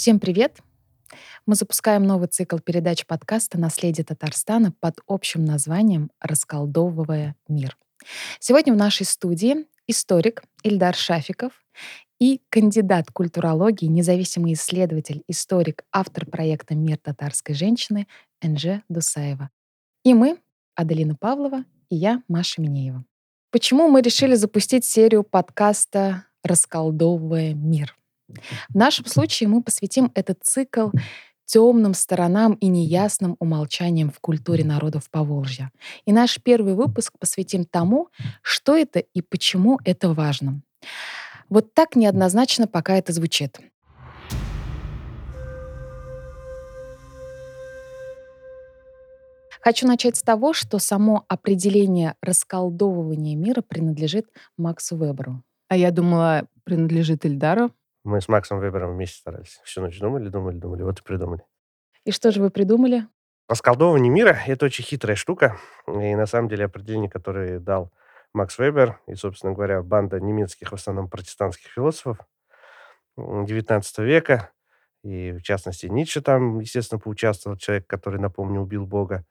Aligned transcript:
Всем 0.00 0.18
привет! 0.18 0.56
Мы 1.44 1.56
запускаем 1.56 2.04
новый 2.04 2.26
цикл 2.28 2.56
передач 2.56 3.04
подкаста 3.04 3.58
«Наследие 3.58 4.02
Татарстана» 4.02 4.72
под 4.80 4.98
общим 5.06 5.44
названием 5.44 6.10
«Расколдовывая 6.20 7.36
мир». 7.48 7.76
Сегодня 8.38 8.72
в 8.72 8.78
нашей 8.78 9.04
студии 9.04 9.66
историк 9.86 10.42
Ильдар 10.62 10.94
Шафиков 10.94 11.52
и 12.18 12.40
кандидат 12.48 13.10
культурологии, 13.12 13.84
независимый 13.88 14.54
исследователь, 14.54 15.22
историк, 15.28 15.84
автор 15.92 16.24
проекта 16.24 16.74
«Мир 16.74 16.96
татарской 16.96 17.54
женщины» 17.54 18.06
Энже 18.40 18.82
Дусаева. 18.88 19.50
И 20.02 20.14
мы, 20.14 20.38
Аделина 20.76 21.14
Павлова, 21.14 21.66
и 21.90 21.96
я, 21.96 22.22
Маша 22.26 22.62
Минеева. 22.62 23.04
Почему 23.50 23.88
мы 23.88 24.00
решили 24.00 24.34
запустить 24.34 24.86
серию 24.86 25.24
подкаста 25.24 26.24
«Расколдовывая 26.42 27.52
мир»? 27.52 27.94
В 28.68 28.74
нашем 28.74 29.06
случае 29.06 29.48
мы 29.48 29.62
посвятим 29.62 30.10
этот 30.14 30.38
цикл 30.42 30.90
темным 31.46 31.94
сторонам 31.94 32.54
и 32.54 32.68
неясным 32.68 33.36
умолчаниям 33.40 34.10
в 34.10 34.20
культуре 34.20 34.64
народов 34.64 35.10
Поволжья. 35.10 35.72
И 36.04 36.12
наш 36.12 36.40
первый 36.40 36.74
выпуск 36.74 37.14
посвятим 37.18 37.64
тому, 37.64 38.08
что 38.42 38.76
это 38.76 39.00
и 39.00 39.20
почему 39.20 39.80
это 39.84 40.12
важно. 40.12 40.62
Вот 41.48 41.74
так 41.74 41.96
неоднозначно 41.96 42.68
пока 42.68 42.94
это 42.94 43.12
звучит. 43.12 43.58
Хочу 49.60 49.86
начать 49.86 50.16
с 50.16 50.22
того, 50.22 50.54
что 50.54 50.78
само 50.78 51.24
определение 51.28 52.14
расколдовывания 52.22 53.36
мира 53.36 53.60
принадлежит 53.60 54.26
Максу 54.56 54.96
Веберу. 54.96 55.42
А 55.68 55.76
я 55.76 55.90
думала, 55.90 56.46
принадлежит 56.64 57.26
Ильдару. 57.26 57.70
Мы 58.04 58.20
с 58.20 58.28
Максом 58.28 58.60
Вебером 58.60 58.92
вместе 58.92 59.18
старались. 59.18 59.60
Всю 59.64 59.82
ночь 59.82 59.98
думали, 59.98 60.28
думали, 60.28 60.56
думали, 60.56 60.82
вот 60.82 61.00
и 61.00 61.02
придумали. 61.02 61.44
И 62.04 62.12
что 62.12 62.30
же 62.30 62.40
вы 62.40 62.50
придумали? 62.50 63.06
Расколдовывание 63.48 64.10
мира— 64.10 64.38
это 64.46 64.66
очень 64.66 64.84
хитрая 64.84 65.16
штука. 65.16 65.58
И 65.86 66.14
на 66.14 66.26
самом 66.26 66.48
деле 66.48 66.64
определение, 66.64 67.10
которое 67.10 67.58
дал 67.58 67.92
Макс 68.32 68.58
Вебер 68.58 69.00
и, 69.06 69.14
собственно 69.14 69.52
говоря, 69.52 69.82
банда 69.82 70.20
немецких, 70.20 70.70
в 70.70 70.74
основном 70.74 71.08
протестантских 71.10 71.70
философов 71.70 72.18
XIX 73.18 73.82
века, 73.98 74.50
и 75.02 75.32
в 75.32 75.42
частности 75.42 75.86
Ницше 75.86 76.20
там, 76.20 76.60
естественно, 76.60 76.98
поучаствовал, 76.98 77.56
человек, 77.56 77.86
который, 77.86 78.20
напомню, 78.20 78.60
убил 78.60 78.86
Бога. 78.86 79.24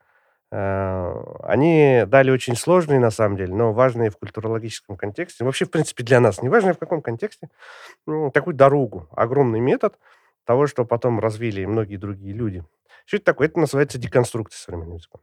Э, 0.52 1.14
они 1.42 2.04
дали 2.06 2.30
очень 2.30 2.56
сложные, 2.56 2.98
на 2.98 3.10
самом 3.10 3.36
деле, 3.36 3.54
но 3.54 3.72
важные 3.72 4.10
в 4.10 4.16
культурологическом 4.16 4.96
контексте. 4.96 5.44
Вообще, 5.44 5.64
в 5.64 5.70
принципе, 5.70 6.02
для 6.02 6.20
нас, 6.20 6.42
неважно 6.42 6.74
в 6.74 6.78
каком 6.78 7.02
контексте, 7.02 7.48
такую 8.32 8.54
дорогу, 8.54 9.08
огромный 9.12 9.60
метод 9.60 9.98
того, 10.44 10.66
что 10.66 10.84
потом 10.84 11.20
развили 11.20 11.64
многие 11.64 11.96
другие 11.96 12.34
люди. 12.34 12.64
Что 13.06 13.16
это 13.18 13.26
такое? 13.26 13.48
Это 13.48 13.60
называется 13.60 13.98
деконструкция 13.98 14.58
современным 14.58 14.96
языком. 14.96 15.20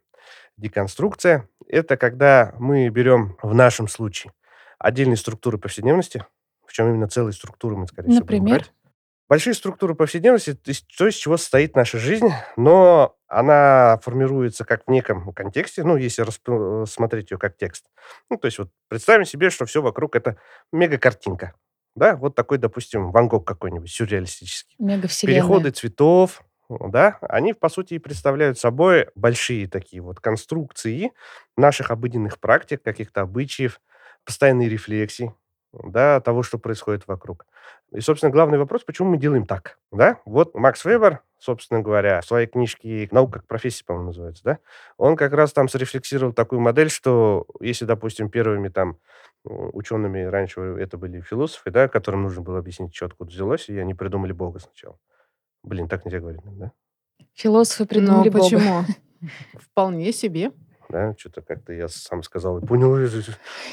Деконструкция– 0.57 1.47
это 1.67 1.97
когда 1.97 2.53
мы 2.57 2.89
берем, 2.89 3.37
в 3.41 3.53
нашем 3.53 3.87
случае, 3.87 4.33
отдельные 4.79 5.17
структуры 5.17 5.57
повседневности, 5.57 6.25
в 6.65 6.73
чем 6.73 6.89
именно 6.89 7.07
целые 7.07 7.33
структуры 7.33 7.75
мы, 7.75 7.87
скорее 7.87 8.09
всего, 8.09 8.21
Например? 8.21 8.59
брать. 8.59 8.73
Большие 9.29 9.53
структуры 9.53 9.93
повседневности, 9.93 10.53
то 10.53 10.69
есть 10.69 10.85
из 11.01 11.15
чего 11.15 11.35
состоит 11.35 11.75
наша 11.75 11.97
жизнь, 11.97 12.29
но 12.55 13.17
она 13.27 13.99
формируется 14.01 14.63
как 14.63 14.83
в 14.87 14.89
неком 14.91 15.33
контексте, 15.33 15.83
ну, 15.83 15.97
если 15.97 16.21
рассмотреть 16.21 17.31
ее 17.31 17.37
как 17.37 17.57
текст. 17.57 17.87
Ну, 18.29 18.37
то 18.37 18.45
есть 18.45 18.57
вот 18.57 18.69
представим 18.87 19.25
себе, 19.25 19.49
что 19.49 19.65
все 19.65 19.81
вокруг 19.81 20.15
это 20.15 20.37
мега-картинка. 20.71 21.55
Да, 21.95 22.15
вот 22.15 22.35
такой, 22.35 22.57
допустим, 22.57 23.11
Ван 23.11 23.27
Гог 23.27 23.45
какой-нибудь, 23.45 23.91
сюрреалистический. 23.91 24.75
Мегавселенная. 24.79 25.41
Переходы 25.41 25.71
цветов, 25.71 26.43
да, 26.69 27.17
они, 27.21 27.53
по 27.53 27.69
сути, 27.69 27.95
и 27.95 27.99
представляют 27.99 28.59
собой 28.59 29.09
большие 29.15 29.67
такие 29.67 30.01
вот 30.01 30.19
конструкции 30.19 31.11
наших 31.57 31.91
обыденных 31.91 32.39
практик, 32.39 32.81
каких-то 32.81 33.21
обычаев, 33.21 33.81
постоянной 34.23 34.69
рефлексии, 34.69 35.33
да, 35.73 36.19
того, 36.21 36.43
что 36.43 36.57
происходит 36.57 37.07
вокруг. 37.07 37.45
И, 37.91 37.99
собственно, 37.99 38.31
главный 38.31 38.57
вопрос, 38.57 38.83
почему 38.83 39.09
мы 39.09 39.17
делаем 39.17 39.45
так, 39.45 39.77
да? 39.91 40.19
Вот 40.25 40.55
Макс 40.55 40.83
Вебер, 40.85 41.21
собственно 41.39 41.81
говоря, 41.81 42.21
в 42.21 42.25
своей 42.25 42.47
книжке 42.47 43.07
«Наука 43.11 43.39
как 43.39 43.47
профессия», 43.47 43.85
по-моему, 43.85 44.07
называется, 44.07 44.43
да? 44.43 44.59
Он 44.97 45.15
как 45.15 45.33
раз 45.33 45.53
там 45.53 45.69
срефлексировал 45.69 46.33
такую 46.33 46.61
модель, 46.61 46.89
что 46.89 47.45
если, 47.59 47.85
допустим, 47.85 48.29
первыми 48.29 48.69
там 48.69 48.97
учеными 49.43 50.23
раньше 50.23 50.61
это 50.61 50.97
были 50.97 51.21
философы, 51.21 51.71
да, 51.71 51.87
которым 51.87 52.23
нужно 52.23 52.41
было 52.41 52.59
объяснить, 52.59 52.95
что 52.95 53.05
откуда 53.05 53.31
взялось, 53.31 53.69
и 53.69 53.77
они 53.77 53.93
придумали 53.93 54.31
Бога 54.33 54.59
сначала. 54.59 54.97
Блин, 55.63 55.87
так 55.87 56.05
нельзя 56.05 56.19
говорить, 56.19 56.41
да? 56.43 56.71
Философы 57.33 57.83
Но 57.83 57.87
придумали 57.87 58.29
Бога. 58.29 58.43
почему? 58.43 58.83
Вполне 59.59 60.11
себе. 60.11 60.51
Да, 60.89 61.13
что-то 61.17 61.41
как-то 61.41 61.73
я 61.73 61.89
сам 61.89 62.23
сказал 62.23 62.59
и 62.59 62.65
понял, 62.65 62.97
и 62.97 63.03
аж 63.05 63.11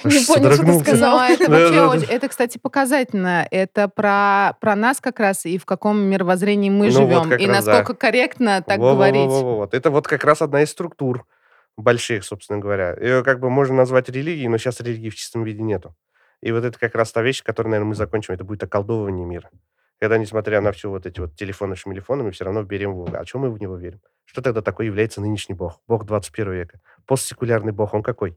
Не 0.02 0.26
понял, 0.26 0.52
что 0.52 0.64
ты 0.64 0.80
сказал. 0.80 1.20
Это 1.20 1.48
Да, 1.48 1.50
вообще 1.50 1.74
да, 1.74 1.88
очень- 1.88 2.08
это, 2.08 2.28
кстати, 2.28 2.58
показательно. 2.58 3.46
Это 3.52 3.88
про, 3.88 4.56
про 4.60 4.74
нас 4.74 5.00
как 5.00 5.20
раз 5.20 5.46
и 5.46 5.56
в 5.58 5.64
каком 5.64 5.98
мировоззрении 6.00 6.70
мы 6.70 6.86
Ну 6.86 6.90
живем. 6.90 7.32
и 7.32 7.46
раз, 7.46 7.64
да. 7.64 7.72
насколько 7.78 7.94
корректно 7.94 8.62
так 8.62 8.80
говорить. 8.80 9.28
Вот. 9.28 9.74
Это 9.74 9.90
вот 9.90 10.08
как 10.08 10.24
раз 10.24 10.42
одна 10.42 10.62
из 10.62 10.70
структур 10.70 11.24
больших, 11.76 12.24
собственно 12.24 12.58
говоря. 12.58 12.96
Ее 13.00 13.22
как 13.22 13.38
бы 13.40 13.48
можно 13.48 13.76
назвать 13.76 14.08
религией, 14.08 14.48
но 14.48 14.58
сейчас 14.58 14.80
религии 14.80 15.10
в 15.10 15.14
чистом 15.14 15.44
виде 15.44 15.62
нету. 15.62 15.94
И 16.40 16.50
вот 16.52 16.64
это 16.64 16.78
как 16.78 16.94
раз 16.94 17.12
та 17.12 17.22
вещь, 17.22 17.42
которую, 17.42 17.70
наверное, 17.70 17.90
мы 17.90 17.94
закончим. 17.94 18.34
Это 18.34 18.44
будет 18.44 18.62
околдовывание 18.64 19.24
мира. 19.24 19.50
Когда, 20.00 20.18
несмотря 20.18 20.60
на 20.60 20.72
все 20.72 20.90
вот 20.90 21.06
эти 21.06 21.20
вот 21.20 21.36
телефоны, 21.36 21.76
шмелефоны, 21.76 22.24
мы 22.24 22.30
все 22.30 22.44
равно 22.44 22.62
верим 22.62 22.92
в 22.92 22.96
Бога. 22.96 23.18
А 23.20 23.24
чем 23.24 23.42
мы 23.42 23.50
в 23.50 23.60
него 23.60 23.76
верим? 23.76 24.00
Что 24.24 24.42
тогда 24.42 24.60
такое 24.60 24.86
является 24.86 25.20
нынешний 25.20 25.54
Бог? 25.54 25.80
Бог 25.86 26.04
21 26.04 26.52
века. 26.52 26.80
Постсекулярный 27.06 27.72
Бог, 27.72 27.94
он 27.94 28.02
какой? 28.02 28.36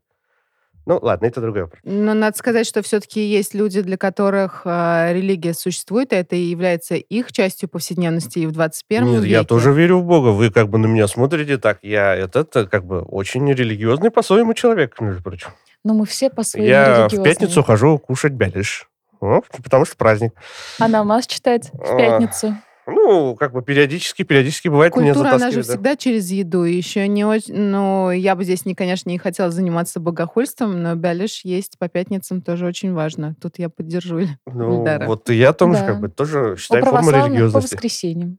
Ну, 0.88 1.00
ладно, 1.02 1.26
это 1.26 1.42
другой 1.42 1.64
вопрос. 1.64 1.82
Но 1.84 2.14
надо 2.14 2.38
сказать, 2.38 2.66
что 2.66 2.82
все-таки 2.82 3.20
есть 3.20 3.54
люди, 3.54 3.82
для 3.82 3.98
которых 3.98 4.62
э, 4.64 5.12
религия 5.14 5.54
существует, 5.54 6.14
и 6.14 6.16
это 6.16 6.38
и 6.38 6.44
является 6.44 6.96
их 6.96 7.34
частью 7.34 7.68
повседневности 7.68 8.40
и 8.40 8.46
в 8.46 8.54
21 8.54 9.06
Нет, 9.06 9.22
веке. 9.24 9.32
я 9.32 9.44
тоже 9.44 9.74
верю 9.74 9.98
в 9.98 10.06
Бога. 10.06 10.30
Вы 10.30 10.50
как 10.50 10.70
бы 10.70 10.78
на 10.78 10.86
меня 10.86 11.08
смотрите 11.10 11.58
так. 11.58 11.80
Я 11.82 12.16
этот 12.16 12.56
э, 12.56 12.68
как 12.68 12.86
бы 12.86 13.02
очень 13.02 13.52
религиозный 13.52 14.12
по-своему 14.12 14.54
человек, 14.54 14.98
между 15.02 15.22
прочим. 15.22 15.50
Но 15.84 15.94
мы 15.94 16.06
все 16.06 16.30
по-своему 16.30 16.70
Я 16.70 17.10
в 17.10 17.22
пятницу 17.22 17.64
хожу 17.64 17.98
кушать 17.98 18.32
бялиш. 18.32 18.90
Ну, 19.22 19.44
потому 19.64 19.86
что 19.86 19.96
праздник. 19.98 20.34
А 20.80 20.88
намаз 20.88 21.28
читать 21.28 21.70
в 21.74 21.82
А, 21.94 21.98
пятницу. 21.98 22.56
Ну, 22.90 23.36
как 23.36 23.52
бы 23.52 23.62
периодически, 23.62 24.24
периодически 24.24 24.70
бывает 24.70 24.96
меня 24.96 25.14
Культура, 25.14 25.36
она 25.36 25.52
же 25.52 25.58
да. 25.58 25.64
всегда 25.64 25.96
через 25.98 26.32
еду. 26.32 26.64
Еще 26.64 27.06
не 27.10 27.26
очень... 27.26 27.54
Ну, 27.54 28.12
я 28.12 28.34
бы 28.34 28.46
здесь, 28.46 28.64
не, 28.66 28.76
конечно, 28.76 29.10
не 29.10 29.18
хотела 29.18 29.52
заниматься 29.52 30.00
богохульством, 30.00 30.82
но 30.82 30.96
бялиш 30.96 31.42
есть 31.44 31.78
по 31.78 31.90
пятницам 31.90 32.42
тоже 32.42 32.66
очень 32.66 32.94
важно. 32.94 33.36
Тут 33.42 33.60
я 33.60 33.68
поддержу 33.68 34.22
Ну, 34.46 34.80
Ильдара. 34.80 35.06
вот 35.06 35.30
и 35.30 35.36
я 35.36 35.52
тоже 35.52 35.74
Да. 35.74 35.86
как 35.86 36.00
бы 36.00 36.08
тоже 36.08 36.56
считаю 36.58 36.84
форму 36.86 37.00
православных 37.00 37.24
по 37.24 37.34
религиозности. 37.36 37.74
воскресеньям. 37.76 38.38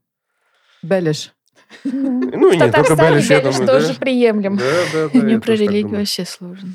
Бялиш. 0.82 1.32
Ну, 1.84 2.50
и 2.50 2.56
не 2.56 2.72
только 2.72 2.96
бялиш, 2.96 3.28
я 3.28 3.40
думаю, 3.42 3.66
тоже 3.66 3.92
приемлем. 3.94 4.56
Да, 4.56 4.64
да, 4.94 5.08
да, 5.12 5.20
Мне 5.20 5.34
я 5.34 5.40
про 5.40 5.52
религию 5.52 5.98
вообще 5.98 6.24
сложно. 6.24 6.72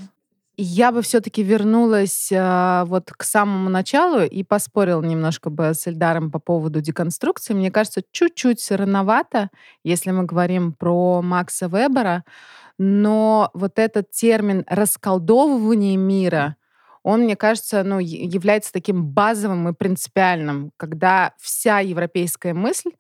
Я 0.56 0.92
бы 0.92 1.02
все-таки 1.02 1.42
вернулась 1.42 2.32
а, 2.32 2.86
вот 2.86 3.12
к 3.12 3.24
самому 3.24 3.70
началу 3.72 4.22
и 4.22 4.44
поспорила 4.44 5.02
немножко 5.02 5.50
бы 5.50 5.74
с 5.74 5.88
Эльдаром 5.88 6.30
по 6.30 6.38
поводу 6.38 6.80
деконструкции. 6.80 7.56
Мне 7.56 7.72
кажется, 7.72 8.04
чуть-чуть 8.12 8.70
рановато, 8.70 9.50
если 9.84 10.12
мы 10.12 10.26
говорим 10.26 10.74
про 10.74 11.24
Макса 11.24 11.66
Вебера, 11.66 12.24
но 12.78 13.50
вот 13.56 13.80
этот 13.80 14.12
термин 14.12 14.64
расколдовывание 14.68 15.98
мира, 15.98 16.56
он, 17.02 17.22
мне 17.22 17.36
кажется, 17.36 17.84
ну, 17.84 17.98
является 17.98 18.72
таким 18.72 19.06
базовым 19.06 19.70
и 19.70 19.74
принципиальным, 19.74 20.72
когда 20.78 21.34
вся 21.40 21.80
европейская 21.80 22.54
мысль 22.54 22.92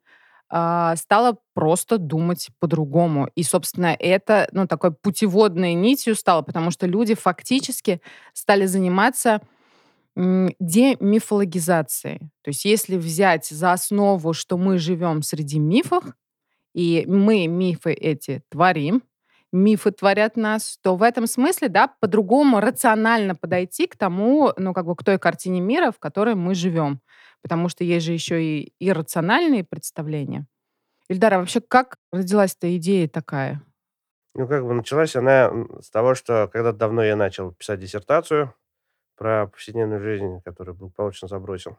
стала 0.53 1.37
просто 1.55 1.97
думать 1.97 2.49
по-другому. 2.59 3.27
И, 3.33 3.41
собственно, 3.41 3.95
это, 3.97 4.47
ну, 4.51 4.67
такой 4.67 4.91
путеводной 4.91 5.73
нитью 5.73 6.15
стало, 6.15 6.43
потому 6.43 6.69
что 6.69 6.85
люди 6.85 7.15
фактически 7.15 8.01
стали 8.33 8.67
заниматься 8.67 9.41
демифологизацией. 10.15 12.19
То 12.43 12.49
есть 12.49 12.65
если 12.65 12.97
взять 12.97 13.47
за 13.47 13.71
основу, 13.71 14.33
что 14.33 14.57
мы 14.57 14.77
живем 14.77 15.23
среди 15.23 15.57
мифов, 15.57 16.03
и 16.75 17.03
мы 17.07 17.47
мифы 17.47 17.93
эти 17.93 18.43
творим, 18.49 19.01
мифы 19.51 19.91
творят 19.91 20.35
нас, 20.35 20.77
то 20.83 20.95
в 20.95 21.01
этом 21.01 21.25
смысле, 21.25 21.69
да, 21.69 21.87
по-другому 21.99 22.59
рационально 22.59 23.35
подойти 23.35 23.87
к 23.87 23.95
тому, 23.95 24.53
ну, 24.57 24.73
как 24.73 24.85
бы 24.85 24.95
к 24.95 25.03
той 25.03 25.17
картине 25.17 25.61
мира, 25.61 25.91
в 25.91 25.99
которой 25.99 26.35
мы 26.35 26.53
живем. 26.53 27.01
Потому 27.43 27.69
что 27.69 27.83
есть 27.83 28.05
же 28.05 28.13
еще 28.13 28.43
и 28.43 28.73
иррациональные 28.79 29.63
представления. 29.63 30.47
Ильдара, 31.09 31.37
вообще 31.37 31.61
как 31.61 31.97
родилась 32.11 32.55
эта 32.55 32.75
идея 32.77 33.07
такая? 33.07 33.61
Ну, 34.33 34.47
как 34.47 34.65
бы 34.65 34.73
началась 34.73 35.15
она 35.15 35.51
с 35.79 35.91
того, 35.91 36.15
что 36.15 36.49
когда-то 36.51 36.77
давно 36.77 37.03
я 37.03 37.15
начал 37.15 37.51
писать 37.51 37.79
диссертацию 37.79 38.55
про 39.15 39.47
повседневную 39.47 40.01
жизнь, 40.01 40.41
которую 40.43 40.75
благополучно 40.75 41.27
забросил. 41.27 41.77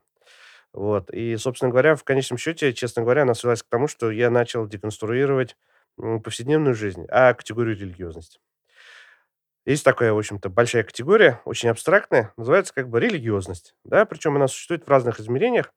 Вот. 0.73 1.11
И, 1.11 1.37
собственно 1.37 1.71
говоря, 1.71 1.97
в 1.97 2.05
конечном 2.05 2.39
счете, 2.39 2.73
честно 2.73 3.03
говоря, 3.03 3.23
она 3.23 3.35
свелась 3.35 3.63
к 3.63 3.69
тому, 3.69 3.89
что 3.89 4.11
я 4.11 4.31
начал 4.31 4.67
деконструировать 4.69 5.57
повседневную 5.97 6.75
жизнь, 6.75 7.07
а 7.11 7.33
категорию 7.35 7.77
религиозности. 7.77 8.39
Есть 9.67 9.85
такая, 9.85 10.13
в 10.13 10.19
общем-то, 10.19 10.51
большая 10.51 10.83
категория, 10.83 11.41
очень 11.47 11.71
абстрактная, 11.71 12.33
называется 12.37 12.75
как 12.75 12.91
бы 12.91 13.01
религиозность. 13.01 13.75
Да? 13.85 14.05
Причем 14.05 14.37
она 14.37 14.47
существует 14.47 14.85
в 14.85 14.91
разных 14.91 15.21
измерениях, 15.21 15.73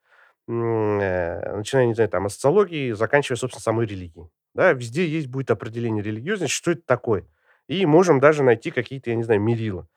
э, 0.50 1.56
начиная, 1.56 1.86
не 1.86 1.94
знаю, 1.94 2.10
там, 2.10 2.26
от 2.26 2.34
социологии, 2.34 2.92
заканчивая, 2.92 3.38
собственно, 3.38 3.62
самой 3.62 3.86
религией. 3.86 4.30
Да? 4.54 4.74
Везде 4.74 5.08
есть 5.08 5.28
будет 5.28 5.52
определение 5.52 6.04
религиозности, 6.04 6.54
что 6.54 6.72
это 6.72 6.82
такое. 6.86 7.26
И 7.68 7.86
можем 7.86 8.20
даже 8.20 8.44
найти 8.44 8.72
какие-то, 8.72 9.10
я 9.10 9.16
не 9.16 9.24
знаю, 9.24 9.40
мерила. 9.42 9.88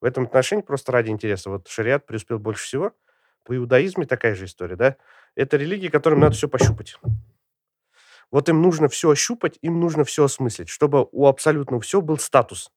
В 0.00 0.04
этом 0.04 0.24
отношении, 0.24 0.62
просто 0.62 0.92
ради 0.92 1.10
интереса, 1.10 1.50
вот 1.50 1.66
шариат 1.68 2.06
преуспел 2.06 2.38
больше 2.38 2.64
всего. 2.64 2.92
По 3.44 3.56
иудаизме 3.56 4.06
такая 4.06 4.36
же 4.36 4.44
история, 4.44 4.76
да? 4.76 4.96
Это 5.34 5.56
религии, 5.56 5.88
которым 5.88 6.20
надо 6.20 6.34
все 6.36 6.48
пощупать. 6.48 6.96
Вот 8.30 8.48
им 8.48 8.62
нужно 8.62 8.88
все 8.88 9.10
ощупать, 9.10 9.58
им 9.62 9.80
нужно 9.80 10.04
все 10.04 10.24
осмыслить, 10.24 10.68
чтобы 10.68 11.08
у 11.10 11.26
абсолютного 11.26 11.82
все 11.82 12.00
был 12.00 12.18
статус. 12.18 12.70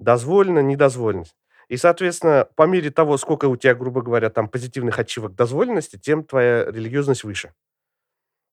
Дозволено, 0.00 0.60
недозволено. 0.60 1.24
И, 1.68 1.76
соответственно, 1.76 2.48
по 2.56 2.66
мере 2.66 2.90
того, 2.90 3.16
сколько 3.16 3.44
у 3.44 3.56
тебя, 3.56 3.74
грубо 3.74 4.02
говоря, 4.02 4.30
там 4.30 4.48
позитивных 4.48 4.98
ачивок 4.98 5.36
дозволенности, 5.36 5.96
тем 5.96 6.24
твоя 6.24 6.64
религиозность 6.64 7.22
выше. 7.22 7.52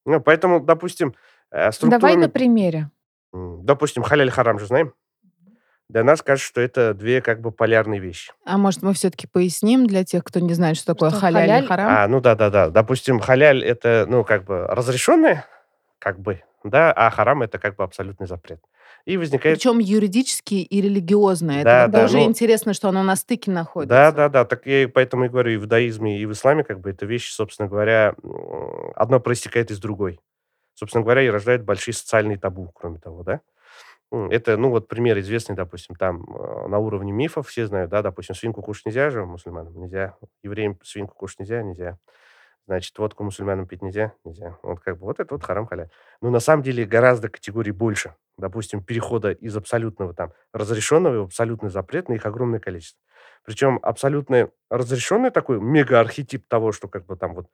Ну, 0.05 0.21
поэтому, 0.21 0.59
допустим, 0.59 1.15
э, 1.49 1.55
Давай 1.55 1.65
на 1.65 1.71
структурами, 1.71 2.27
примере. 2.27 2.91
допустим, 3.33 4.03
халяль-харам 4.03 4.59
же 4.59 4.67
знаем? 4.67 4.93
Для 5.89 6.03
нас 6.03 6.21
кажется, 6.21 6.47
что 6.47 6.59
это 6.61 6.93
две 6.93 7.21
как 7.21 7.39
бы 7.39 7.51
полярные 7.51 8.01
вещи. 8.01 8.33
А 8.45 8.57
может, 8.57 8.83
мы 8.83 8.93
все-таки 8.93 9.25
поясним 9.25 9.87
для 9.87 10.03
тех, 10.03 10.23
кто 10.23 10.41
не 10.41 10.53
знает, 10.53 10.75
что 10.75 10.93
такое 10.93 11.11
Что 11.11 11.19
халяль 11.19 11.45
и 11.45 11.51
халяль- 11.51 11.67
харам? 11.67 11.87
А, 11.89 12.07
ну 12.09 12.19
да-да-да. 12.19 12.69
Допустим, 12.69 13.19
халяль 13.21 13.63
это, 13.63 14.05
ну, 14.07 14.25
как 14.25 14.43
бы 14.43 14.67
разрешенное, 14.67 15.45
как 15.97 16.19
бы, 16.19 16.43
да, 16.65 16.91
а 16.91 17.09
харам 17.09 17.41
это 17.41 17.57
как 17.57 17.77
бы 17.77 17.83
абсолютный 17.85 18.27
запрет. 18.27 18.61
И 19.07 19.15
возникает... 19.15 19.57
Причем 19.57 19.79
юридически 19.79 20.55
и 20.55 20.81
религиозно. 20.81 21.63
Да, 21.63 21.83
Это 21.83 21.91
да, 21.93 22.01
тоже 22.01 22.17
ну- 22.17 22.25
интересно, 22.25 22.73
что 22.73 22.89
оно 22.89 23.03
на 23.03 23.15
стыке 23.15 23.49
находится. 23.49 23.95
Да-да-да, 23.95 24.43
так 24.43 24.65
я 24.65 24.89
поэтому 24.89 25.25
и 25.25 25.29
говорю, 25.29 25.51
и 25.51 25.55
в 25.55 25.61
иудаизме, 25.61 26.19
и 26.19 26.25
в 26.25 26.33
исламе 26.33 26.65
как 26.65 26.81
бы 26.81 26.89
это 26.89 27.05
вещи, 27.05 27.31
собственно 27.31 27.69
говоря, 27.69 28.15
одно 28.95 29.21
проистекает 29.21 29.71
из 29.71 29.79
другой. 29.79 30.19
Собственно 30.73 31.05
говоря, 31.05 31.21
и 31.21 31.29
рождают 31.29 31.61
большие 31.61 31.93
социальные 31.93 32.37
табу, 32.37 32.69
кроме 32.75 32.99
того, 32.99 33.23
да. 33.23 33.39
Это, 34.11 34.57
ну, 34.57 34.71
вот 34.71 34.89
пример 34.89 35.17
известный, 35.19 35.55
допустим, 35.55 35.95
там 35.95 36.23
э, 36.23 36.67
на 36.67 36.77
уровне 36.79 37.13
мифов 37.13 37.47
все 37.47 37.65
знают, 37.65 37.89
да, 37.89 38.01
допустим, 38.01 38.35
свинку 38.35 38.61
кушать 38.61 38.87
нельзя 38.87 39.09
же 39.09 39.25
мусульманам, 39.25 39.79
нельзя. 39.79 40.15
Евреям 40.43 40.77
свинку 40.83 41.15
кушать 41.15 41.39
нельзя, 41.39 41.61
нельзя. 41.61 41.97
Значит, 42.67 42.97
водку 42.97 43.23
мусульманам 43.23 43.67
пить 43.67 43.81
нельзя, 43.81 44.11
нельзя. 44.25 44.57
Вот 44.63 44.81
как 44.81 44.97
бы 44.97 45.05
вот 45.05 45.21
это 45.21 45.33
вот 45.33 45.43
харам 45.43 45.65
халяль. 45.65 45.89
Но 46.21 46.29
на 46.29 46.41
самом 46.41 46.63
деле 46.63 46.85
гораздо 46.85 47.29
категорий 47.29 47.71
больше. 47.71 48.13
Допустим, 48.37 48.83
перехода 48.83 49.31
из 49.31 49.55
абсолютного 49.57 50.13
там 50.13 50.31
разрешенного 50.53 51.21
в 51.21 51.25
абсолютный 51.25 51.69
запрет, 51.69 52.09
на 52.09 52.13
их 52.13 52.25
огромное 52.25 52.59
количество. 52.59 53.01
Причем 53.43 53.79
абсолютно 53.81 54.51
разрешенный 54.69 55.31
такой 55.31 55.59
мега-архетип 55.59 56.47
того, 56.47 56.71
что 56.71 56.87
как 56.87 57.05
бы 57.05 57.15
там 57.17 57.33
вот 57.33 57.47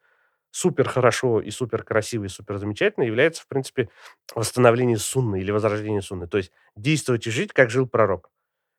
супер 0.51 0.87
хорошо 0.87 1.41
и 1.41 1.49
супер 1.51 1.83
красиво 1.83 2.25
и 2.25 2.29
супер 2.29 2.57
замечательно, 2.57 3.03
является, 3.05 3.43
в 3.43 3.47
принципе, 3.47 3.89
восстановление 4.35 4.97
сунны 4.97 5.39
или 5.41 5.51
возрождение 5.51 6.01
сунны. 6.01 6.27
То 6.27 6.37
есть 6.37 6.51
действовать 6.75 7.27
и 7.27 7.31
жить, 7.31 7.53
как 7.53 7.69
жил 7.69 7.87
пророк. 7.87 8.29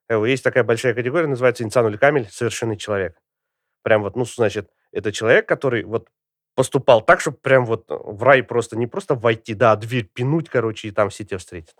Э, 0.08 0.24
Есть 0.26 0.44
такая 0.44 0.64
большая 0.64 0.94
категория, 0.94 1.28
называется 1.28 1.64
инсануль 1.64 1.98
камель, 1.98 2.28
совершенный 2.30 2.76
человек. 2.76 3.18
Прям 3.82 4.02
вот, 4.02 4.16
ну, 4.16 4.24
значит, 4.24 4.70
это 4.92 5.12
человек, 5.12 5.48
который 5.48 5.84
вот 5.84 6.08
поступал 6.56 7.02
так, 7.02 7.20
чтобы 7.20 7.38
прям 7.38 7.66
вот 7.66 7.86
в 7.88 8.22
рай 8.22 8.42
просто 8.42 8.76
не 8.78 8.86
просто 8.86 9.14
войти, 9.14 9.54
да, 9.54 9.72
а 9.72 9.76
дверь 9.76 10.08
пинуть, 10.12 10.48
короче, 10.50 10.88
и 10.88 10.92
там 10.92 11.10
все 11.10 11.24
тебя 11.24 11.38
встретят. 11.38 11.76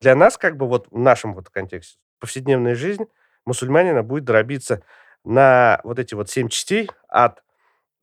Для 0.00 0.14
нас, 0.14 0.36
как 0.36 0.56
бы 0.56 0.66
вот 0.66 0.88
в 0.90 0.98
нашем 0.98 1.34
вот 1.34 1.50
контексте, 1.50 1.98
повседневная 2.18 2.74
жизнь 2.74 3.04
мусульманина 3.46 4.02
будет 4.02 4.24
дробиться 4.24 4.82
на 5.24 5.80
вот 5.84 5.98
эти 5.98 6.14
вот 6.14 6.30
семь 6.30 6.48
частей 6.48 6.90
от 7.08 7.42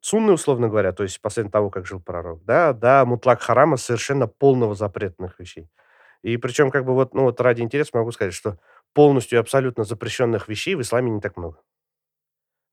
сунны, 0.01 0.33
условно 0.33 0.69
говоря, 0.69 0.91
то 0.91 1.03
есть 1.03 1.21
после 1.21 1.49
того, 1.49 1.69
как 1.69 1.85
жил 1.85 1.99
пророк, 2.01 2.43
да, 2.45 2.73
до 2.73 3.05
мутлак 3.05 3.41
харама 3.41 3.77
совершенно 3.77 4.27
полного 4.27 4.75
запретных 4.75 5.39
вещей. 5.39 5.69
И 6.23 6.37
причем, 6.37 6.71
как 6.71 6.85
бы 6.85 6.93
вот, 6.93 7.13
ну 7.13 7.23
вот 7.23 7.39
ради 7.41 7.61
интереса 7.61 7.91
могу 7.93 8.11
сказать, 8.11 8.33
что 8.33 8.57
полностью 8.93 9.37
и 9.37 9.41
абсолютно 9.41 9.83
запрещенных 9.83 10.47
вещей 10.47 10.75
в 10.75 10.81
исламе 10.81 11.11
не 11.11 11.21
так 11.21 11.37
много. 11.37 11.59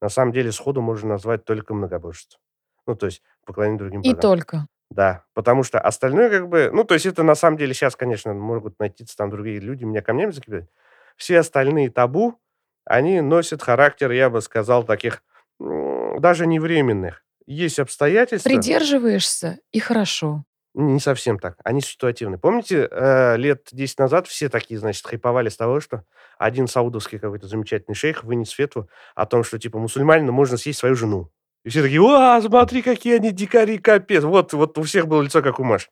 На 0.00 0.08
самом 0.08 0.32
деле 0.32 0.52
сходу 0.52 0.80
можно 0.82 1.10
назвать 1.10 1.44
только 1.44 1.74
многобожество. 1.74 2.40
Ну, 2.86 2.94
то 2.94 3.06
есть 3.06 3.22
поклонение 3.46 3.78
другим 3.78 4.02
И 4.02 4.10
богам. 4.10 4.20
только. 4.20 4.66
Да, 4.94 5.24
потому 5.34 5.64
что 5.64 5.80
остальное 5.80 6.30
как 6.30 6.48
бы... 6.48 6.70
Ну, 6.72 6.84
то 6.84 6.94
есть 6.94 7.04
это 7.04 7.24
на 7.24 7.34
самом 7.34 7.56
деле 7.56 7.74
сейчас, 7.74 7.96
конечно, 7.96 8.32
могут 8.32 8.78
найти 8.78 9.04
там 9.16 9.28
другие 9.28 9.58
люди, 9.58 9.82
меня 9.82 10.02
камнями 10.02 10.30
закидывать. 10.30 10.68
Все 11.16 11.40
остальные 11.40 11.90
табу, 11.90 12.38
они 12.84 13.20
носят 13.20 13.60
характер, 13.60 14.12
я 14.12 14.30
бы 14.30 14.40
сказал, 14.40 14.84
таких 14.84 15.24
даже 15.58 16.46
не 16.46 16.60
временных. 16.60 17.24
Есть 17.44 17.80
обстоятельства... 17.80 18.48
Придерживаешься, 18.48 19.58
и 19.72 19.80
хорошо. 19.80 20.44
Не 20.74 21.00
совсем 21.00 21.40
так. 21.40 21.56
Они 21.64 21.80
ситуативны. 21.80 22.38
Помните, 22.38 22.88
э, 22.88 23.36
лет 23.36 23.66
10 23.72 23.98
назад 23.98 24.28
все 24.28 24.48
такие, 24.48 24.78
значит, 24.78 25.04
хайповали 25.04 25.48
с 25.48 25.56
того, 25.56 25.80
что 25.80 26.04
один 26.38 26.68
саудовский 26.68 27.18
какой-то 27.18 27.48
замечательный 27.48 27.94
шейх 27.96 28.22
вынес 28.22 28.50
фетву 28.50 28.88
о 29.16 29.26
том, 29.26 29.42
что, 29.42 29.58
типа, 29.58 29.76
мусульманину 29.80 30.30
можно 30.30 30.56
съесть 30.56 30.78
свою 30.78 30.94
жену. 30.94 31.32
И 31.64 31.70
все 31.70 31.82
такие, 31.82 32.00
о, 32.00 32.40
смотри, 32.42 32.82
какие 32.82 33.16
они 33.16 33.30
дикари, 33.30 33.78
капец. 33.78 34.22
Вот, 34.22 34.52
вот 34.52 34.76
у 34.78 34.82
всех 34.82 35.08
было 35.08 35.22
лицо, 35.22 35.42
как 35.42 35.58
у 35.58 35.64
Маш. 35.64 35.90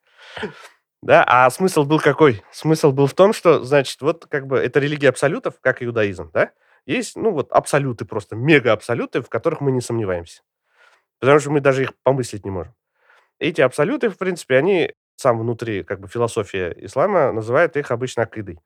Да, 1.02 1.24
а 1.26 1.50
смысл 1.50 1.84
был 1.84 1.98
какой? 1.98 2.42
Смысл 2.52 2.92
был 2.92 3.06
в 3.06 3.14
том, 3.14 3.32
что, 3.32 3.64
значит, 3.64 4.00
вот 4.02 4.26
как 4.26 4.46
бы 4.46 4.58
это 4.58 4.78
религия 4.78 5.08
абсолютов, 5.08 5.54
как 5.60 5.82
иудаизм, 5.82 6.30
да? 6.32 6.52
Есть, 6.86 7.16
ну, 7.16 7.30
вот 7.30 7.50
абсолюты 7.50 8.04
просто, 8.04 8.36
мега-абсолюты, 8.36 9.22
в 9.22 9.28
которых 9.28 9.60
мы 9.60 9.72
не 9.72 9.80
сомневаемся. 9.80 10.42
Потому 11.18 11.38
что 11.40 11.50
мы 11.50 11.60
даже 11.60 11.82
их 11.82 11.92
помыслить 12.02 12.44
не 12.44 12.50
можем. 12.50 12.74
Эти 13.38 13.60
абсолюты, 13.60 14.10
в 14.10 14.18
принципе, 14.18 14.56
они 14.56 14.92
сам 15.16 15.38
внутри, 15.38 15.82
как 15.82 16.00
бы 16.00 16.08
философия 16.08 16.74
ислама 16.78 17.32
называет 17.32 17.76
их 17.76 17.90
обычно 17.90 18.24
акидой. 18.24 18.60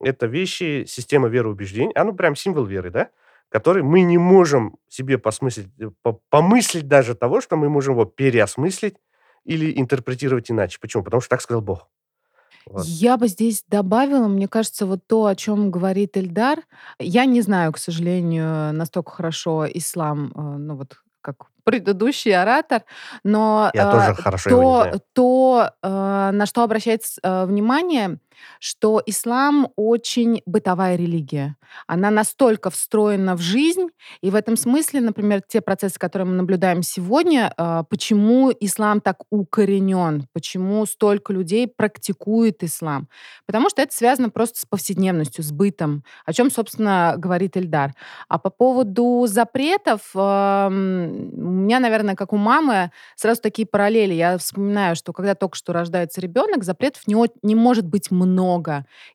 Это 0.00 0.26
вещи, 0.26 0.84
система 0.86 1.28
вероубеждений, 1.28 1.92
оно 1.94 2.12
прям 2.12 2.34
символ 2.36 2.64
веры, 2.64 2.90
да? 2.90 3.10
Который 3.48 3.82
мы 3.82 4.02
не 4.02 4.18
можем 4.18 4.76
себе 4.88 5.18
посмыслить, 5.18 5.68
э, 5.80 5.90
по- 6.02 6.20
помыслить 6.30 6.88
даже 6.88 7.14
того, 7.14 7.40
что 7.40 7.56
мы 7.56 7.68
можем 7.68 7.94
его 7.94 8.04
переосмыслить 8.04 8.96
или 9.44 9.78
интерпретировать 9.78 10.50
иначе. 10.50 10.78
Почему? 10.80 11.04
Потому 11.04 11.20
что 11.20 11.30
так 11.30 11.40
сказал 11.42 11.62
Бог. 11.62 11.88
Вот. 12.68 12.84
Я 12.84 13.16
бы 13.16 13.28
здесь 13.28 13.62
добавила, 13.68 14.26
мне 14.26 14.48
кажется, 14.48 14.86
вот 14.86 15.06
то, 15.06 15.26
о 15.26 15.36
чем 15.36 15.70
говорит 15.70 16.16
Эльдар. 16.16 16.58
Я 16.98 17.24
не 17.24 17.40
знаю, 17.40 17.72
к 17.72 17.78
сожалению, 17.78 18.72
настолько 18.74 19.12
хорошо 19.12 19.66
ислам, 19.72 20.32
э, 20.34 20.40
ну 20.40 20.74
вот 20.76 20.96
как 21.20 21.46
предыдущий 21.64 22.32
оратор, 22.34 22.82
но 23.24 23.70
Я 23.74 23.88
э, 23.88 23.92
тоже 23.92 24.14
хорошо 24.14 24.50
то, 24.50 25.00
то 25.12 25.70
э, 25.82 26.30
на 26.32 26.46
что 26.46 26.62
обращает 26.64 27.04
с- 27.04 27.18
э, 27.22 27.44
внимание, 27.46 28.18
что 28.60 29.02
ислам 29.06 29.68
очень 29.76 30.42
бытовая 30.46 30.96
религия. 30.96 31.56
Она 31.86 32.10
настолько 32.10 32.70
встроена 32.70 33.36
в 33.36 33.40
жизнь, 33.40 33.88
и 34.20 34.30
в 34.30 34.34
этом 34.34 34.56
смысле, 34.56 35.00
например, 35.00 35.42
те 35.46 35.60
процессы, 35.60 35.98
которые 35.98 36.26
мы 36.26 36.34
наблюдаем 36.34 36.82
сегодня, 36.82 37.52
э, 37.56 37.84
почему 37.88 38.52
ислам 38.58 39.00
так 39.00 39.22
укоренен, 39.30 40.26
почему 40.32 40.86
столько 40.86 41.32
людей 41.32 41.66
практикует 41.68 42.62
ислам. 42.62 43.08
Потому 43.46 43.70
что 43.70 43.82
это 43.82 43.94
связано 43.94 44.30
просто 44.30 44.60
с 44.60 44.64
повседневностью, 44.64 45.44
с 45.44 45.52
бытом, 45.52 46.04
о 46.24 46.32
чем, 46.32 46.50
собственно, 46.50 47.14
говорит 47.16 47.56
Эльдар. 47.56 47.94
А 48.28 48.38
по 48.38 48.50
поводу 48.50 49.26
запретов, 49.26 50.10
эм, 50.14 51.30
у 51.32 51.50
меня, 51.50 51.80
наверное, 51.80 52.14
как 52.14 52.32
у 52.32 52.36
мамы, 52.36 52.90
сразу 53.16 53.40
такие 53.40 53.66
параллели. 53.66 54.14
Я 54.14 54.38
вспоминаю, 54.38 54.96
что 54.96 55.12
когда 55.12 55.34
только 55.34 55.56
что 55.56 55.72
рождается 55.72 56.20
ребенок, 56.20 56.64
запретов 56.64 57.06
не, 57.06 57.16
не 57.42 57.54
может 57.54 57.86
быть 57.86 58.10
много. 58.10 58.25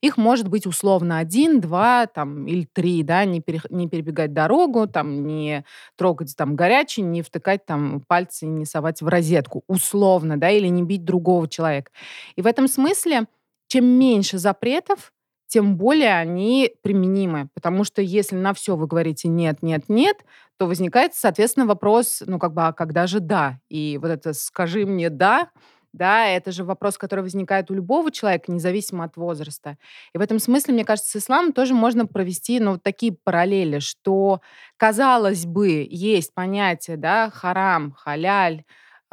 Их 0.02 0.18
может 0.18 0.48
быть 0.48 0.66
условно 0.66 1.18
один, 1.20 1.60
два 1.60 2.08
там, 2.08 2.48
или 2.48 2.68
три, 2.72 3.04
да, 3.04 3.26
не, 3.26 3.40
перех- 3.42 3.68
не 3.70 3.88
перебегать 3.88 4.34
дорогу, 4.34 4.88
там, 4.88 5.26
не 5.26 5.66
трогать 5.98 6.36
там 6.36 6.56
горячий, 6.56 7.02
не 7.02 7.22
втыкать 7.22 7.66
там 7.66 8.02
пальцы, 8.08 8.46
не 8.46 8.66
совать 8.66 9.02
в 9.02 9.08
розетку, 9.08 9.64
условно, 9.68 10.38
да, 10.38 10.50
или 10.50 10.68
не 10.68 10.84
бить 10.84 11.06
другого 11.06 11.48
человека. 11.48 11.92
И 12.36 12.42
в 12.42 12.48
этом 12.48 12.68
смысле, 12.68 13.26
чем 13.68 13.86
меньше 13.86 14.38
запретов, 14.38 15.12
тем 15.48 15.76
более 15.76 16.16
они 16.18 16.72
применимы. 16.82 17.50
Потому 17.54 17.84
что 17.84 18.02
если 18.02 18.38
на 18.38 18.54
все 18.54 18.78
вы 18.78 18.88
говорите 18.88 19.28
нет, 19.28 19.62
нет, 19.62 19.84
нет, 19.90 20.18
то 20.58 20.66
возникает, 20.66 21.14
соответственно, 21.14 21.66
вопрос, 21.66 22.24
ну, 22.26 22.40
как 22.40 22.54
бы, 22.54 22.68
а 22.68 22.72
когда 22.74 23.06
же 23.06 23.20
да? 23.20 23.60
И 23.68 24.00
вот 24.02 24.10
это 24.10 24.34
«скажи 24.34 24.86
мне 24.86 25.10
да», 25.10 25.50
да, 25.94 26.28
это 26.28 26.52
же 26.52 26.64
вопрос, 26.64 26.98
который 26.98 27.22
возникает 27.22 27.70
у 27.72 27.74
любого 27.74 28.12
человека, 28.12 28.52
независимо 28.52 29.04
от 29.04 29.18
возраста. 29.18 29.78
И 30.14 30.18
в 30.18 30.22
этом 30.22 30.40
смысле, 30.40 30.74
мне 30.74 30.86
кажется, 30.86 31.12
с 31.20 31.24
исламом 31.24 31.54
тоже 31.54 31.74
можно 31.74 32.06
провести, 32.06 32.60
ну, 32.60 32.74
вот 32.74 32.84
такие 32.84 33.16
параллели, 33.24 33.80
что, 33.80 34.42
казалось 34.78 35.46
бы, 35.46 35.86
есть 35.90 36.34
понятие, 36.34 36.98
да, 36.98 37.30
харам, 37.30 37.92
халяль, 37.98 38.64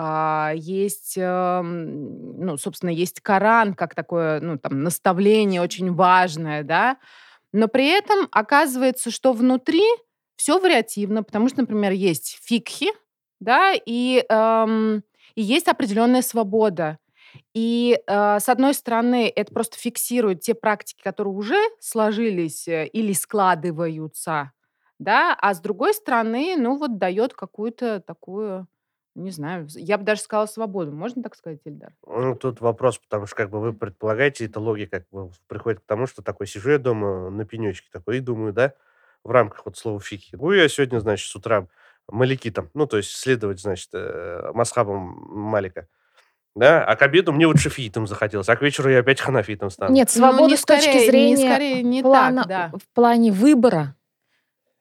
а, 0.00 0.52
есть, 0.54 1.14
эм, 1.16 2.38
ну, 2.44 2.56
собственно, 2.56 2.90
есть 2.90 3.20
Коран 3.20 3.74
как 3.74 3.94
такое, 3.96 4.40
ну, 4.40 4.56
там, 4.56 4.82
наставление 4.84 5.60
очень 5.60 5.92
важное, 5.92 6.62
да, 6.62 6.98
но 7.52 7.68
при 7.68 7.86
этом 7.88 8.28
оказывается, 8.32 9.10
что 9.10 9.32
внутри 9.32 9.82
все 10.36 10.58
вариативно, 10.60 11.22
потому 11.24 11.48
что, 11.48 11.62
например, 11.62 11.92
есть 11.92 12.38
фикхи, 12.44 12.88
да, 13.40 13.72
и, 13.74 14.24
эм, 14.28 15.02
и 15.38 15.42
есть 15.42 15.68
определенная 15.68 16.22
свобода. 16.22 16.98
И, 17.54 17.96
э, 18.08 18.40
с 18.40 18.48
одной 18.48 18.74
стороны, 18.74 19.28
это 19.28 19.54
просто 19.54 19.78
фиксирует 19.78 20.40
те 20.40 20.52
практики, 20.52 21.00
которые 21.00 21.32
уже 21.32 21.58
сложились 21.78 22.66
э, 22.66 22.88
или 22.88 23.12
складываются, 23.12 24.50
да, 24.98 25.36
а 25.40 25.54
с 25.54 25.60
другой 25.60 25.94
стороны, 25.94 26.56
ну 26.58 26.76
вот 26.76 26.98
дает 26.98 27.34
какую-то 27.34 28.00
такую 28.00 28.66
не 29.14 29.30
знаю, 29.32 29.66
я 29.74 29.98
бы 29.98 30.04
даже 30.04 30.20
сказала 30.20 30.46
свободу. 30.46 30.92
Можно 30.92 31.24
так 31.24 31.34
сказать, 31.34 31.60
Ильдар? 31.64 31.92
Ну, 32.06 32.36
тут 32.36 32.60
вопрос, 32.60 32.98
потому 32.98 33.26
что 33.26 33.34
как 33.34 33.50
бы 33.50 33.60
вы 33.60 33.72
предполагаете, 33.72 34.46
эта 34.46 34.60
логика 34.60 35.00
как 35.00 35.08
бы 35.10 35.32
приходит 35.48 35.80
к 35.80 35.86
тому, 35.86 36.06
что 36.06 36.22
такой 36.22 36.46
сижу 36.46 36.70
я 36.70 36.78
дома 36.78 37.28
на 37.28 37.44
пенечке 37.44 37.88
такой 37.92 38.18
и 38.18 38.20
думаю, 38.20 38.52
да, 38.52 38.74
в 39.24 39.30
рамках 39.32 39.66
вот 39.66 39.76
слова 39.76 39.98
фики. 39.98 40.36
Ну, 40.36 40.52
я 40.52 40.68
сегодня, 40.68 41.00
значит, 41.00 41.28
с 41.28 41.34
утра 41.34 41.66
маликитом, 42.08 42.70
ну, 42.74 42.86
то 42.86 42.96
есть 42.96 43.10
следовать, 43.10 43.60
значит, 43.60 43.88
э, 43.92 44.50
масхабам 44.54 45.16
Малика. 45.28 45.86
Да, 46.54 46.84
а 46.84 46.96
к 46.96 47.02
обеду 47.02 47.32
мне 47.32 47.46
вот 47.46 47.58
шафиитом 47.60 48.06
захотелось, 48.06 48.48
а 48.48 48.56
к 48.56 48.62
вечеру 48.62 48.90
я 48.90 48.98
опять 49.00 49.20
ханафитом 49.20 49.70
стану. 49.70 49.92
Нет, 49.94 50.08
Ну, 50.14 50.18
свобода 50.20 50.50
не 50.50 50.56
с 50.56 50.64
точки 50.64 50.88
скорее, 50.88 51.00
не 51.00 51.06
зрения 51.36 51.50
скорее, 51.52 51.82
не 51.82 52.02
плана, 52.02 52.42
так, 52.42 52.48
да. 52.48 52.72
в 52.78 52.94
плане 52.94 53.30
выбора. 53.30 53.94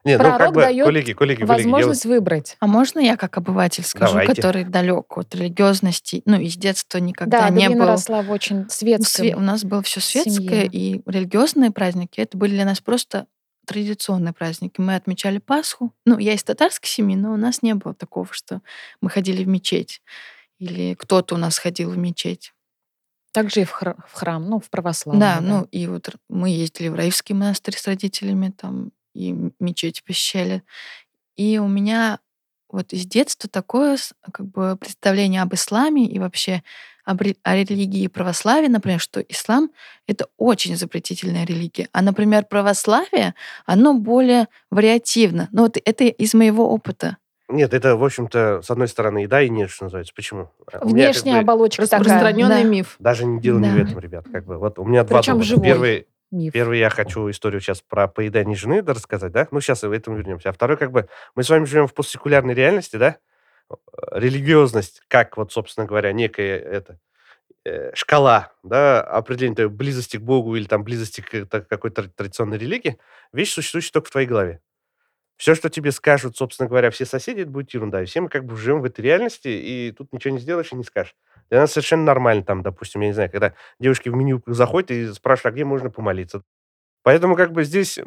Нет, 0.04 0.20
ну, 0.20 0.26
как 0.30 0.38
Пророк 0.38 0.56
бы, 0.56 0.62
дает 0.62 0.86
коллеги, 0.86 1.12
коллеги, 1.12 1.40
коллеги, 1.40 1.42
я 1.42 1.72
Возможность 1.72 2.06
выбрать. 2.06 2.56
А 2.62 2.68
можно 2.68 3.00
я 3.00 3.18
как 3.18 3.38
обыватель 3.38 3.84
скажу, 3.84 4.14
Давайте. 4.14 4.36
который 4.36 4.64
далек 4.64 5.18
от 5.18 5.36
религиозности, 5.36 6.22
ну, 6.26 6.40
из 6.40 6.56
детства 6.56 6.98
никогда 7.00 7.42
Да, 7.42 7.50
не 7.50 7.70
был... 7.70 7.86
росла 7.86 8.22
в 8.22 8.32
очень 8.32 8.70
светском 8.70 9.26
све- 9.26 9.36
У 9.36 9.42
нас 9.42 9.66
было 9.66 9.82
все 9.84 10.00
светское, 10.00 10.34
семье. 10.64 10.66
и 10.68 11.02
религиозные 11.06 11.72
праздники, 11.72 12.22
это 12.22 12.38
были 12.38 12.52
для 12.52 12.64
нас 12.66 12.80
просто 12.80 13.28
традиционные 13.68 14.34
праздники. 14.34 14.82
Мы 14.82 14.96
отмечали 14.96 15.38
Пасху. 15.38 15.94
Ну, 16.06 16.18
я 16.18 16.34
из 16.34 16.44
татарской 16.44 16.90
семьи, 16.90 17.16
но 17.16 17.34
у 17.34 17.38
нас 17.38 17.62
не 17.62 17.76
было 17.76 17.94
такого, 17.94 18.28
что 18.32 18.62
мы 19.02 19.10
ходили 19.10 19.44
в 19.44 19.48
мечеть. 19.48 20.02
Или 20.58 20.96
кто-то 20.96 21.36
у 21.36 21.38
нас 21.38 21.60
ходил 21.60 21.92
в 21.92 21.98
мечеть. 21.98 22.54
Также 23.32 23.62
и 23.62 23.66
в, 23.66 23.72
хра- 23.72 24.00
в 24.08 24.14
храм, 24.14 24.50
ну, 24.50 24.60
в 24.60 24.70
православный. 24.70 25.22
Да, 25.22 25.40
ну 25.42 25.68
и 25.72 25.86
вот 25.86 26.10
мы 26.30 26.50
ездили 26.50 26.88
в 26.88 26.96
Раевский 26.96 27.36
монастырь 27.36 27.78
с 27.78 27.86
родителями, 27.86 28.50
там 28.50 28.92
и 29.14 29.36
мечеть 29.60 30.04
посещали. 30.04 30.64
И 31.36 31.60
у 31.60 31.68
меня 31.68 32.20
вот 32.70 32.94
из 32.94 33.06
детства 33.06 33.50
такое 33.50 33.98
как 34.32 34.46
бы 34.46 34.76
представление 34.78 35.42
об 35.42 35.54
исламе 35.54 36.06
и 36.06 36.20
вообще 36.20 36.64
об 37.06 37.22
ре- 37.22 37.38
о 37.44 37.56
религии 37.56 38.08
православия, 38.08 38.68
например, 38.70 39.00
что 39.00 39.22
ислам— 39.22 39.70
это 40.08 40.28
очень 40.38 40.76
запретительная 40.76 41.46
религия. 41.46 41.88
А, 41.94 42.02
например, 42.02 42.46
православие, 42.46 43.34
оно 43.66 43.94
более 43.94 44.48
вариативно. 44.70 45.48
Ну 45.52 45.62
вот 45.64 45.78
это 45.84 46.04
из 46.04 46.34
моего 46.34 46.70
опыта. 46.70 47.18
Нет, 47.50 47.74
это, 47.74 47.96
в 47.96 48.04
общем-то, 48.04 48.62
с 48.62 48.70
одной 48.70 48.90
стороны, 48.90 49.24
и 49.24 49.28
да, 49.28 49.42
и 49.42 49.48
нет, 49.50 49.70
что 49.70 49.86
называется. 49.86 50.12
Почему? 50.14 50.50
А 50.70 50.80
у 50.86 50.90
меня 50.90 51.08
как 51.08 51.14
Внешняя 51.16 51.34
бы 51.36 51.40
оболочка 51.40 51.84
такая. 51.88 52.00
Распространенный 52.02 52.64
да. 52.64 52.70
миф. 52.70 52.96
Даже 53.00 53.26
не 53.26 53.40
дело 53.40 53.60
не 53.60 53.70
в 53.70 53.76
Да. 53.76 53.82
этом, 53.84 54.00
ребят. 54.00 54.26
Как 54.30 54.46
бы, 54.46 54.58
вот 54.58 54.78
у 54.78 54.84
меня 54.84 55.06
два 55.06 55.20
Причем 55.20 55.34
довода. 55.36 55.48
живой. 55.48 55.66
Первый, 55.66 56.08
Миф. 56.32 56.54
Первый 56.54 56.80
я 56.80 56.90
хочу 56.90 57.30
историю 57.30 57.62
сейчас 57.62 57.82
про 57.82 58.08
поедание 58.08 58.56
жены 58.56 58.82
да, 58.82 58.94
рассказать, 58.94 59.32
да? 59.32 59.48
Ну, 59.52 59.62
сейчас 59.62 59.84
и 59.84 59.88
в 59.88 59.92
этом 59.92 60.16
вернемся. 60.16 60.50
А 60.50 60.52
второй, 60.52 60.78
как 60.78 60.92
бы, 60.92 61.08
мы 61.36 61.44
с 61.44 61.50
вами 61.50 61.66
живем 61.66 61.88
в 61.88 61.94
постсекулярной 61.94 62.54
реальности, 62.54 62.98
да? 62.98 63.18
Религиозность, 64.12 65.02
как 65.08 65.38
вот, 65.38 65.52
собственно 65.52 65.88
говоря, 65.88 66.12
некая 66.14 66.60
это, 66.60 67.00
э, 67.66 67.94
шкала, 67.96 68.54
да, 68.64 69.02
определения 69.02 69.56
той 69.56 69.70
близости 69.70 70.18
к 70.18 70.22
Богу 70.22 70.56
или 70.56 70.66
там 70.66 70.84
близости 70.84 71.22
к 71.22 71.46
какой-то 71.48 72.04
тра- 72.04 72.12
традиционной 72.12 72.58
религии, 72.58 73.00
вещь, 73.34 73.54
существующая 73.54 73.94
только 73.94 74.08
в 74.10 74.12
твоей 74.12 74.28
голове. 74.28 74.62
Все, 75.38 75.56
что 75.56 75.70
тебе 75.70 75.92
скажут, 75.92 76.38
собственно 76.38 76.68
говоря, 76.70 76.90
все 76.92 77.06
соседи, 77.06 77.42
это 77.42 77.52
будет 77.52 77.74
ерунда. 77.74 78.02
И 78.02 78.06
все 78.06 78.22
мы 78.22 78.30
как 78.30 78.46
бы 78.46 78.58
живем 78.58 78.82
в 78.82 78.86
этой 78.86 79.02
реальности, 79.02 79.48
и 79.50 79.94
тут 79.98 80.12
ничего 80.14 80.34
не 80.34 80.40
сделаешь 80.40 80.72
и 80.72 80.76
не 80.76 80.84
скажешь. 80.84 81.16
Для 81.50 81.62
нас 81.62 81.72
совершенно 81.72 82.04
нормально 82.04 82.44
там, 82.44 82.62
допустим, 82.62 83.02
я 83.02 83.08
не 83.08 83.14
знаю, 83.14 83.32
когда 83.32 83.54
девушки 83.80 84.10
в 84.10 84.16
меню 84.16 84.42
заходят 84.46 84.92
и 84.92 85.14
спрашивают, 85.14 85.54
а 85.54 85.56
где 85.56 85.66
можно 85.66 85.90
помолиться. 85.90 86.44
Поэтому 87.04 87.36
как 87.36 87.54
бы 87.54 87.64
здесь 87.64 88.00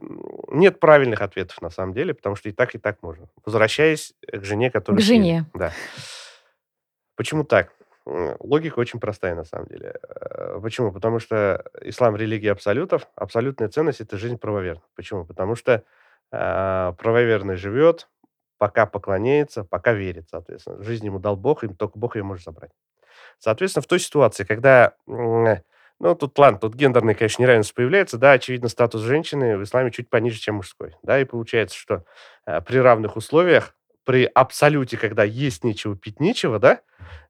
нет 0.48 0.78
правильных 0.78 1.22
ответов 1.22 1.62
на 1.62 1.70
самом 1.70 1.94
деле, 1.94 2.12
потому 2.12 2.36
что 2.36 2.48
и 2.50 2.52
так, 2.52 2.74
и 2.74 2.78
так 2.78 3.02
можно. 3.02 3.28
Возвращаясь 3.46 4.12
к 4.30 4.44
жене, 4.44 4.70
которая... 4.70 5.00
К 5.00 5.04
жене. 5.04 5.46
Да. 5.54 5.72
Почему 7.16 7.44
так? 7.44 7.72
Логика 8.04 8.78
очень 8.78 9.00
простая 9.00 9.34
на 9.34 9.44
самом 9.44 9.66
деле. 9.66 9.94
Э, 10.02 10.58
Почему? 10.60 10.92
Потому 10.92 11.18
что 11.18 11.64
ислам 11.80 12.16
религия 12.16 12.52
абсолютов. 12.52 13.06
Абсолютная 13.14 13.68
ценность– 13.68 14.00
это 14.02 14.16
жизнь 14.16 14.36
правоверных. 14.36 14.84
Почему? 14.94 15.24
Потому 15.24 15.54
что 15.54 15.84
а, 16.32 16.92
правоверный 16.92 17.56
живет, 17.56 18.08
пока 18.58 18.86
поклоняется, 18.86 19.64
пока 19.64 19.92
верит, 19.92 20.28
соответственно. 20.30 20.82
Жизнь 20.82 21.06
ему 21.06 21.18
дал 21.18 21.36
Бог, 21.36 21.64
и 21.64 21.68
только 21.68 21.98
Бог 21.98 22.16
ее 22.16 22.22
может 22.22 22.44
забрать. 22.44 22.70
Соответственно, 23.40 23.82
в 23.82 23.86
той 23.86 23.98
ситуации, 23.98 24.44
когда, 24.44 24.94
ну, 25.06 26.14
тут, 26.14 26.38
ладно, 26.38 26.58
тут 26.60 26.74
гендерное, 26.74 27.14
конечно, 27.14 27.42
неравенство 27.42 27.74
появляется, 27.74 28.18
да, 28.18 28.32
очевидно, 28.32 28.68
статус 28.68 29.00
женщины 29.02 29.56
в 29.58 29.64
исламе 29.64 29.90
чуть 29.90 30.08
пониже, 30.08 30.38
чем 30.38 30.56
мужской, 30.56 30.94
да, 31.02 31.20
и 31.20 31.24
получается, 31.24 31.76
что 31.76 32.04
э, 32.46 32.60
при 32.60 32.78
равных 32.78 33.16
условиях, 33.16 33.74
при 34.04 34.24
абсолюте, 34.24 34.96
когда 34.96 35.24
есть 35.24 35.64
нечего, 35.64 35.96
пить 35.96 36.20
нечего, 36.20 36.58
да, 36.58 36.80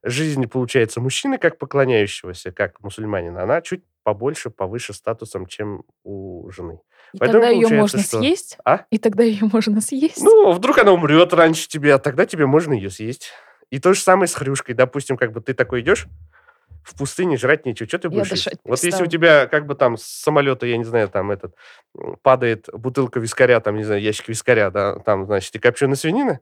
жизнь, 0.03 0.47
получается, 0.49 1.01
мужчины, 1.01 1.39
как 1.39 1.59
поклоняющегося, 1.59 2.53
как 2.53 2.81
мусульманина, 2.81 3.43
она 3.43 3.61
чуть 3.61 3.85
побольше, 4.03 4.51
повыше 4.51 4.93
статусом, 4.93 5.47
чем 5.47 5.85
у 6.05 6.51
жены. 6.51 6.81
И 7.13 7.19
Поэтому 7.19 7.43
тогда 7.43 7.55
ее 7.55 7.69
можно 7.69 8.01
что- 8.01 8.19
съесть? 8.19 8.57
А? 8.65 8.85
И 8.91 8.99
тогда 8.99 9.25
ее 9.25 9.49
можно 9.53 9.81
съесть? 9.81 10.23
Ну, 10.23 10.53
вдруг 10.53 10.79
она 10.79 10.93
умрет 10.93 11.33
раньше 11.35 11.69
тебя, 11.69 11.99
тогда 11.99 12.25
тебе 12.27 12.47
можно 12.47 12.73
ее 12.73 12.91
съесть. 12.91 13.33
И 13.71 13.79
то 13.79 13.95
же 13.95 14.01
самое 14.01 14.29
с 14.29 14.35
хрюшкой. 14.35 14.75
Допустим, 14.75 15.17
как 15.17 15.33
бы 15.33 15.41
ты 15.41 15.55
такой 15.55 15.81
идешь, 15.81 16.07
в 16.83 16.97
пустыне 16.97 17.37
жрать 17.37 17.67
нечего, 17.67 17.89
что 17.89 17.99
ты 17.99 18.09
Я 18.09 18.11
будешь 18.11 18.31
есть? 18.31 18.45
дышать 18.45 18.61
Вот 18.65 18.83
если 18.83 19.03
у 19.03 19.07
тебя 19.07 19.47
как 19.47 19.67
бы 19.67 19.75
там 19.75 19.97
с 19.97 20.03
самолета, 20.03 20.67
я 20.67 20.77
не 20.77 20.85
знаю, 20.85 21.09
там 21.09 21.31
этот, 21.31 21.55
падает 22.23 22.69
бутылка 22.73 23.21
вискаря, 23.21 23.61
там, 23.61 23.77
не 23.77 23.85
знаю, 23.85 24.01
ящик 24.01 24.29
вискаря, 24.29 24.71
да, 24.71 24.99
там, 24.99 25.27
значит, 25.27 25.55
и 25.55 25.59
копченая 25.59 25.97
свинина, 25.97 26.41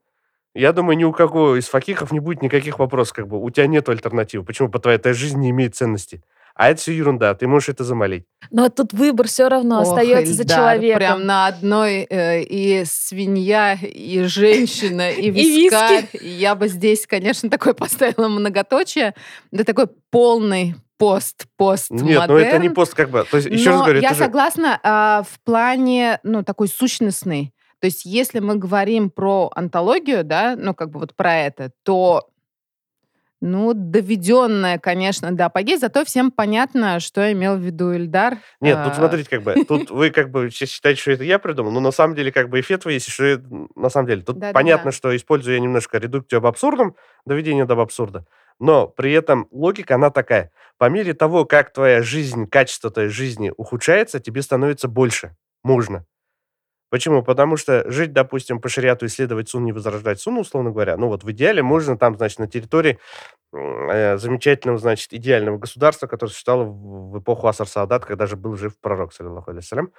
я 0.55 0.73
думаю, 0.73 0.97
ни 0.97 1.05
у 1.05 1.13
кого 1.13 1.57
из 1.57 1.69
факихов 1.69 2.13
не 2.13 2.21
будет 2.21 2.43
никаких 2.43 2.79
вопросов, 2.79 3.15
как 3.15 3.29
бы, 3.29 3.43
у 3.43 3.51
тебя 3.51 3.67
нет 3.67 3.89
альтернативы. 3.89 4.45
Почему? 4.45 4.69
По 4.69 4.79
твоей 4.79 4.99
этой 4.99 5.13
жизни 5.13 5.41
не 5.41 5.51
имеет 5.51 5.75
ценности. 5.75 6.23
А 6.59 6.71
это 6.71 6.81
все 6.81 6.93
ерунда, 6.93 7.35
ты 7.35 7.47
можешь 7.47 7.69
это 7.69 7.85
замолить. 7.85 8.25
Но 8.51 8.69
тут 8.69 8.93
выбор 8.93 9.29
все 9.29 9.49
равно 9.49 9.81
Ох, 9.81 9.89
остается 9.89 10.33
за 10.33 10.43
Ильдар, 10.43 10.57
человеком. 10.57 10.99
Прям 10.99 11.25
на 11.25 11.47
одной 11.47 11.99
э, 12.11 12.43
и 12.43 12.85
свинья, 12.85 13.75
и 13.75 14.25
женщина, 14.25 15.09
и 15.13 15.29
И 15.29 15.31
вискарь. 15.31 16.09
виски. 16.13 16.27
Я 16.27 16.57
бы 16.57 16.67
здесь, 16.67 17.07
конечно, 17.07 17.49
такое 17.49 17.75
поставила 17.75 18.27
многоточие. 18.27 19.15
Да 19.53 19.63
такой 19.63 19.87
полный 20.11 20.75
пост, 20.97 21.47
пост 21.57 21.93
Нет, 21.93 22.25
ну 22.27 22.37
это 22.37 22.59
не 22.59 22.71
пост, 22.71 22.93
как 22.93 23.11
бы, 23.11 23.25
то 23.31 23.37
есть, 23.37 23.49
еще 23.49 23.71
раз 23.71 23.79
Но 23.79 23.85
говорю, 23.85 24.01
я 24.01 24.15
согласна 24.15 24.81
а, 24.83 25.23
в 25.31 25.39
плане, 25.45 26.19
ну, 26.25 26.43
такой 26.43 26.67
сущностный. 26.67 27.55
То 27.81 27.85
есть, 27.85 28.05
если 28.05 28.41
мы 28.41 28.57
говорим 28.57 29.11
про 29.11 29.49
антологию, 29.55 30.25
да, 30.25 30.57
ну, 30.59 30.75
как 30.75 30.91
бы 30.91 30.99
вот 30.99 31.15
про 31.15 31.37
это, 31.37 31.71
то, 31.85 32.29
ну, 33.41 33.73
доведенная, 33.75 34.79
конечно, 34.79 35.31
до 35.33 35.47
апогея, 35.47 35.79
зато 35.79 36.05
всем 36.05 36.31
понятно, 36.31 36.99
что 37.01 37.33
имел 37.33 37.57
в 37.57 37.61
виду 37.61 37.93
Ильдар. 37.93 38.39
Нет, 38.61 38.83
тут 38.83 38.93
А, 38.93 38.97
смотрите, 38.97 39.31
как 39.31 39.43
бы, 39.43 39.65
тут 39.65 39.91
вы 39.91 40.11
как 40.11 40.31
бы 40.31 40.51
считаете, 40.51 41.01
что 41.01 41.13
это 41.13 41.25
я 41.25 41.39
придумал, 41.39 41.71
но 41.71 41.81
на 41.81 41.93
самом 41.93 42.15
деле 42.15 42.33
как 42.33 42.49
бы 42.49 42.59
и 42.59 42.63
фетва 42.63 42.91
есть, 42.91 43.09
и 43.09 43.11
что 43.11 43.41
на 43.77 43.91
самом 43.91 44.09
деле. 44.09 44.23
Тут 44.23 44.37
Да-да-да. 44.37 44.53
понятно, 44.53 44.91
что 44.91 45.15
использую 45.17 45.55
я 45.55 45.61
немножко 45.61 45.99
редукцию 45.99 46.39
об 46.39 46.47
абсурдном, 46.47 46.97
доведение 47.25 47.65
до 47.65 47.81
абсурда, 47.81 48.27
но 48.59 48.89
при 48.89 49.13
этом 49.13 49.47
логика, 49.51 49.95
она 49.95 50.11
такая. 50.11 50.51
По 50.77 50.89
мере 50.89 51.15
того, 51.15 51.45
как 51.45 51.73
твоя 51.73 52.03
жизнь, 52.03 52.49
качество 52.49 52.91
твоей 52.91 53.09
жизни 53.09 53.53
ухудшается, 53.57 54.21
тебе 54.21 54.43
становится 54.43 54.89
больше. 54.89 55.37
Можно. 55.63 56.05
Почему? 56.91 57.23
Потому 57.23 57.57
что 57.57 57.85
жить, 57.91 58.13
допустим, 58.13 58.61
по 58.61 58.69
шариату, 58.69 59.07
исследовать 59.07 59.49
сунну, 59.49 59.67
не 59.67 59.73
возрождать 59.73 60.21
сунну, 60.21 60.41
условно 60.41 60.71
говоря, 60.71 60.97
ну 60.97 61.09
вот 61.09 61.23
в 61.23 61.31
идеале 61.33 61.63
можно 61.63 61.99
там, 61.99 62.17
значит, 62.17 62.39
на 62.39 62.49
территории 62.49 62.99
э, 63.53 64.17
замечательного, 64.17 64.79
значит, 64.79 65.13
идеального 65.13 65.59
государства, 65.59 66.07
которое 66.07 66.33
существовало 66.33 66.65
в, 66.65 67.11
в 67.11 67.19
эпоху 67.21 67.47
Асар 67.47 67.69
Саадат, 67.69 68.05
когда 68.05 68.27
же 68.27 68.37
был 68.37 68.57
жив 68.57 68.73
пророк, 68.81 69.13
саллиллаху 69.13 69.51
алейхи 69.51 69.67
салям, 69.67 69.91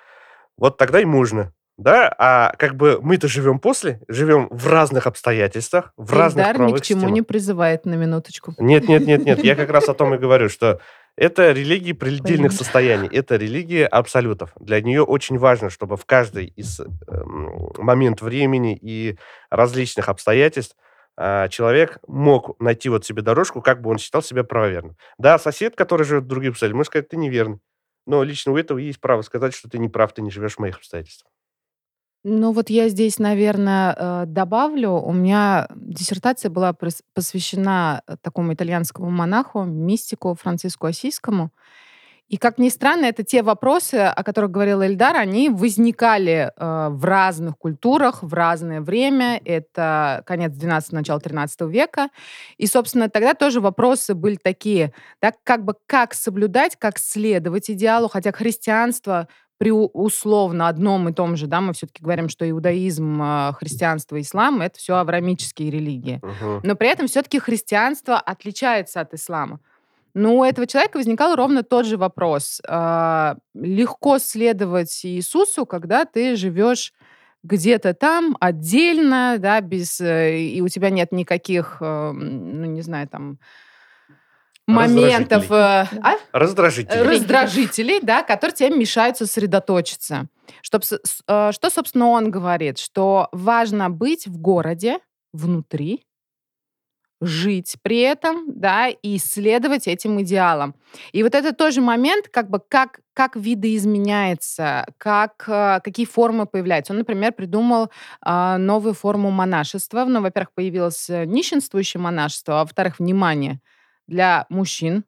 вот 0.58 0.78
тогда 0.78 1.00
и 1.00 1.06
можно. 1.06 1.54
да, 1.78 2.14
а 2.18 2.54
как 2.58 2.76
бы 2.76 3.00
мы-то 3.02 3.30
живем 3.30 3.60
после, 3.60 4.02
живем 4.10 4.50
в 4.52 4.68
разных 4.68 5.08
обстоятельствах, 5.08 5.94
в 5.96 6.12
разных 6.14 6.46
Ильдар 6.48 6.54
ни 6.54 6.56
к 6.56 6.58
правовых 6.58 6.82
чему 6.82 7.00
системах. 7.00 7.16
не 7.16 7.22
призывает 7.22 7.86
на 7.86 7.94
минуточку. 7.94 8.54
Нет, 8.58 8.90
нет, 8.90 9.06
нет, 9.08 9.24
нет. 9.26 9.44
Я 9.44 9.56
как 9.56 9.70
раз 9.70 9.88
о 9.88 9.94
том 9.94 10.14
и 10.14 10.18
говорю, 10.18 10.50
что 10.50 10.82
это 11.16 11.52
религии 11.52 11.94
предельных 11.94 12.52
состояний, 12.54 13.10
это 13.12 13.36
религия 13.36 13.86
абсолютов. 13.86 14.52
Для 14.60 14.82
нее 14.82 15.04
очень 15.04 15.38
важно, 15.38 15.70
чтобы 15.70 15.98
в 15.98 16.06
каждый 16.06 16.48
из 16.48 16.80
эм, 16.80 17.72
момент 17.78 18.22
времени 18.22 18.78
и 18.82 19.18
различных 19.50 20.10
обстоятельств 20.10 20.76
а, 21.18 21.50
человек 21.50 22.00
мог 22.08 22.60
найти 22.62 22.88
вот 22.88 23.06
себе 23.06 23.22
дорожку, 23.22 23.62
как 23.62 23.82
бы 23.82 23.90
он 23.90 23.98
считал 23.98 24.22
себя 24.22 24.46
правоверным. 24.46 24.96
Да, 25.18 25.38
сосед, 25.38 25.76
который 25.76 26.06
живет 26.06 26.24
в 26.24 26.28
других 26.28 26.52
обстоятельствах, 26.52 26.78
может 26.78 26.92
сказать, 26.92 27.10
ты 27.10 27.18
неверный. 27.18 27.60
Но 28.06 28.24
лично 28.24 28.54
у 28.54 28.58
этого 28.58 28.78
есть 28.78 29.02
право 29.02 29.22
сказать, 29.22 29.54
что 29.54 29.70
ты 29.70 29.78
не 29.78 29.90
прав, 29.90 30.14
ты 30.14 30.22
не 30.22 30.32
живешь 30.32 30.56
в 30.56 30.60
моих 30.60 30.78
обстоятельствах. 30.78 31.32
Ну 32.24 32.52
вот 32.52 32.70
я 32.70 32.90
здесь, 32.90 33.18
наверное, 33.18 33.96
э, 33.98 34.24
добавлю. 34.28 34.92
У 34.92 35.14
меня 35.14 35.68
диссертация 35.76 36.52
была 36.52 36.74
посвящена 37.14 38.02
э, 38.08 38.18
такому 38.22 38.54
итальянскому 38.54 39.10
монаху, 39.10 39.64
мистику 39.64 40.36
Франциску 40.36 40.88
Осийскому. 40.88 41.52
И, 42.28 42.38
как 42.38 42.60
ни 42.60 42.70
странно, 42.70 43.06
это 43.06 43.24
те 43.24 43.42
вопросы, 43.42 43.96
о 43.96 44.24
которых 44.24 44.52
говорил 44.52 44.84
Эльдар, 44.84 45.16
они 45.16 45.50
возникали 45.50 46.52
э, 46.56 46.90
в 46.92 47.06
разных 47.06 47.58
культурах, 47.58 48.22
в 48.22 48.34
разное 48.34 48.82
время. 48.82 49.42
Это 49.46 50.22
конец 50.26 50.52
12 50.54 50.92
начало 50.92 51.22
13 51.22 51.62
века. 51.62 52.10
И, 52.58 52.68
собственно, 52.68 53.10
тогда 53.10 53.34
тоже 53.34 53.62
вопросы 53.62 54.14
были 54.14 54.36
такие, 54.36 54.94
да, 55.22 55.32
как 55.44 55.64
бы 55.64 55.74
как 55.88 56.14
соблюдать, 56.14 56.76
как 56.78 57.00
следовать 57.00 57.72
идеалу, 57.72 58.10
хотя 58.10 58.34
христианство 58.34 59.30
при 59.60 59.72
условно 59.72 60.70
одном 60.70 61.10
и 61.10 61.14
том 61.14 61.36
же, 61.36 61.46
да, 61.46 61.60
мы 61.60 61.74
все-таки 61.74 62.02
говорим, 62.02 62.30
что 62.30 62.50
иудаизм, 62.50 63.22
э, 63.22 63.54
христианство, 63.54 64.20
ислам— 64.20 64.62
это 64.64 64.80
все 64.80 64.96
авраамические 64.96 65.70
религии. 65.70 66.22
Мгм. 66.24 66.62
Но 66.64 66.76
при 66.76 66.88
этом 66.88 67.08
все-таки 67.08 67.40
христианство 67.40 68.18
отличается 68.18 69.02
от 69.02 69.14
ислама. 69.14 69.60
Но 70.14 70.38
у 70.38 70.44
этого 70.46 70.66
человека 70.66 70.98
возникал 70.98 71.36
ровно 71.36 71.62
тот 71.64 71.86
же 71.86 71.98
вопрос. 71.98 72.62
А, 72.68 73.36
Легко 73.54 74.18
следовать 74.18 75.02
Иисусу, 75.04 75.66
когда 75.66 76.06
ты 76.06 76.38
живешь 76.38 76.94
где-то 77.44 77.94
там, 77.94 78.38
отдельно, 78.40 79.36
да, 79.40 79.60
без... 79.62 80.00
э, 80.00 80.40
И 80.40 80.62
у 80.62 80.70
тебя 80.70 80.90
нет 80.90 81.12
никаких, 81.12 81.78
э, 81.82 82.12
ну, 82.12 82.66
не 82.66 82.82
знаю, 82.82 83.10
там, 83.10 83.40
моментов... 84.70 85.52
э, 85.52 85.88
а? 86.02 86.16
Раздражители. 86.32 87.00
раздражителей, 87.00 88.00
да, 88.02 88.24
которые 88.24 88.56
тебе 88.56 88.70
мешают 88.70 89.18
сосредоточиться. 89.18 90.28
С- 90.64 91.22
э, 91.28 91.52
что, 91.52 91.70
собственно, 91.70 92.08
он 92.08 92.32
говорит? 92.32 92.80
Что 92.80 93.30
важно 93.32 93.90
быть 93.90 94.28
в 94.28 94.38
городе, 94.38 95.00
внутри, 95.34 96.04
жить 97.22 97.76
при 97.82 98.00
этом, 98.00 98.46
да, 98.48 98.88
и 98.88 99.18
исследовать 99.18 99.88
этим 99.88 100.22
идеалам. 100.22 100.76
И 101.12 101.22
вот 101.24 101.36
это 101.36 101.54
тоже 101.54 101.82
момент, 101.82 102.30
как 102.30 102.50
бы, 102.50 102.62
как, 102.66 103.02
как 103.14 103.36
видоизменяется, 103.36 104.86
как, 104.98 105.44
э, 105.48 105.82
какие 105.84 106.06
формы 106.06 106.46
появляются. 106.46 106.94
Он, 106.94 107.00
например, 107.00 107.34
придумал 107.34 107.90
а, 108.22 108.58
новую 108.58 108.94
форму 108.94 109.32
монашества. 109.32 110.06
Ну, 110.06 110.22
во-первых, 110.22 110.54
появилось 110.54 111.10
э, 111.10 111.26
нищенствующее 111.26 112.00
монашество, 112.00 112.62
а 112.62 112.64
во-вторых, 112.64 113.00
внимание, 113.00 113.60
для 114.10 114.46
мужчин 114.50 115.06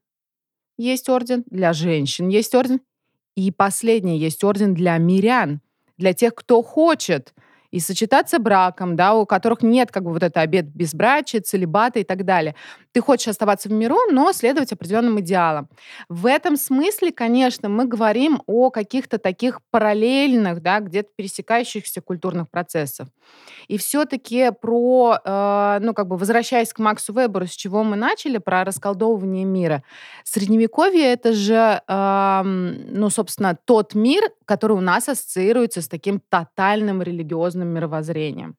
есть 0.78 1.10
орден, 1.10 1.44
для 1.48 1.74
женщин 1.74 2.30
есть 2.30 2.56
орден, 2.56 2.82
и 3.36 3.52
последний 3.52 4.20
есть 4.20 4.44
орден 4.44 4.74
для 4.74 4.98
мирян, 4.98 5.62
для 5.98 6.14
тех, 6.14 6.36
кто 6.36 6.62
хочет 6.62 7.34
и 7.72 7.80
сочетаться 7.80 8.38
браком, 8.40 8.96
да, 8.96 9.14
у 9.14 9.26
которых 9.26 9.62
нет 9.64 9.92
как 9.92 10.04
бы 10.04 10.12
вот 10.12 10.24
это 10.24 10.42
обет 10.42 10.66
безбрачия, 10.66 11.42
целебата 11.42 12.00
и 12.00 12.04
так 12.04 12.26
далее. 12.26 12.56
Ты 12.92 13.02
хочешь 13.02 13.30
оставаться 13.30 13.70
в 13.70 13.72
миру, 13.72 13.98
но 14.12 14.34
следовать 14.34 14.74
определенным 14.74 15.20
идеалам. 15.22 15.70
В 16.10 16.26
этом 16.26 16.58
смысле, 16.58 17.12
конечно, 17.12 17.70
мы 17.70 17.86
говорим 17.86 18.42
о 18.48 18.70
каких-то 18.70 19.18
таких 19.18 19.62
параллельных, 19.72 20.62
да, 20.62 20.82
где-то 20.82 21.10
пересекающихся 21.16 22.02
культурных 22.02 22.50
процессах. 22.50 23.08
И 23.68 23.78
все-таки 23.78 24.52
про, 24.62 25.18
э, 25.24 25.80
ну, 25.82 25.94
как 25.94 26.08
бы 26.08 26.18
возвращаясь 26.18 26.74
к 26.74 26.80
Максу 26.80 27.14
Веберу, 27.14 27.48
с 27.48 27.52
чего 27.52 27.84
мы 27.84 27.96
начали, 27.96 28.38
про 28.38 28.66
расколдовывание 28.66 29.46
мира. 29.46 29.84
Средневековье— 30.26 31.06
это 31.14 31.32
же, 31.32 31.82
эм, 31.88 32.94
ну, 32.94 33.10
собственно, 33.10 33.58
тот 33.64 33.96
мир, 33.96 34.24
который 34.46 34.74
у 34.74 34.82
нас 34.82 35.08
ассоциируется 35.08 35.82
с 35.82 35.88
таким 35.88 36.22
тотальным 36.30 37.02
религиозным 37.02 37.61
мировоззрением. 37.68 38.56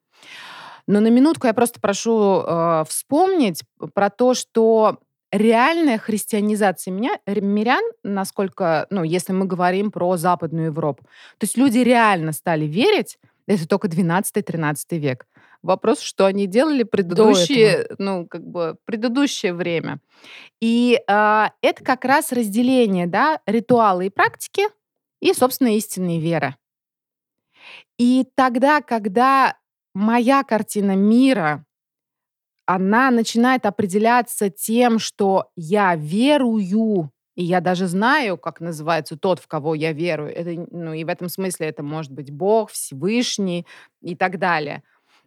Но 0.86 1.00
на 1.00 1.08
минутку 1.08 1.46
я 1.46 1.54
просто 1.54 1.80
прошу 1.80 2.42
э, 2.42 2.84
вспомнить 2.88 3.62
про 3.94 4.10
то, 4.10 4.34
что 4.34 4.98
реальная 5.30 5.98
христианизация 5.98 6.92
меня, 6.92 7.18
мирян, 7.26 7.82
насколько, 8.02 8.86
ну, 8.90 9.02
если 9.02 9.32
мы 9.32 9.46
говорим 9.46 9.90
про 9.90 10.16
Западную 10.16 10.66
Европу, 10.66 11.04
то 11.38 11.44
есть 11.44 11.56
люди 11.56 11.78
реально 11.78 12.32
стали 12.32 12.66
верить, 12.66 13.18
это 13.46 13.66
только 13.66 13.88
12-13 13.88 14.76
век. 14.98 15.26
Вопрос, 15.62 16.00
что 16.00 16.26
они 16.26 16.46
делали 16.46 16.82
предыдущие, 16.82 17.86
ну, 17.98 18.26
как 18.26 18.44
бы 18.44 18.76
предыдущее 18.84 19.54
время. 19.54 20.00
И 20.60 21.00
а, 21.08 21.52
это 21.62 21.84
как 21.84 22.04
раз 22.04 22.32
разделение, 22.32 23.06
да, 23.06 23.40
ритуалы 23.46 24.06
и 24.06 24.10
практики 24.10 24.64
и, 25.20 25.32
собственно, 25.32 25.76
истинные 25.76 26.20
веры. 26.20 26.56
И 27.98 28.26
тогда, 28.34 28.80
когда 28.80 29.56
моя 29.94 30.42
картина 30.44 30.96
мира, 30.96 31.64
она 32.66 33.10
начинает 33.10 33.66
определяться 33.66 34.50
тем, 34.50 34.98
что 34.98 35.50
я 35.56 35.94
верую, 35.96 37.10
и 37.34 37.44
я 37.44 37.60
даже 37.60 37.86
знаю, 37.86 38.36
как 38.38 38.60
называется 38.60 39.16
тот, 39.16 39.40
в 39.40 39.46
кого 39.46 39.74
я 39.74 39.92
верую. 39.92 40.34
Это, 40.34 40.66
ну, 40.70 40.92
и 40.92 41.04
в 41.04 41.08
этом 41.08 41.28
смысле 41.28 41.68
это 41.68 41.82
может 41.82 42.12
быть 42.12 42.30
Бог, 42.30 42.70
Всевышний 42.70 43.66
и 44.00 44.14
так 44.14 44.38
далее. 44.38 44.82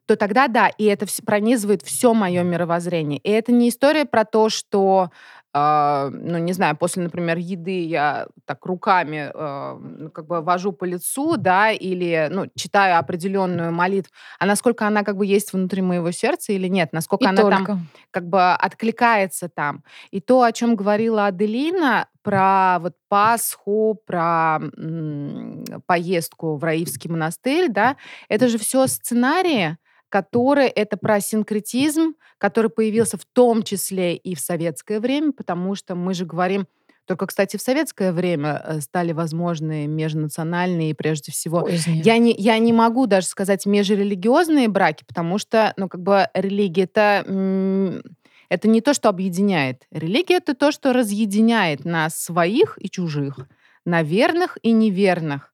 То 0.06 0.16
тогда 0.16 0.48
да, 0.48 0.70
и 0.70 0.86
это 0.86 1.08
пронизывает 1.26 1.82
все 1.82 2.14
мое 2.14 2.44
мировоззрение. 2.44 3.20
И 3.20 3.30
это 3.32 3.52
не 3.52 3.70
история 3.70 4.06
про 4.06 4.24
то, 4.24 4.50
что, 4.50 5.10
а, 5.58 6.10
ну, 6.12 6.38
не 6.38 6.52
знаю, 6.52 6.76
после, 6.76 7.04
например, 7.04 7.38
еды 7.38 7.86
я 7.86 8.28
так 8.46 8.66
руками 8.66 9.32
ну, 9.34 10.10
как 10.12 10.28
бы 10.28 10.42
вожу 10.42 10.74
по 10.74 10.84
лицу, 10.84 11.38
да, 11.38 11.72
или, 11.72 12.28
ну, 12.30 12.48
читаю 12.56 12.98
определенную 13.00 13.72
молитву, 13.72 14.12
а 14.40 14.46
насколько 14.46 14.86
она 14.86 15.04
как 15.04 15.16
бы 15.16 15.26
есть 15.26 15.54
внутри 15.54 15.82
моего 15.82 16.12
сердца 16.12 16.52
или 16.52 16.68
нет, 16.68 16.90
насколько 16.92 17.24
И 17.26 17.28
она 17.28 17.44
там 17.44 17.66
только. 17.66 17.80
как 18.12 18.28
бы 18.28 18.52
откликается 18.54 19.48
там. 19.48 19.84
И 20.12 20.20
то, 20.20 20.42
о 20.44 20.52
чем 20.52 20.76
говорила 20.76 21.28
Аделина, 21.28 22.08
про 22.22 22.80
вот 22.80 22.96
Пасху, 23.08 24.02
про 24.06 24.60
м, 24.78 25.64
поездку 25.86 26.58
в 26.58 26.64
Раивский 26.64 27.10
монастырь, 27.10 27.70
да, 27.70 27.96
это 28.30 28.48
же 28.50 28.58
все 28.58 28.88
сценарии, 28.88 29.78
которые 30.16 30.70
это 30.70 30.96
про 30.96 31.20
синкретизм, 31.20 32.14
который 32.38 32.70
появился 32.70 33.18
в 33.18 33.26
том 33.26 33.64
числе 33.64 34.16
и 34.16 34.34
в 34.34 34.40
советское 34.40 35.02
время, 35.02 35.34
потому 35.34 35.76
что 35.76 35.94
мы 35.94 36.14
же 36.14 36.26
говорим, 36.26 36.68
только, 37.06 37.28
кстати, 37.28 37.58
в 37.58 37.62
советское 37.62 38.14
время 38.14 38.64
э, 38.64 38.80
стали 38.80 39.12
возможны 39.12 39.88
межнациональные, 39.88 40.96
прежде 40.96 41.34
всего, 41.34 41.68
я 41.86 42.18
не, 42.18 42.34
я 42.34 42.58
не 42.60 42.72
могу 42.72 43.08
даже 43.08 43.28
сказать 43.28 43.66
межрелигиозные 43.66 44.70
браки, 44.70 45.04
потому 45.06 45.38
что, 45.38 45.74
ну, 45.76 45.90
как 45.90 46.02
бы 46.02 46.30
религия 46.34 46.84
это, 46.84 48.02
это 48.48 48.68
не 48.70 48.80
то, 48.80 48.94
что 48.94 49.10
объединяет. 49.10 49.86
Религия 49.92 50.38
это 50.38 50.56
то, 50.56 50.72
что 50.72 50.94
разъединяет 50.94 51.84
нас 51.84 52.16
своих 52.16 52.78
и 52.82 52.90
чужих, 52.90 53.50
на 53.84 54.02
верных 54.02 54.60
и 54.62 54.72
неверных. 54.72 55.52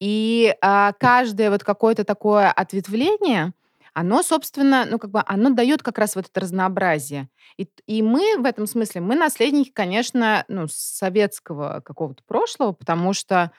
И 0.00 0.54
а, 0.60 0.92
каждое 1.00 1.48
вот 1.48 1.64
какое-то 1.64 2.04
такое 2.04 2.52
ответвление, 2.52 3.54
оно, 3.96 4.22
собственно, 4.22 4.84
ну, 4.84 4.98
как 4.98 5.10
бы, 5.10 5.22
оно 5.24 5.48
дает 5.48 5.82
как 5.82 5.98
раз 5.98 6.16
вот 6.16 6.26
это 6.26 6.40
разнообразие. 6.40 7.30
И, 7.56 7.66
и 7.86 8.02
мы 8.02 8.36
в 8.36 8.44
этом 8.44 8.66
смысле, 8.66 9.00
мы 9.00 9.14
наследники, 9.16 9.70
конечно, 9.70 10.44
ну, 10.48 10.66
советского 10.68 11.80
какого-то 11.82 12.22
прошлого, 12.24 12.72
потому 12.72 13.14
что, 13.14 13.52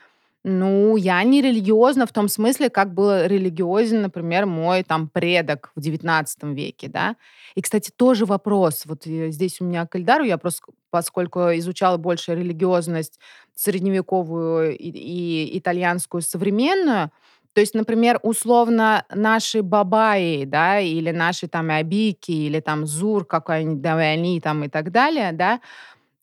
ну, 0.43 0.95
я 0.95 1.23
не 1.23 1.41
религиозна 1.41 2.05
в 2.05 2.11
том 2.11 2.27
смысле, 2.27 2.69
как 2.69 2.93
был 2.93 3.25
религиозен, 3.25 4.03
например, 4.03 4.45
мой 4.45 4.83
там 4.83 5.09
предок 5.09 5.71
в 5.75 5.79
XIX 5.79 6.27
веке, 6.53 6.87
да. 6.87 7.15
И, 7.55 7.61
кстати, 7.63 7.89
тоже 7.89 8.27
вопрос. 8.27 8.83
Вот 8.85 9.07
э, 9.07 9.31
здесь 9.31 9.59
у 9.59 9.63
меня 9.63 9.87
к 9.87 9.95
Эльдару, 9.95 10.23
я 10.23 10.37
просто, 10.37 10.67
поскольку 10.91 11.39
изучала 11.55 11.97
больше 11.97 12.35
религиозность 12.35 13.19
средневековую 13.55 14.77
и, 14.77 14.87
и 14.87 15.57
итальянскую 15.57 16.21
современную, 16.21 17.11
то 17.53 17.61
есть, 17.61 17.73
например, 17.75 18.19
условно 18.23 19.05
наши 19.13 19.61
бабаи, 19.61 20.45
да, 20.45 20.79
или 20.79 21.11
наши 21.11 21.47
там 21.47 21.69
абики, 21.71 22.31
или 22.31 22.59
там 22.59 22.85
зур 22.87 23.25
какой-нибудь, 23.25 23.81
да, 23.81 23.95
они 23.97 24.39
там 24.41 24.63
и 24.63 24.69
так 24.69 24.91
далее, 24.91 25.31
да, 25.33 25.59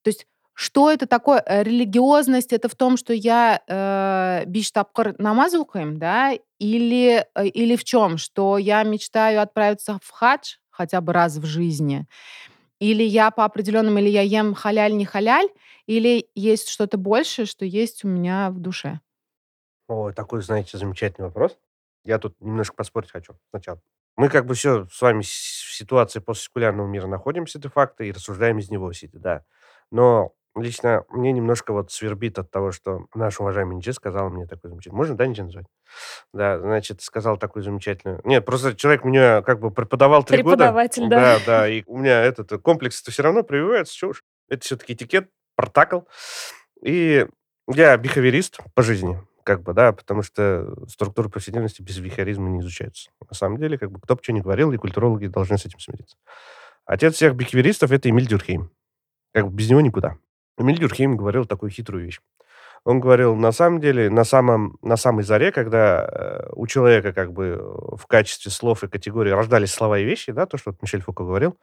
то 0.03 0.09
есть 0.09 0.27
Что 0.57 0.89
это 0.91 1.05
такое? 1.05 1.43
Э, 1.45 1.63
религиозность 1.63 2.53
это 2.53 2.69
в 2.69 2.75
том, 2.75 2.95
что 2.97 3.13
я 3.13 3.61
э, 3.67 4.43
биш 4.47 4.71
тапкыр 4.71 5.13
намаз 5.19 5.53
да? 5.97 6.33
Или, 6.59 7.25
э, 7.35 7.47
или 7.47 7.75
в 7.75 7.83
чем? 7.83 8.17
Что 8.17 8.57
я 8.57 8.83
мечтаю 8.83 9.41
отправиться 9.41 9.99
в 10.01 10.11
хадж 10.11 10.55
хотя 10.69 11.01
бы 11.01 11.11
раз 11.13 11.35
в 11.37 11.45
жизни? 11.45 12.05
Или 12.79 13.03
я 13.03 13.31
по 13.31 13.45
определенным, 13.45 13.97
или 13.99 14.09
я 14.09 14.21
ем 14.21 14.53
халяль, 14.55 14.95
не 14.95 15.05
халяль? 15.05 15.47
Или 15.87 16.27
есть 16.35 16.69
что-то 16.69 16.97
большее, 16.97 17.45
что 17.45 17.65
есть 17.65 18.05
у 18.05 18.07
меня 18.07 18.49
в 18.51 18.59
душе? 18.59 18.99
Ой, 19.87 20.13
такой, 20.13 20.41
знаете, 20.41 20.77
замечательный 20.77 21.25
вопрос. 21.25 21.57
Я 22.03 22.19
тут 22.19 22.39
немножко 22.39 22.75
поспорить 22.75 23.11
хочу 23.11 23.35
сначала. 23.49 23.79
Мы 24.17 24.29
как 24.29 24.45
бы 24.45 24.53
все 24.53 24.87
с 24.87 25.01
вами 25.01 25.21
в 25.21 25.25
ситуации 25.25 26.19
постсекулярного 26.19 26.87
мира 26.87 27.07
находимся 27.07 27.59
де-факто 27.59 28.03
и 28.03 28.11
рассуждаем 28.11 28.57
из 28.59 28.69
него 28.69 28.91
сидя, 28.93 29.19
да. 29.19 29.45
Но 29.91 30.33
лично 30.55 31.03
мне 31.09 31.33
немножко 31.33 31.73
вот 31.73 31.91
свербит 31.91 32.39
от 32.39 32.49
того, 32.49 32.71
что 32.71 33.07
наш 33.13 33.39
уважаемый 33.39 33.75
Ниче 33.75 33.91
сказал 33.91 34.29
мне 34.29 34.47
такой 34.47 34.69
замечательный... 34.69 34.97
Можно, 34.97 35.17
да, 35.17 35.27
Ниче 35.27 35.43
назвать? 35.43 35.65
Да, 36.33 36.59
значит, 36.59 37.01
сказал 37.01 37.37
такую 37.37 37.63
замечательную... 37.63 38.21
Нет, 38.23 38.45
просто 38.45 38.75
человек 38.75 39.03
меня 39.03 39.41
как 39.41 39.59
бы 39.59 39.69
преподавал 39.69 40.23
три 40.23 40.41
года. 40.41 40.55
Преподаватель, 40.55 41.09
да. 41.09 41.19
Да, 41.19 41.45
да, 41.45 41.67
и 41.67 41.83
у 41.85 41.97
меня 41.97 42.21
этот 42.21 42.61
комплекс-то 42.61 43.11
все 43.11 43.23
равно 43.23 43.43
прививается, 43.43 43.93
что 43.95 44.09
уж. 44.09 44.23
Это 44.47 44.63
все-таки 44.63 44.93
этикет, 44.93 45.29
протокол. 45.55 46.07
И 46.81 47.27
я 47.67 47.97
бихаверист 47.97 48.59
по 48.75 48.83
жизни 48.83 49.19
как 49.45 49.61
бы, 49.61 49.73
да, 49.73 49.93
потому 49.93 50.23
что 50.23 50.73
структура 50.89 51.29
повседневности 51.29 51.81
без 51.81 51.97
вихаризма 51.97 52.49
не 52.49 52.59
изучается. 52.59 53.11
На 53.29 53.35
самом 53.35 53.57
деле, 53.59 53.77
как 53.77 53.91
бы, 53.91 54.01
кто 54.01 54.15
бы 54.15 54.23
что 54.23 54.33
ни 54.33 54.41
говорил, 54.41 54.71
и 54.71 54.77
культурологи 54.77 55.27
должны 55.27 55.57
с 55.57 55.65
этим 55.65 55.79
смириться. 55.79 56.17
Отец 56.85 57.13
всех 57.15 57.35
бихаверистов— 57.35 57.91
это 57.93 58.09
Эмиль 58.09 58.27
Дюрхейм. 58.27 58.71
Как 59.33 59.47
бы 59.47 59.53
без 59.53 59.69
него 59.69 59.81
никуда. 59.81 60.17
Эмиль 60.57 60.79
Дюрхейм 60.79 61.15
говорил 61.15 61.45
такую 61.45 61.69
хитрую 61.69 62.05
вещь. 62.05 62.19
Он 62.85 62.99
говорил, 62.99 63.35
на 63.35 63.51
самом 63.51 63.79
деле, 63.81 64.09
на, 64.09 64.23
самом, 64.23 64.77
на 64.81 64.97
самой 64.97 65.23
заре, 65.23 65.51
когда 65.51 66.07
э, 66.07 66.49
у 66.53 66.65
человека 66.65 67.13
как 67.13 67.31
бы 67.31 67.57
в 67.95 68.05
качестве 68.07 68.51
слов 68.51 68.83
и 68.83 68.87
категорий 68.87 69.31
рождались 69.31 69.71
слова 69.71 69.99
и 69.99 70.05
вещи, 70.05 70.31
да, 70.31 70.47
то, 70.47 70.57
что 70.57 70.71
вот 70.71 70.81
Мишель 70.81 71.01
Фуко 71.01 71.23
говорил, 71.23 71.57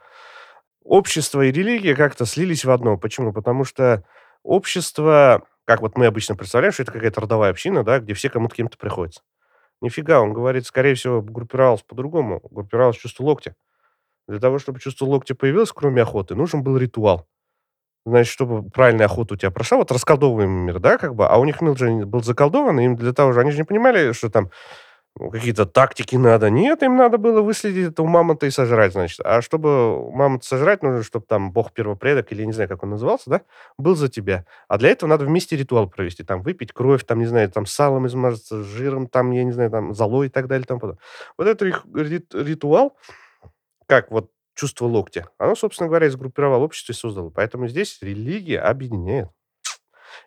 общество 0.85 1.43
и 1.43 1.53
религия 1.53 1.97
как-то 1.97 2.27
слились 2.27 2.65
в 2.65 2.71
одно. 2.71 2.97
Почему? 2.97 3.33
Потому 3.33 3.65
что 3.65 4.05
общество 4.45 5.43
как 5.65 5.81
вот 5.83 5.97
мы 5.97 6.07
обычно 6.07 6.37
представляем, 6.37 6.73
что 6.73 6.83
это 6.83 6.93
какая-то 6.93 7.21
родовая 7.21 7.51
община, 7.51 7.85
да, 7.85 8.01
где 8.01 8.15
все 8.15 8.31
кому-то 8.31 8.55
кем-то 8.55 8.79
приходится. 8.79 9.23
Нифига, 9.81 10.21
он 10.21 10.33
говорит, 10.33 10.67
скорее 10.67 10.95
всего, 10.95 11.23
группировалось 11.23 11.83
по-другому. 11.83 12.41
Группировалось 12.51 12.97
чувство 12.97 13.25
локтя. 13.25 13.55
Для 14.29 14.41
того, 14.41 14.59
чтобы 14.59 14.81
чувство 14.81 15.07
локтя 15.07 15.35
появилось, 15.35 15.73
кроме 15.73 16.03
охоты, 16.03 16.35
нужен 16.35 16.63
был 16.63 16.77
ритуал. 16.79 17.27
Значит, 18.05 18.33
чтобы 18.33 18.69
правильная 18.71 19.07
охота 19.07 19.35
у 19.35 19.37
тебя 19.37 19.51
прошла, 19.53 19.79
вот 19.79 19.93
расколдовываем 19.93 20.51
мир, 20.51 20.81
да, 20.81 20.99
как 20.99 21.15
бы, 21.15 21.27
а 21.27 21.37
у 21.37 21.45
них 21.45 21.61
мир 21.61 21.77
же 21.77 22.05
был 22.05 22.23
заколдован, 22.23 22.81
им 22.81 22.97
для 22.97 23.13
того 23.13 23.33
же, 23.33 23.41
они 23.41 23.53
же 23.53 23.59
не 23.59 23.65
понимали, 23.65 24.13
что 24.13 24.29
там 24.29 24.51
какие-то 25.19 25.67
тактики 25.67 26.17
надо. 26.17 26.51
Нет, 26.51 26.83
им 26.83 26.97
надо 26.97 27.19
было 27.19 27.43
выследить 27.43 27.93
это 27.93 28.03
у 28.03 28.07
мамонта 28.07 28.47
и 28.47 28.51
сожрать, 28.51 28.93
значит. 28.93 29.21
А 29.25 29.43
чтобы 29.43 30.11
мамонта 30.11 30.47
сожрать, 30.47 30.83
нужно, 30.83 31.03
чтобы 31.03 31.27
там 31.27 31.53
бог-первопредок, 31.53 32.33
или 32.33 32.41
я 32.41 32.47
не 32.47 32.53
знаю, 32.53 32.69
как 32.69 32.83
он 32.83 32.91
назывался, 32.91 33.31
да, 33.31 33.43
был 33.77 33.95
за 33.95 34.09
тебя. 34.09 34.47
А 34.69 34.79
для 34.79 34.91
этого 34.91 35.09
надо 35.11 35.25
вместе 35.25 35.57
ритуал 35.57 35.89
провести. 35.89 36.25
Там 36.25 36.43
выпить 36.43 36.73
кровь, 36.73 37.05
там, 37.05 37.19
не 37.19 37.27
знаю, 37.27 37.51
там 37.51 37.67
салом 37.67 38.07
измазаться, 38.07 38.63
жиром, 38.63 39.07
там, 39.07 39.31
я 39.33 39.45
не 39.45 39.53
знаю, 39.53 39.71
там, 39.71 39.95
золой 39.95 40.27
и 40.27 40.31
так 40.31 40.49
далее. 40.49 40.67
Там, 40.67 40.81
вот 40.81 40.99
этот 41.39 41.63
ритуал, 42.35 42.97
как 43.87 44.11
вот 44.11 44.31
чувство 44.55 44.87
локтя, 44.87 45.29
оно, 45.39 45.55
собственно 45.55 45.89
говоря, 45.89 46.11
сгруппировало 46.11 46.65
общество 46.65 46.93
и 46.93 46.97
создало. 46.97 47.31
Поэтому 47.31 47.69
здесь 47.69 47.99
религия 48.03 48.61
объединяет. 48.61 49.29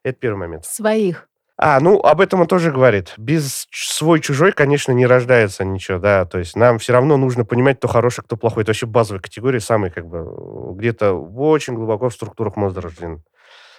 Это 0.04 0.17
первый 0.19 0.38
момент. 0.38 0.65
Своих. 0.65 1.28
А, 1.58 1.80
ну, 1.80 2.00
об 2.00 2.20
этом 2.20 2.41
он 2.41 2.48
тоже 2.48 2.72
говорит. 2.72 3.13
Без 3.18 3.68
свой-чужой, 3.72 4.52
конечно, 4.52 4.91
не 4.91 5.06
рождается 5.06 5.63
ничего, 5.63 6.00
да. 6.00 6.26
То 6.26 6.39
есть 6.39 6.56
нам 6.56 6.80
все 6.80 6.91
равно 6.94 7.15
нужно 7.18 7.46
понимать, 7.46 7.78
кто 7.78 7.88
хороший, 7.88 8.24
кто 8.24 8.36
плохой. 8.36 8.63
Это 8.63 8.72
вообще 8.72 8.86
базовая 8.86 9.22
категория, 9.22 9.62
самый, 9.62 9.89
как 9.89 10.06
бы, 10.06 10.76
где-то 10.76 11.13
очень 11.13 11.76
глубоко 11.76 12.10
в 12.10 12.13
структурах 12.13 12.58
мозга 12.58 12.82
рожден, 12.82 13.24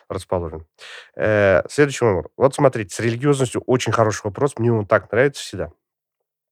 расположен. 0.09 0.65
Э, 1.17 1.63
следующий 1.69 2.07
момент. 2.07 2.29
Вот 2.39 2.55
смотрите, 2.55 2.95
с 2.95 3.01
религиозностью 3.01 3.63
очень 3.67 3.93
хороший 3.93 4.23
вопрос. 4.25 4.55
Мне 4.59 4.73
он 4.73 4.87
так 4.87 5.13
нравится 5.13 5.43
всегда. 5.43 5.71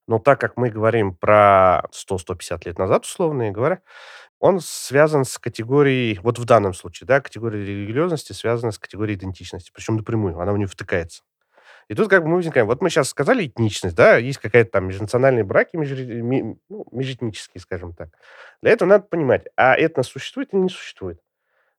Но 0.06 0.18
так 0.18 0.38
как 0.38 0.58
мы 0.58 0.68
говорим 0.68 1.14
про 1.14 1.84
100-150 1.92 2.60
лет 2.66 2.78
назад, 2.78 3.04
условно 3.04 3.50
говоря, 3.50 3.80
он 4.40 4.60
связан 4.60 5.24
с 5.24 5.38
категорией, 5.38 6.18
вот 6.22 6.38
в 6.38 6.44
данном 6.44 6.74
случае, 6.74 7.06
да, 7.06 7.20
категория 7.20 7.64
религиозности 7.64 8.32
связана 8.32 8.72
с 8.72 8.78
категорией 8.78 9.16
идентичности, 9.18 9.70
причем 9.74 9.96
напрямую, 9.96 10.38
она 10.40 10.52
в 10.52 10.58
нее 10.58 10.66
втыкается. 10.68 11.22
И 11.88 11.94
тут 11.94 12.08
как 12.08 12.22
бы 12.22 12.28
мы 12.30 12.36
возникаем, 12.36 12.66
вот 12.66 12.82
мы 12.82 12.90
сейчас 12.90 13.10
сказали 13.10 13.46
этничность, 13.46 13.96
да, 13.96 14.16
есть 14.16 14.38
какая-то 14.38 14.70
там 14.72 14.86
межнациональные 14.88 15.44
браки, 15.44 15.76
меж, 15.76 15.90
ну, 16.68 16.86
межэтнические, 16.92 17.60
скажем 17.60 17.94
так. 17.94 18.10
Для 18.62 18.72
этого 18.72 18.88
надо 18.88 19.04
понимать, 19.04 19.46
а 19.56 19.76
этнос 19.76 20.08
существует 20.08 20.54
или 20.54 20.60
не 20.60 20.68
существует. 20.70 21.20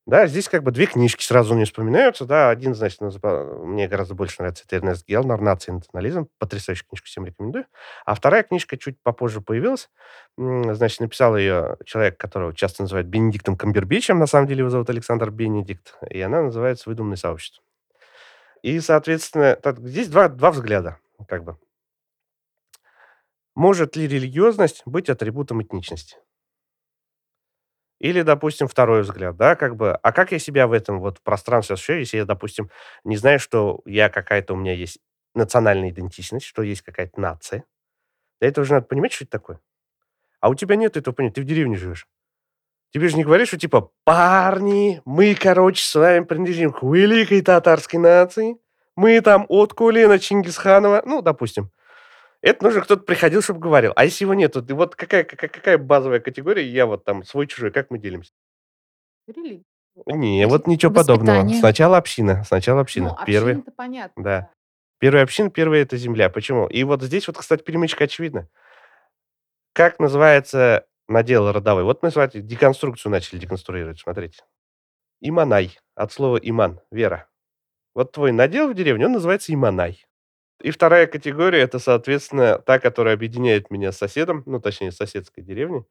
Да, 0.05 0.27
здесь 0.27 0.47
как 0.49 0.61
бы 0.61 0.69
две 0.69 0.85
книжки 0.85 1.23
сразу 1.23 1.55
не 1.55 1.65
вспоминаются, 1.65 2.25
да, 2.25 2.51
один, 2.51 2.75
значит, 2.75 2.99
мне 3.01 3.87
гораздо 3.87 4.13
больше 4.13 4.35
нравится, 4.37 4.63
это 4.67 4.75
Эрнест 4.75 5.07
Гелнер 5.07 5.41
«Нация 5.41 5.71
и 5.71 5.75
национализм», 5.77 6.27
потрясающая 6.37 6.85
книжка, 6.87 7.07
всем 7.07 7.25
рекомендую. 7.25 7.65
А 8.05 8.13
вторая 8.13 8.43
книжка 8.43 8.77
чуть 8.77 9.01
попозже 9.01 9.41
появилась, 9.41 9.89
значит, 10.37 10.99
написал 10.99 11.35
ее 11.35 11.77
человек, 11.85 12.17
которого 12.17 12.53
часто 12.53 12.83
называют 12.83 13.07
Бенедиктом 13.07 13.57
Камбербичем, 13.57 14.19
на 14.19 14.27
самом 14.27 14.45
деле 14.45 14.59
его 14.59 14.69
зовут 14.69 14.91
Александр 14.91 15.31
Бенедикт, 15.31 15.97
и 16.07 16.21
она 16.21 16.43
называется 16.43 16.87
«Выдуманное 16.87 17.17
сообщество». 17.17 17.63
И, 18.61 18.79
соответственно, 18.81 19.55
так, 19.55 19.79
здесь 19.79 20.07
два, 20.07 20.27
два 20.27 20.51
взгляда, 20.51 20.99
как 21.27 21.43
бы. 21.43 21.57
Может 23.55 23.95
ли 23.95 24.07
религиозность 24.07 24.83
быть 24.85 25.09
атрибутом 25.09 25.63
этничности? 25.63 26.17
Или, 28.05 28.21
допустим, 28.21 28.67
второй 28.67 29.01
взгляд, 29.01 29.35
да, 29.35 29.55
как 29.55 29.75
бы, 29.75 29.95
а 29.95 30.11
как 30.11 30.31
я 30.31 30.37
себя 30.37 30.67
в 30.67 30.73
этом 30.73 30.99
вот 30.99 31.21
пространстве 31.21 31.73
ощущаю, 31.73 32.01
если 32.01 32.17
я, 32.17 32.25
допустим, 32.25 32.69
не 33.03 33.17
знаю, 33.17 33.39
что 33.39 33.81
я 33.85 34.09
какая-то, 34.09 34.53
у 34.53 34.57
меня 34.57 34.73
есть 34.73 34.99
национальная 35.33 35.89
идентичность, 35.89 36.45
что 36.45 36.61
есть 36.61 36.83
какая-то 36.83 37.19
нация. 37.19 37.63
Для 38.39 38.49
этого 38.49 38.63
же 38.63 38.73
надо 38.73 38.85
понимать, 38.85 39.11
что 39.11 39.23
это 39.23 39.31
такое. 39.31 39.59
А 40.39 40.49
у 40.49 40.53
тебя 40.53 40.75
нет 40.75 40.97
этого 40.97 41.15
понятия, 41.15 41.33
ты 41.33 41.41
в 41.41 41.45
деревне 41.45 41.77
живешь. 41.77 42.07
Тебе 42.93 43.07
же 43.07 43.17
не 43.17 43.23
говоришь, 43.23 43.47
что 43.47 43.57
типа, 43.57 43.89
парни, 44.03 45.01
мы, 45.03 45.33
короче, 45.33 45.83
с 45.83 45.95
вами 45.95 46.25
принадлежим 46.25 46.73
к 46.73 46.83
великой 46.83 47.41
татарской 47.41 47.99
нации, 47.99 48.57
мы 48.95 49.19
там 49.21 49.47
от 49.49 49.73
Кулина 49.73 50.19
Чингисханова, 50.19 51.01
ну, 51.07 51.23
допустим. 51.23 51.71
Это 52.45 52.63
нужно 52.63 52.81
кто-то 52.81 53.01
приходил, 53.01 53.41
чтобы 53.41 53.59
говорил. 53.59 53.91
А 53.95 54.05
если 54.05 54.23
его 54.23 54.35
нету, 54.35 54.61
ты 54.61 54.75
вот 54.75 54.95
какая, 54.95 55.23
какая, 55.23 55.49
какая 55.49 55.79
базовая 55.79 56.19
категория, 56.19 56.63
я 56.63 56.85
вот 56.85 57.03
там 57.03 57.23
свой-чужой, 57.23 57.71
как 57.71 57.89
мы 57.89 57.97
делимся? 57.97 58.33
Религия. 59.27 59.63
Не, 60.05 60.45
вот 60.45 60.67
ничего 60.67 60.93
подобного. 60.93 61.49
Сначала 61.49 61.97
община, 61.97 62.43
сначала 62.43 62.81
община. 62.81 63.15
Ну, 63.19 63.25
Первый, 63.25 63.53
община-то 63.53 63.71
понятно. 63.71 64.23
да. 64.23 64.49
Первая 64.99 65.23
община, 65.23 65.49
первая 65.49 65.81
это 65.81 65.97
земля. 65.97 66.29
Почему? 66.29 66.67
И 66.67 66.83
вот 66.83 67.01
здесь 67.01 67.25
вот, 67.25 67.35
кстати, 67.35 67.63
перемычка 67.63 68.03
очевидна. 68.03 68.47
Как 69.73 69.97
называется 69.97 70.85
надел 71.07 71.51
родовой? 71.51 71.83
Вот 71.83 72.03
мы, 72.03 72.11
смотрите, 72.11 72.45
деконструкцию 72.45 73.11
начали 73.11 73.39
деконструировать, 73.39 74.01
смотрите. 74.01 74.43
Иманай, 75.19 75.79
от 75.95 76.11
слова 76.11 76.37
иман, 76.37 76.79
вера. 76.91 77.27
Вот 77.95 78.11
твой 78.11 78.31
надел 78.31 78.69
в 78.69 78.75
деревне, 78.75 79.07
он 79.07 79.13
называется 79.13 79.51
иманай. 79.51 80.04
И 80.61 80.71
вторая 80.71 81.07
категория 81.07 81.59
это, 81.61 81.79
соответственно, 81.79 82.59
та, 82.59 82.79
которая 82.79 83.13
объединяет 83.13 83.69
меня 83.71 83.91
с 83.91 83.97
соседом, 83.97 84.43
ну, 84.45 84.59
точнее, 84.59 84.91
с 84.91 84.97
соседской 84.97 85.43
деревней. 85.43 85.83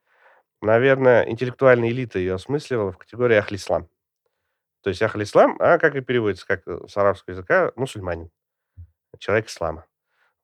Наверное, 0.62 1.28
интеллектуальная 1.28 1.90
элита 1.90 2.18
ее 2.18 2.34
осмысливала 2.34 2.92
в 2.92 2.98
категории 2.98 3.36
Ахлислам. 3.36 3.88
То 4.82 4.90
есть 4.90 5.02
Ахлислам, 5.02 5.56
а 5.60 5.78
как 5.78 5.96
и 5.96 6.00
переводится, 6.00 6.46
как 6.46 6.62
э, 6.68 6.80
с 6.88 6.96
арабского 6.96 7.32
языка, 7.34 7.72
мусульманин, 7.76 8.30
человек 9.18 9.48
ислама. 9.48 9.86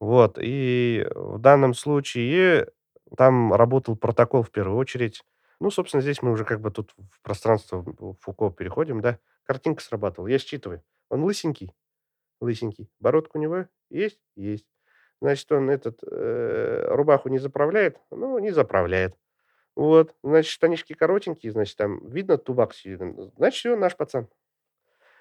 Вот, 0.00 0.38
и 0.40 1.06
в 1.14 1.38
данном 1.38 1.74
случае 1.74 2.68
там 3.16 3.54
работал 3.54 3.96
протокол 3.96 4.42
в 4.42 4.50
первую 4.50 4.78
очередь. 4.78 5.24
Ну, 5.61 5.70
собственно, 5.70 6.02
здесь 6.02 6.22
мы 6.22 6.33
уже 6.33 6.44
как 6.44 6.61
бы 6.61 6.70
тут 6.70 6.94
в 7.12 7.20
пространство 7.22 7.85
Фуко 8.20 8.50
переходим, 8.50 9.00
да. 9.02 9.18
Картинка 9.44 9.83
срабатывала, 9.83 10.28
я 10.28 10.38
считываю. 10.38 10.83
Он 11.11 11.24
лысенький, 11.24 11.74
лысенький. 12.40 12.88
Бородка 13.00 13.37
у 13.37 13.40
него 13.40 13.66
есть? 13.90 14.20
Есть. 14.37 14.66
Значит, 15.20 15.50
он 15.53 15.68
этот 15.70 16.00
э, 16.03 16.87
рубаху 16.88 17.29
не 17.29 17.38
заправляет? 17.38 17.98
Ну, 18.11 18.38
не 18.38 18.50
заправляет. 18.50 19.14
Вот. 19.76 20.14
Значит, 20.22 20.50
штанишки 20.50 20.94
коротенькие, 20.94 21.53
значит, 21.53 21.76
там 21.76 22.07
видно 22.09 22.38
тубак. 22.38 22.72
Значит, 23.37 23.59
все, 23.59 23.76
наш 23.76 23.96
пацан. 23.96 24.29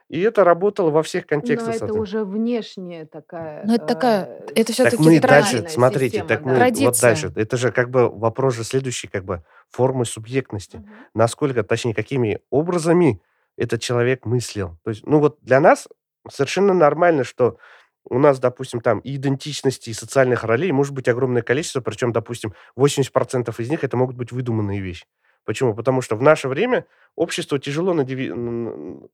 И 0.08 0.22
это 0.22 0.44
работало 0.44 0.90
во 0.90 1.04
всех 1.04 1.28
контекстах. 1.28 1.82
Но 1.82 1.86
это 1.86 1.94
уже 1.94 2.26
внешняя 2.26 3.06
такая... 3.06 3.64
Ну, 3.64 3.76
это 3.76 3.86
такая... 3.86 4.26
э, 4.26 4.46
Это 4.56 4.66
Так 4.66 4.74
все-таки 4.74 5.04
мы 5.04 5.20
тра- 5.20 5.28
дальше, 5.30 5.70
смотрите, 5.70 6.18
система, 6.18 6.28
так 6.28 6.40
да. 6.40 6.46
мы 6.46 6.52
вот 6.54 6.58
традиция. 6.60 7.02
дальше. 7.10 7.34
Это 7.36 7.58
же 7.58 7.72
как 7.72 7.92
бы 7.92 8.10
вопрос 8.10 8.56
же 8.56 8.64
следующий, 8.64 9.08
как 9.08 9.24
бы 9.24 9.44
формы 9.70 10.06
субъектности. 10.06 10.78
Мгм. 10.78 10.90
Насколько, 11.14 11.62
точнее, 11.64 11.94
какими 11.94 12.40
образами 12.50 13.22
этот 13.56 13.82
человек 13.82 14.26
мыслил. 14.26 14.78
То 14.84 14.90
есть, 14.90 15.06
ну 15.06 15.20
вот 15.20 15.38
для 15.42 15.60
нас 15.60 15.88
совершенно 16.30 16.74
нормально, 16.74 17.24
что 17.24 17.58
у 18.06 18.18
нас, 18.18 18.40
допустим, 18.40 18.82
там 18.82 19.00
и 19.00 19.16
идентичности, 19.16 19.90
и 19.90 19.94
социальных 19.94 20.44
ролей 20.44 20.72
может 20.72 20.94
быть 20.94 21.08
огромное 21.08 21.42
количество, 21.42 21.82
причем, 21.82 22.12
допустим, 22.12 22.54
80% 22.78 23.54
из 23.58 23.70
них 23.70 23.84
это 23.84 23.98
могут 23.98 24.16
быть 24.16 24.32
выдуманные 24.32 24.82
вещи. 24.82 25.06
Почему? 25.46 25.74
Потому 25.74 26.02
что 26.02 26.16
в 26.16 26.22
наше 26.22 26.48
время 26.48 26.86
обществу 27.16 27.58
тяжело 27.58 27.94
надеви... 27.94 28.32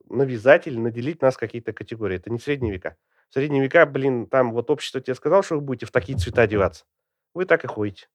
навязать 0.09 0.67
или 0.67 0.77
наделить 0.77 1.21
нас 1.21 1.37
какие-то 1.37 1.73
категории. 1.73 2.17
Это 2.17 2.29
не 2.29 2.39
средние 2.39 2.73
века. 2.73 2.97
В 3.29 3.33
средние 3.33 3.63
века, 3.63 3.85
блин, 3.85 4.27
там 4.27 4.51
вот 4.51 4.69
общество 4.69 5.01
тебе 5.01 5.15
сказало, 5.15 5.43
что 5.43 5.55
вы 5.55 5.61
будете 5.61 5.85
в 5.85 5.91
такие 5.91 6.17
цвета 6.17 6.43
одеваться. 6.43 6.85
Вы 7.33 7.45
так 7.45 7.63
и 7.63 7.67
ходите. 7.67 8.07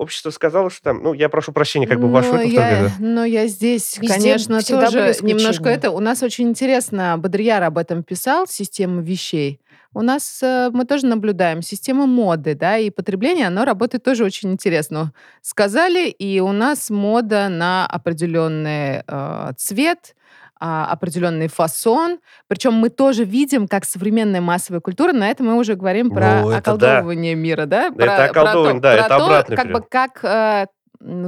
Общество 0.00 0.30
сказало, 0.30 0.70
что 0.70 0.82
там, 0.84 1.02
ну, 1.02 1.12
я 1.12 1.28
прошу 1.28 1.52
прощения, 1.52 1.86
как 1.86 2.00
бы 2.00 2.08
в 2.08 2.10
вашу 2.10 2.32
Но 2.32 2.40
эту 2.40 2.48
я, 2.52 2.82
да. 2.84 2.90
но 3.00 3.24
я 3.26 3.46
здесь, 3.46 3.98
Везде 3.98 4.14
конечно, 4.14 4.62
тоже 4.62 5.14
немножко 5.20 5.68
это. 5.68 5.90
У 5.90 6.00
нас 6.00 6.22
очень 6.22 6.48
интересно, 6.48 7.18
Бодрияр 7.18 7.62
об 7.64 7.76
этом 7.76 8.02
писал, 8.02 8.46
система 8.46 9.02
вещей. 9.02 9.60
У 9.92 10.00
нас 10.00 10.42
э, 10.42 10.70
мы 10.72 10.86
тоже 10.86 11.04
наблюдаем 11.04 11.60
система 11.60 12.06
моды, 12.06 12.54
да, 12.54 12.78
и 12.78 12.88
потребление, 12.88 13.48
оно 13.48 13.66
работает 13.66 14.02
тоже 14.02 14.24
очень 14.24 14.52
интересно. 14.52 15.12
Сказали, 15.42 16.08
и 16.08 16.40
у 16.40 16.52
нас 16.52 16.88
мода 16.88 17.50
на 17.50 17.84
определенный 17.86 19.02
э, 19.06 19.52
цвет, 19.58 20.16
определенный 20.60 21.48
фасон. 21.48 22.20
Причем 22.46 22.74
мы 22.74 22.90
тоже 22.90 23.24
видим, 23.24 23.66
как 23.66 23.84
современная 23.84 24.40
массовая 24.40 24.80
культура, 24.80 25.12
на 25.12 25.28
это 25.30 25.42
мы 25.42 25.56
уже 25.58 25.74
говорим 25.74 26.10
про 26.10 26.42
Ну, 26.42 26.50
это 26.50 26.50
да. 26.50 26.58
околдовывание 26.58 27.34
мира, 27.34 27.66
да? 27.66 27.86
Это 27.86 27.94
Про, 27.94 28.04
про 28.06 28.24
околдовывание, 28.26 28.74
то, 28.74 28.80
да, 28.80 28.92
про 28.92 29.00
это 29.06 29.08
то, 29.08 29.24
обратный 29.24 29.56
как 29.56 29.66
бы 29.66 29.72
прием. 29.80 29.86
как 29.90 30.24
э, 30.24 30.66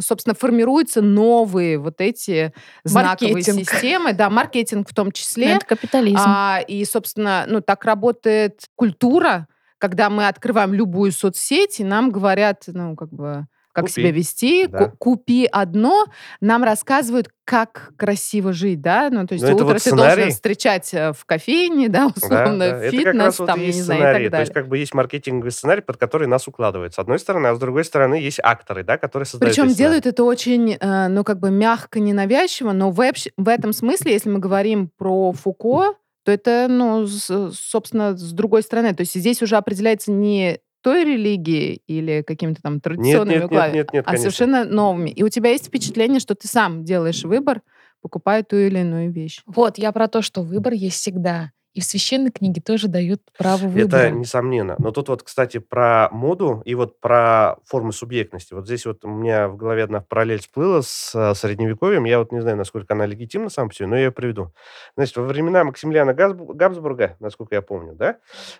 собственно, 0.00 0.34
формируются 0.34 1.00
новые 1.00 1.78
вот 1.78 2.00
эти 2.00 2.52
знаковые 2.84 3.34
Маркетинг. 3.34 3.58
системы, 3.70 4.12
да, 4.12 4.28
маркетинг 4.28 4.88
в 4.90 4.94
том 4.94 5.12
числе. 5.12 5.52
Это 5.52 5.66
капитализм. 5.66 6.18
А, 6.22 6.60
и, 6.66 6.84
собственно, 6.84 7.44
ну, 7.48 7.60
так 7.62 7.84
работает 7.84 8.66
культура, 8.76 9.46
когда 9.78 10.10
мы 10.10 10.28
открываем 10.28 10.74
любую 10.74 11.10
соцсеть, 11.10 11.80
и 11.80 11.84
нам 11.84 12.10
говорят, 12.10 12.64
ну, 12.66 12.94
как 12.96 13.08
бы, 13.10 13.46
как 13.72 13.84
Купи. 13.86 13.92
себя 14.00 14.10
вести, 14.10 14.66
Да. 14.66 14.86
ку- 14.88 14.96
купи 14.98 15.48
одно, 15.50 16.04
нам 16.40 16.62
рассказывают, 16.62 17.28
как 17.44 17.92
красиво 17.96 18.52
жить, 18.52 18.80
да, 18.80 19.08
ну, 19.10 19.26
то 19.26 19.32
есть 19.32 19.42
Ну, 19.42 19.48
это 19.48 19.56
утро 19.56 19.64
вот 19.66 19.72
ты 19.74 19.80
сценарий. 19.80 20.16
должен 20.16 20.30
встречать 20.32 20.94
э, 20.94 21.12
в 21.12 21.24
кофейне, 21.24 21.88
да, 21.88 22.06
Да, 22.08 22.12
условно, 22.14 22.58
да. 22.58 22.66
Это 22.66 22.82
как 22.82 22.90
фитнес, 22.92 23.14
раз 23.24 23.38
вот 23.40 23.46
там, 23.46 23.60
я 23.60 23.66
есть 23.66 23.78
не 23.78 23.82
знаю, 23.82 24.00
и 24.00 24.04
так 24.04 24.14
То 24.14 24.20
есть 24.20 24.30
далее. 24.30 24.54
как 24.54 24.68
бы 24.68 24.78
есть 24.78 24.94
маркетинговый 24.94 25.50
сценарий, 25.50 25.80
под 25.82 25.96
который 25.96 26.28
нас 26.28 26.46
укладывают. 26.46 26.94
С 26.94 26.98
одной 26.98 27.18
стороны, 27.18 27.48
а 27.48 27.54
с 27.54 27.58
другой 27.58 27.84
стороны 27.84 28.14
есть 28.16 28.40
акторы, 28.42 28.84
да, 28.84 28.98
которые 28.98 29.26
создают 29.26 29.54
Причем 29.54 29.72
делают 29.74 30.06
это 30.06 30.22
очень, 30.24 30.76
э, 30.78 31.08
ну, 31.08 31.24
как 31.24 31.40
бы 31.40 31.50
мягко, 31.50 31.98
ненавязчиво, 31.98 32.72
но 32.72 32.90
в, 32.90 33.02
в 33.36 33.48
этом 33.48 33.72
смысле, 33.72 34.12
если 34.12 34.28
мы 34.30 34.38
говорим 34.38 34.90
про 34.96 35.32
Фуко, 35.32 35.94
то 36.24 36.30
это, 36.30 36.66
ну, 36.68 37.06
с- 37.06 37.50
собственно, 37.52 38.16
с 38.16 38.32
другой 38.32 38.62
стороны. 38.62 38.94
То 38.94 39.00
есть 39.00 39.14
здесь 39.14 39.42
уже 39.42 39.56
определяется 39.56 40.12
не 40.12 40.58
той 40.82 41.04
религии 41.04 41.82
или 41.86 42.22
какими-то 42.22 42.60
там 42.60 42.74
Нет, 42.74 42.82
традиционными 42.82 43.34
нет, 43.34 43.42
нет, 43.42 43.44
укладами, 43.44 43.76
нет, 43.76 43.92
нет, 43.92 44.04
а 44.04 44.10
конечно. 44.10 44.30
совершенно 44.30 44.64
новыми. 44.64 45.10
И 45.10 45.22
у 45.22 45.28
тебя 45.28 45.50
есть 45.50 45.66
впечатление, 45.66 46.20
что 46.20 46.34
ты 46.34 46.48
сам 46.48 46.84
делаешь 46.84 47.24
выбор, 47.24 47.62
покупая 48.02 48.42
ту 48.42 48.56
или 48.56 48.80
иную 48.80 49.10
вещь. 49.10 49.40
Вот, 49.46 49.78
я 49.78 49.92
про 49.92 50.08
то, 50.08 50.22
что 50.22 50.42
выбор 50.42 50.72
есть 50.72 50.96
всегда. 50.96 51.52
И 51.72 51.80
в 51.80 51.84
священной 51.84 52.30
книге 52.30 52.60
тоже 52.60 52.86
дают 52.88 53.22
право 53.38 53.66
выбора. 53.66 54.00
Это 54.00 54.10
несомненно. 54.10 54.74
Но 54.78 54.90
тут 54.90 55.08
вот, 55.08 55.22
кстати, 55.22 55.56
про 55.56 56.10
моду 56.12 56.60
и 56.66 56.74
вот 56.74 57.00
про 57.00 57.56
формы 57.64 57.92
субъектности. 57.92 58.52
Вот 58.52 58.66
здесь 58.66 58.84
вот 58.84 59.06
у 59.06 59.08
меня 59.08 59.48
в 59.48 59.56
голове 59.56 59.84
одна 59.84 60.02
параллель 60.02 60.40
всплыла 60.40 60.82
с 60.82 61.14
э, 61.14 61.34
средневековьем. 61.34 62.04
Я 62.04 62.18
вот 62.18 62.30
не 62.30 62.40
знаю, 62.40 62.58
насколько 62.58 62.92
она 62.92 63.06
легитимна 63.06 63.48
сама 63.48 63.68
по 63.68 63.74
себе, 63.74 63.86
но 63.86 63.96
я 63.96 64.04
ее 64.04 64.12
приведу. 64.12 64.52
Значит, 64.96 65.16
во 65.16 65.24
времена 65.24 65.64
Максимилиана 65.64 66.10
Габсбу- 66.10 66.52
Габсбурга, 66.52 67.16
насколько 67.20 67.54
я 67.54 67.62
помню, 67.62 67.94
да, 67.94 68.18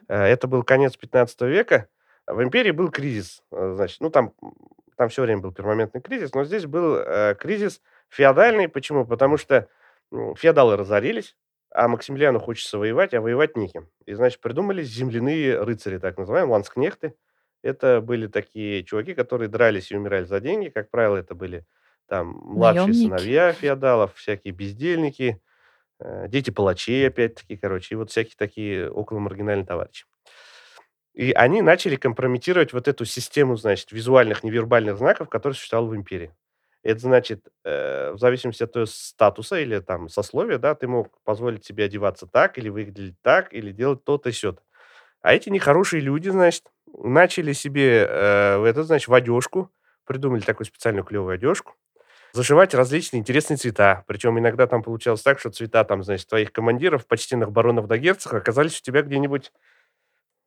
э, 0.09 0.23
это 0.25 0.47
был 0.47 0.63
конец 0.63 0.97
15 0.97 1.43
века, 1.43 1.89
в 2.27 2.43
империи 2.43 2.71
был 2.71 2.91
кризис. 2.91 3.43
Э, 3.53 3.75
Значит, 3.77 4.01
ну 4.01 4.11
там, 4.11 4.33
там 4.97 5.09
все 5.09 5.23
время 5.23 5.41
был 5.43 5.53
перманентный 5.53 6.01
кризис, 6.01 6.35
но 6.35 6.45
здесь 6.45 6.67
был 6.67 6.97
э, 6.97 7.35
кризис 7.39 7.81
феодальный. 8.09 8.69
Почему? 8.69 9.07
Потому 9.07 9.37
что 9.37 9.69
феодалы 10.37 10.77
разорились, 10.77 11.37
а 11.71 11.89
Максимилиану 11.89 12.39
хочется 12.39 12.79
воевать, 12.79 13.15
а 13.15 13.21
воевать 13.21 13.57
неким. 13.57 13.89
И, 14.05 14.13
значит, 14.15 14.41
придумали 14.41 14.83
земляные 14.83 15.63
рыцари, 15.63 15.99
так 15.99 16.19
называемые, 16.19 16.53
ланскнехты. 16.53 17.15
Это 17.63 18.01
были 18.01 18.27
такие 18.27 18.85
чуваки, 18.85 19.15
которые 19.15 19.49
дрались 19.49 19.91
и 19.91 19.97
умирали 19.97 20.25
за 20.25 20.41
деньги. 20.41 20.69
Как 20.69 20.91
правило, 20.91 21.17
это 21.17 21.35
были 21.35 21.65
там 22.09 22.29
младшие 22.45 22.95
Наемники. 22.95 22.95
сыновья 22.95 23.53
феодалов, 23.53 24.15
всякие 24.17 24.53
бездельники, 24.53 25.41
э, 26.01 26.29
дети 26.29 26.51
палачей, 26.51 27.07
опять-таки, 27.09 27.57
короче, 27.57 27.95
и 27.95 27.99
вот 27.99 28.11
всякие 28.11 28.35
такие 28.39 28.91
около 28.91 29.19
маргинальные 29.21 29.67
товарищи. 29.67 30.07
И 31.15 31.33
они 31.33 31.61
начали 31.63 31.97
компрометировать 31.97 32.73
вот 32.73 32.89
эту 32.89 33.05
систему, 33.05 33.57
значит, 33.57 33.93
визуальных, 33.93 34.43
невербальных 34.45 34.97
знаков, 34.97 35.29
которая 35.29 35.55
существовала 35.55 35.91
в 35.91 35.97
империи. 35.97 36.35
Это 36.83 37.01
значит, 37.01 37.47
э, 37.65 38.13
в 38.13 38.19
зависимости 38.19 38.63
от 38.63 38.73
твоего 38.73 38.87
статуса 38.87 39.61
или 39.61 39.79
там 39.81 40.09
сословия, 40.09 40.59
да, 40.59 40.75
ты 40.75 40.89
мог 40.89 41.11
позволить 41.25 41.65
себе 41.65 41.85
одеваться 41.85 42.27
так, 42.27 42.59
или 42.59 42.69
выглядеть 42.71 43.15
так, 43.23 43.53
или 43.53 43.73
делать 43.73 44.05
то-то 44.05 44.31
и 44.31 44.33
сё 44.33 44.57
А 45.23 45.35
эти 45.35 45.51
нехорошие 45.51 46.01
люди, 46.03 46.29
значит, 46.31 46.65
начали 46.93 47.53
себе 47.53 48.07
э, 48.09 48.65
это, 48.67 48.83
значит, 48.85 49.09
в 49.09 49.15
одежку, 49.15 49.71
придумали 50.07 50.41
такую 50.41 50.67
специальную 50.67 51.05
клевую 51.05 51.35
одежку, 51.35 51.75
зашивать 52.33 52.75
различные 52.75 53.21
интересные 53.21 53.57
цвета. 53.59 54.05
Причем 54.07 54.39
иногда 54.39 54.67
там 54.67 54.83
получалось 54.83 55.23
так, 55.23 55.39
что 55.41 55.51
цвета 55.51 55.85
там, 55.85 56.03
значит, 56.05 56.29
твоих 56.29 56.53
командиров, 56.53 57.07
почтенных 57.07 57.53
баронов 57.53 57.87
да 57.89 57.99
герцогов 57.99 58.41
оказались 58.41 58.81
у 58.81 58.83
тебя 58.83 59.03
где-нибудь 59.03 59.53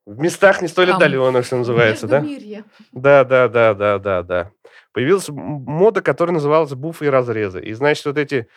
в 0.06 0.20
местах 0.20 0.62
не 0.62 0.68
столь 0.68 0.86
Там. 0.86 0.96
отдаленных, 0.96 1.44
что 1.44 1.56
называется, 1.56 2.06
да? 2.06 2.24
Да, 2.92 3.24
да, 3.24 3.48
да, 3.48 3.74
да, 3.74 3.98
да, 3.98 4.22
да. 4.22 4.50
Появилась 4.92 5.28
мода, 5.28 6.00
которая 6.00 6.32
называлась 6.32 6.72
буфы 6.72 7.06
и 7.06 7.08
разрезы. 7.08 7.60
И, 7.60 7.72
значит, 7.72 8.06
вот 8.06 8.16
эти 8.16 8.48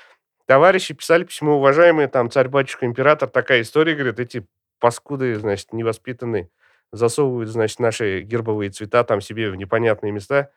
товарищи 0.45 0.93
писали 0.93 1.23
письмо, 1.23 1.57
уважаемые, 1.57 2.07
там, 2.07 2.29
царь-батюшка, 2.29 2.85
император, 2.85 3.29
такая 3.29 3.61
история, 3.61 3.95
говорит, 3.95 4.19
эти 4.19 4.45
паскуды, 4.79 5.35
значит, 5.35 5.73
невоспитанные, 5.73 6.49
засовывают, 6.91 7.49
значит, 7.49 7.79
наши 7.79 8.21
гербовые 8.21 8.69
цвета 8.69 9.03
там 9.03 9.19
себе 9.19 9.49
в 9.49 9.55
непонятные 9.55 10.11
места, 10.11 10.51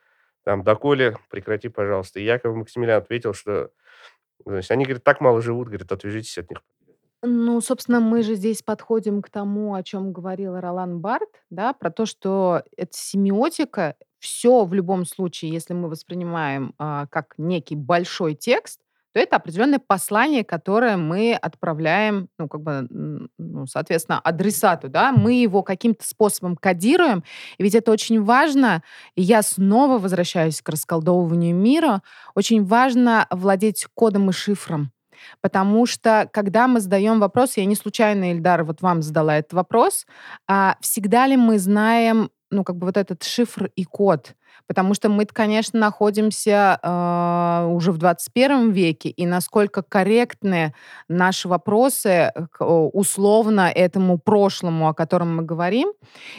там, 0.44 0.62
доколе, 0.62 1.16
прекрати, 1.30 1.68
пожалуйста. 1.68 2.20
И 2.20 2.24
Яков 2.24 2.54
Максимилиан 2.54 2.98
ответил, 2.98 3.32
что, 3.32 3.70
значит, 4.44 4.70
они, 4.70 4.84
говорит, 4.84 5.04
так 5.04 5.22
мало 5.22 5.40
живут, 5.40 5.68
говорит, 5.68 5.90
отвяжитесь 5.90 6.36
от 6.38 6.50
них. 6.50 6.62
Ну, 7.24 7.60
собственно, 7.60 8.00
мы 8.00 8.22
же 8.22 8.34
здесь 8.34 8.62
подходим 8.62 9.22
к 9.22 9.30
тому, 9.30 9.74
о 9.74 9.82
чем 9.84 10.12
говорил 10.12 10.58
Ролан 10.58 10.98
Барт, 11.00 11.28
да, 11.50 11.72
про 11.72 11.90
то, 11.90 12.04
что 12.04 12.62
это 12.76 12.90
семиотика, 12.96 13.94
все 14.18 14.64
в 14.64 14.74
любом 14.74 15.04
случае, 15.04 15.52
если 15.52 15.72
мы 15.74 15.88
воспринимаем 15.88 16.74
а, 16.78 17.06
как 17.08 17.34
некий 17.38 17.76
большой 17.76 18.34
текст, 18.34 18.80
то 19.12 19.20
это 19.20 19.36
определенное 19.36 19.78
послание, 19.78 20.42
которое 20.42 20.96
мы 20.96 21.34
отправляем, 21.34 22.28
ну, 22.38 22.48
как 22.48 22.62
бы, 22.62 22.72
м, 22.90 23.28
ну, 23.38 23.66
соответственно, 23.66 24.18
адресату, 24.20 24.88
да, 24.88 25.12
мы 25.12 25.34
его 25.34 25.62
каким-то 25.62 26.04
способом 26.06 26.56
кодируем, 26.56 27.22
и 27.58 27.62
ведь 27.62 27.74
это 27.74 27.92
очень 27.92 28.22
важно, 28.22 28.82
и 29.14 29.22
я 29.22 29.42
снова 29.42 29.98
возвращаюсь 29.98 30.60
к 30.62 30.68
расколдовыванию 30.68 31.54
мира, 31.54 32.02
очень 32.34 32.64
важно 32.64 33.26
владеть 33.30 33.86
кодом 33.94 34.30
и 34.30 34.32
шифром, 34.32 34.90
Потому 35.40 35.86
что, 35.86 36.28
когда 36.32 36.68
мы 36.68 36.80
задаем 36.80 37.20
вопрос, 37.20 37.56
я 37.56 37.64
не 37.64 37.76
случайно, 37.76 38.32
Ильдар, 38.32 38.64
вот 38.64 38.82
вам 38.82 39.02
задала 39.02 39.36
этот 39.36 39.52
вопрос, 39.52 40.06
а 40.48 40.76
всегда 40.80 41.26
ли 41.26 41.36
мы 41.36 41.58
знаем, 41.58 42.30
ну, 42.50 42.64
как 42.64 42.76
бы 42.76 42.86
вот 42.86 42.96
этот 42.96 43.22
шифр 43.22 43.70
и 43.76 43.84
код? 43.84 44.34
Потому 44.66 44.94
что 44.94 45.08
мы, 45.08 45.26
конечно, 45.26 45.78
находимся 45.78 46.78
э, 46.82 47.66
уже 47.70 47.92
в 47.92 47.98
21 47.98 48.70
веке, 48.70 49.08
и 49.08 49.26
насколько 49.26 49.82
корректны 49.82 50.74
наши 51.08 51.48
вопросы 51.48 52.32
к, 52.52 52.64
условно 52.64 53.70
этому 53.74 54.18
прошлому, 54.18 54.88
о 54.88 54.94
котором 54.94 55.36
мы 55.36 55.42
говорим. 55.42 55.92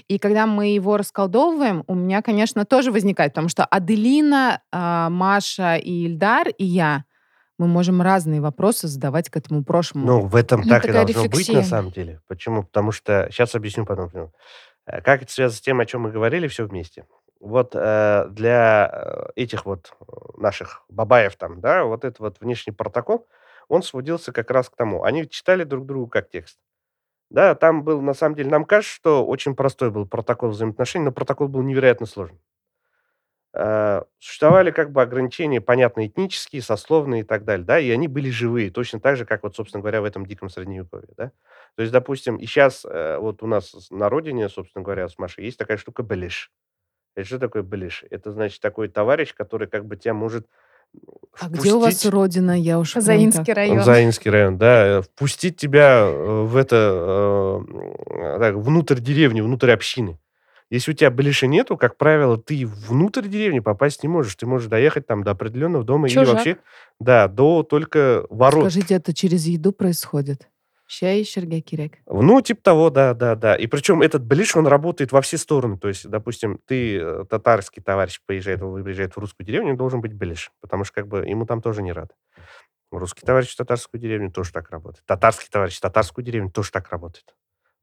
И 0.08 0.17
когда 0.17 0.46
мы 0.48 0.67
его 0.67 0.98
расколдовываем, 0.98 1.84
у 1.88 1.96
меня, 1.96 2.22
конечно, 2.22 2.65
тоже 2.65 2.91
возникает, 2.91 3.34
потому 3.34 3.50
что 3.50 3.65
Аделина, 3.65 4.62
э, 4.72 5.08
Маша 5.10 5.76
и 5.76 6.06
Ильдар, 6.06 6.50
и 6.50 6.65
я, 6.65 7.04
мы 7.63 7.67
можем 7.67 8.02
разные 8.02 8.41
вопросы 8.41 8.88
задавать 8.88 9.30
к 9.30 9.38
этому 9.38 9.63
прошлому. 9.63 10.06
Ну, 10.06 10.19
в 10.21 10.36
этом 10.36 10.62
Ну, 10.62 10.69
так 10.69 10.86
и 10.86 10.91
должно 10.91 11.23
быть, 11.23 11.32
рефлексия. 11.32 11.56
на 11.56 11.63
самом 11.63 11.91
деле. 11.91 12.21
Почему? 12.28 12.63
Потому 12.63 12.91
что... 12.91 13.28
Сейчас 13.32 13.56
объясню 13.56 13.86
потом. 13.86 14.10
Э, 14.86 15.02
Как 15.02 15.23
это 15.23 15.32
связано 15.32 15.58
с 15.58 15.62
тем, 15.62 15.80
о 15.80 15.86
чем 15.86 16.02
мы 16.02 16.12
говорили 16.12 16.47
все 16.47 16.65
вместе? 16.65 17.06
Вот 17.39 17.71
э, 17.73 18.28
для 18.30 18.89
э, 18.91 19.41
этих 19.41 19.65
вот 19.65 19.93
э, 19.99 20.06
наших 20.38 20.84
бабаев 20.89 21.36
там, 21.36 21.62
да, 21.62 21.84
вот 21.86 22.06
этот 22.06 22.19
вот 22.19 22.39
внешний 22.39 22.73
протокол, 22.73 23.28
он 23.69 23.82
сводился 23.84 24.32
как 24.32 24.52
раз 24.52 24.69
к 24.69 24.76
тому. 24.76 25.04
Они 25.04 25.30
читали 25.30 25.63
друг 25.63 25.86
другу 25.86 26.08
как 26.08 26.30
текст. 26.30 26.58
Да, 27.30 27.56
там 27.56 27.84
был, 27.84 28.02
на 28.02 28.13
самом 28.13 28.36
деле, 28.36 28.49
нам 28.49 28.65
кажется, 28.65 28.93
что 28.93 29.26
очень 29.26 29.56
простой 29.56 29.89
был 29.89 30.06
протокол 30.08 30.49
взаимоотношений, 30.49 31.06
но 31.06 31.12
протокол 31.12 31.47
был 31.47 31.62
невероятно 31.63 32.06
сложный. 32.06 32.39
Э, 33.53 34.01
существовали 34.19 34.71
как 34.71 34.91
бы 34.91 35.01
ограничения, 35.01 35.61
понятно, 35.61 36.05
этнические, 36.05 36.61
сословные 36.61 37.21
и 37.21 37.23
так 37.23 37.45
далее, 37.45 37.65
да, 37.65 37.79
и 37.79 37.89
они 37.91 38.07
были 38.07 38.29
живые, 38.29 38.71
точно 38.71 38.99
так 38.99 39.17
же, 39.17 39.25
как 39.25 39.43
вот, 39.43 39.55
собственно 39.55 39.81
говоря, 39.81 40.01
в 40.01 40.05
этом 40.05 40.25
диком 40.25 40.49
средневековье, 40.49 41.09
да. 41.17 41.31
То 41.75 41.81
есть, 41.81 41.91
допустим, 41.91 42.37
и 42.37 42.45
сейчас 42.45 42.85
э, 42.85 43.17
вот 43.17 43.43
у 43.43 43.47
нас 43.47 43.89
на 43.89 44.09
родине, 44.09 44.49
собственно 44.49 44.83
говоря, 44.83 45.07
с 45.07 45.17
Машей, 45.17 45.45
есть 45.45 45.57
такая 45.57 45.77
штука 45.77 46.03
белиш. 46.03 46.51
Это 47.15 47.27
что 47.27 47.39
такое 47.39 47.63
белиш? 47.63 48.03
Это 48.09 48.31
значит 48.31 48.59
такой 48.61 48.87
товарищ, 48.87 49.33
который 49.33 49.67
как 49.67 49.85
бы 49.85 49.95
тебя 49.95 50.13
может 50.13 50.47
а 51.39 51.49
где 51.49 51.73
у 51.73 51.79
вас 51.79 52.05
родина? 52.05 52.59
Я 52.59 52.77
уж 52.77 52.93
Заинский 52.93 53.53
район. 53.53 53.83
Заинский 53.83 54.29
район, 54.29 54.59
да. 54.59 54.99
э, 54.99 55.01
Впустить 55.01 55.57
тебя 55.57 56.05
в 56.05 56.55
это, 56.55 57.63
так, 58.39 58.55
внутрь 58.55 58.99
деревни, 58.99 59.41
внутрь 59.41 59.71
общины. 59.71 60.19
Если 60.69 60.91
у 60.91 60.93
тебя 60.93 61.10
белиша 61.10 61.47
нету, 61.47 61.78
как 61.78 61.97
правило, 61.97 62.38
ты 62.38 62.65
внутрь 62.65 63.28
деревни 63.28 63.60
попасть 63.60 64.04
не 64.04 64.10
можешь. 64.10 64.36
Ты 64.36 64.45
можешь 64.45 64.67
доехать 64.67 65.08
там 65.08 65.23
до 65.23 65.32
определенного 65.32 65.84
дома 65.84 66.10
Чужак. 66.10 66.23
или 66.23 66.34
вообще, 66.34 66.58
да, 66.99 67.28
до 67.28 67.63
только 67.63 68.26
ворот. 68.30 68.71
Скажите, 68.71 68.95
это 68.95 69.13
через 69.13 69.45
еду 69.45 69.71
происходит? 69.71 70.49
Чай, 70.88 71.23
шерга 71.23 71.62
кирек. 71.62 71.97
Ну, 72.06 72.41
типа 72.41 72.62
того, 72.62 72.89
да, 72.89 73.13
да, 73.13 73.36
да. 73.36 73.56
И 73.56 73.67
причем 73.67 74.02
этот 74.02 74.21
белиш, 74.21 74.56
он 74.56 74.67
работает 74.67 75.12
во 75.12 75.21
все 75.21 75.38
стороны. 75.38 75.78
То 75.78 75.88
есть, 75.88 76.08
допустим, 76.08 76.60
ты, 76.65 76.97
э, 76.97 77.26
татарский 77.30 77.82
товарищ, 77.82 78.19
приезжает, 78.26 78.60
приезжает 78.60 79.15
в 79.15 79.17
русскую 79.17 79.47
деревню, 79.47 79.71
он 79.71 79.78
должен 79.78 80.02
быть 80.02 80.13
белиш. 80.13 80.52
Потому 80.62 80.84
что 80.84 80.93
как 80.93 81.08
бы 81.08 81.26
ему 81.26 81.45
там 81.45 81.62
тоже 81.62 81.82
не 81.82 81.91
рады. 81.93 82.13
Русский 82.91 83.26
товарищ 83.26 83.54
в 83.54 83.58
татарскую 83.58 83.99
деревню 83.99 84.32
тоже 84.32 84.52
так 84.52 84.69
работает. 84.69 85.04
Татарский 85.08 85.47
товарищ 85.49 85.78
в 85.78 85.82
татарскую 85.82 86.23
деревню 86.23 86.52
тоже 86.52 86.71
так 86.71 86.89
работает. 86.89 87.34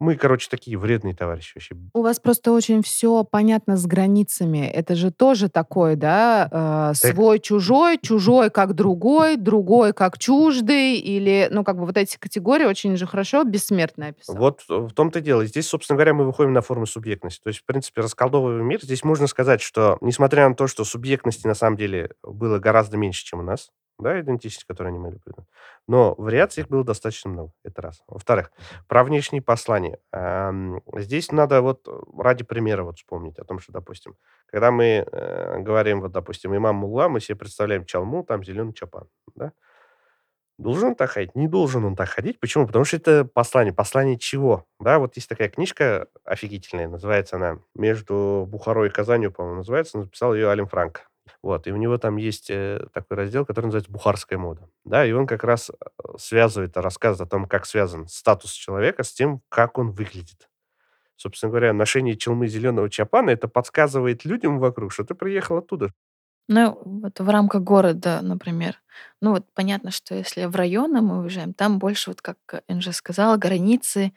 Мы, 0.01 0.17
короче, 0.17 0.49
такие 0.51 0.79
вредные 0.79 1.15
товарищи 1.15 1.53
вообще. 1.55 1.77
У 1.93 2.01
вас 2.01 2.19
просто 2.19 2.53
очень 2.53 2.83
все 2.83 3.23
понятно 3.23 3.77
с 3.77 3.85
границами. 3.85 4.67
Это 4.67 4.95
же 4.95 5.11
тоже 5.11 5.51
такое, 5.51 5.95
да, 5.95 6.93
э, 6.93 6.95
свой, 6.95 7.39
чужой, 7.39 7.99
чужой 7.99 8.51
как 8.51 8.75
другой, 8.75 9.37
другой 9.37 9.93
как 9.93 10.19
чуждый, 10.19 10.97
или, 10.97 11.49
ну, 11.51 11.65
как 11.65 11.77
бы 11.77 11.85
вот 11.85 11.99
эти 11.99 12.17
категории 12.17 12.65
очень 12.65 12.97
же 12.97 13.07
хорошо 13.07 13.45
бессмертно 13.45 14.09
описаны. 14.09 14.39
Вот 14.39 14.65
в 14.69 14.91
том-то 14.93 15.19
и 15.19 15.23
дело. 15.23 15.45
Здесь, 15.45 15.69
собственно 15.69 15.97
говоря, 15.97 16.15
мы 16.15 16.25
выходим 16.25 16.55
на 16.55 16.63
форму 16.63 16.87
субъектности. 16.87 17.43
То 17.43 17.49
есть, 17.49 17.61
в 17.61 17.67
принципе, 17.67 18.01
расколдовывая 18.01 18.63
мир, 18.63 18.81
здесь 18.83 19.05
можно 19.05 19.27
сказать, 19.27 19.61
что, 19.61 19.99
несмотря 20.01 20.49
на 20.49 20.55
то, 20.55 20.67
что 20.67 20.85
субъектности 20.85 21.47
на 21.47 21.55
самом 21.55 21.77
деле 21.77 22.13
было 22.23 22.59
гораздо 22.59 22.97
меньше, 22.97 23.25
чем 23.25 23.41
у 23.41 23.43
нас, 23.43 23.71
да, 24.01 24.21
идентичность, 24.21 24.67
которую 24.67 24.95
они 24.95 24.99
имели 24.99 25.19
придумать. 25.19 25.49
Но 25.87 26.15
вариаций 26.17 26.63
их 26.63 26.69
было 26.69 26.85
достаточно 26.85 27.31
много. 27.31 27.53
Это 27.65 27.83
раз. 27.83 28.03
Во-вторых, 28.07 28.53
про 28.89 29.05
внешние 29.05 29.43
послания. 29.43 29.99
Здесь 30.97 31.33
надо 31.33 31.63
вот 31.63 31.87
ради 32.17 32.45
примера 32.45 32.85
вот 32.85 32.97
вспомнить 32.97 33.39
о 33.39 33.45
том, 33.45 33.59
что, 33.61 33.73
допустим, 33.73 34.17
когда 34.47 34.71
мы 34.71 35.07
э, 35.11 35.59
говорим, 35.61 36.01
вот, 36.01 36.13
допустим, 36.13 36.57
имам 36.57 36.77
Мулла, 36.77 37.09
мы 37.09 37.21
себе 37.21 37.37
представляем 37.37 37.85
чалму, 37.85 38.25
там 38.25 38.43
зеленый 38.45 38.73
чапан, 38.73 39.09
да? 39.35 39.53
Должен 40.61 40.89
он 40.89 40.95
так 40.95 41.11
ходить? 41.11 41.35
Не 41.35 41.49
должен 41.49 41.87
он 41.87 41.97
так 41.97 42.11
ходить. 42.11 42.39
Почему? 42.39 42.67
Потому 42.67 42.85
что 42.85 42.99
это 42.99 43.25
послание. 43.25 43.73
Послание 43.73 44.19
чего? 44.19 44.67
Да, 44.79 44.99
вот 44.99 45.17
есть 45.17 45.27
такая 45.27 45.49
книжка 45.49 46.09
офигительная, 46.23 46.87
называется 46.87 47.37
она 47.37 47.61
«Между 47.75 48.45
Бухарой 48.47 48.89
и 48.89 48.91
Казанью», 48.91 49.33
по-моему, 49.33 49.59
называется. 49.59 49.99
Написал 49.99 50.35
ее 50.35 50.51
Алим 50.51 50.67
Франк. 50.67 51.10
Вот, 51.43 51.67
и 51.67 51.73
у 51.73 51.77
него 51.77 51.97
там 51.99 52.17
есть 52.17 52.51
э, 52.51 52.87
такой 52.93 53.17
раздел, 53.17 53.47
который 53.47 53.67
называется 53.67 53.91
«Бухарская 53.93 54.39
мода». 54.39 54.69
Да, 54.85 55.07
и 55.07 55.13
он 55.13 55.27
как 55.27 55.45
раз 55.45 55.71
э, 55.71 55.75
связывает, 56.19 56.77
рассказывает 56.77 57.29
о 57.29 57.31
том, 57.31 57.47
как 57.47 57.67
связан 57.67 58.09
статус 58.09 58.53
человека 58.53 59.03
с 59.03 59.13
тем, 59.13 59.41
как 59.49 59.79
он 59.79 59.91
выглядит. 59.91 60.49
Собственно 61.17 61.51
говоря, 61.51 61.73
ношение 61.73 62.17
челмы 62.17 62.49
зеленого 62.49 62.89
чапана, 62.91 63.31
это 63.31 63.49
подсказывает 63.49 64.25
людям 64.25 64.59
вокруг, 64.59 64.93
что 64.93 65.05
ты 65.05 65.15
приехал 65.15 65.59
оттуда. 65.59 65.93
Ну, 66.49 66.81
вот 66.85 67.21
в 67.21 67.29
рамках 67.29 67.63
города, 67.63 68.21
например. 68.23 68.81
Ну, 69.21 69.33
вот 69.33 69.47
понятно, 69.55 69.91
что 69.91 70.15
если 70.15 70.47
в 70.47 70.57
районы 70.57 71.01
мы 71.01 71.21
уезжаем, 71.21 71.55
там 71.55 71.79
больше, 71.79 72.11
вот 72.11 72.23
как 72.23 72.39
Энджи 72.67 72.93
сказала, 72.93 73.37
границы 73.37 74.13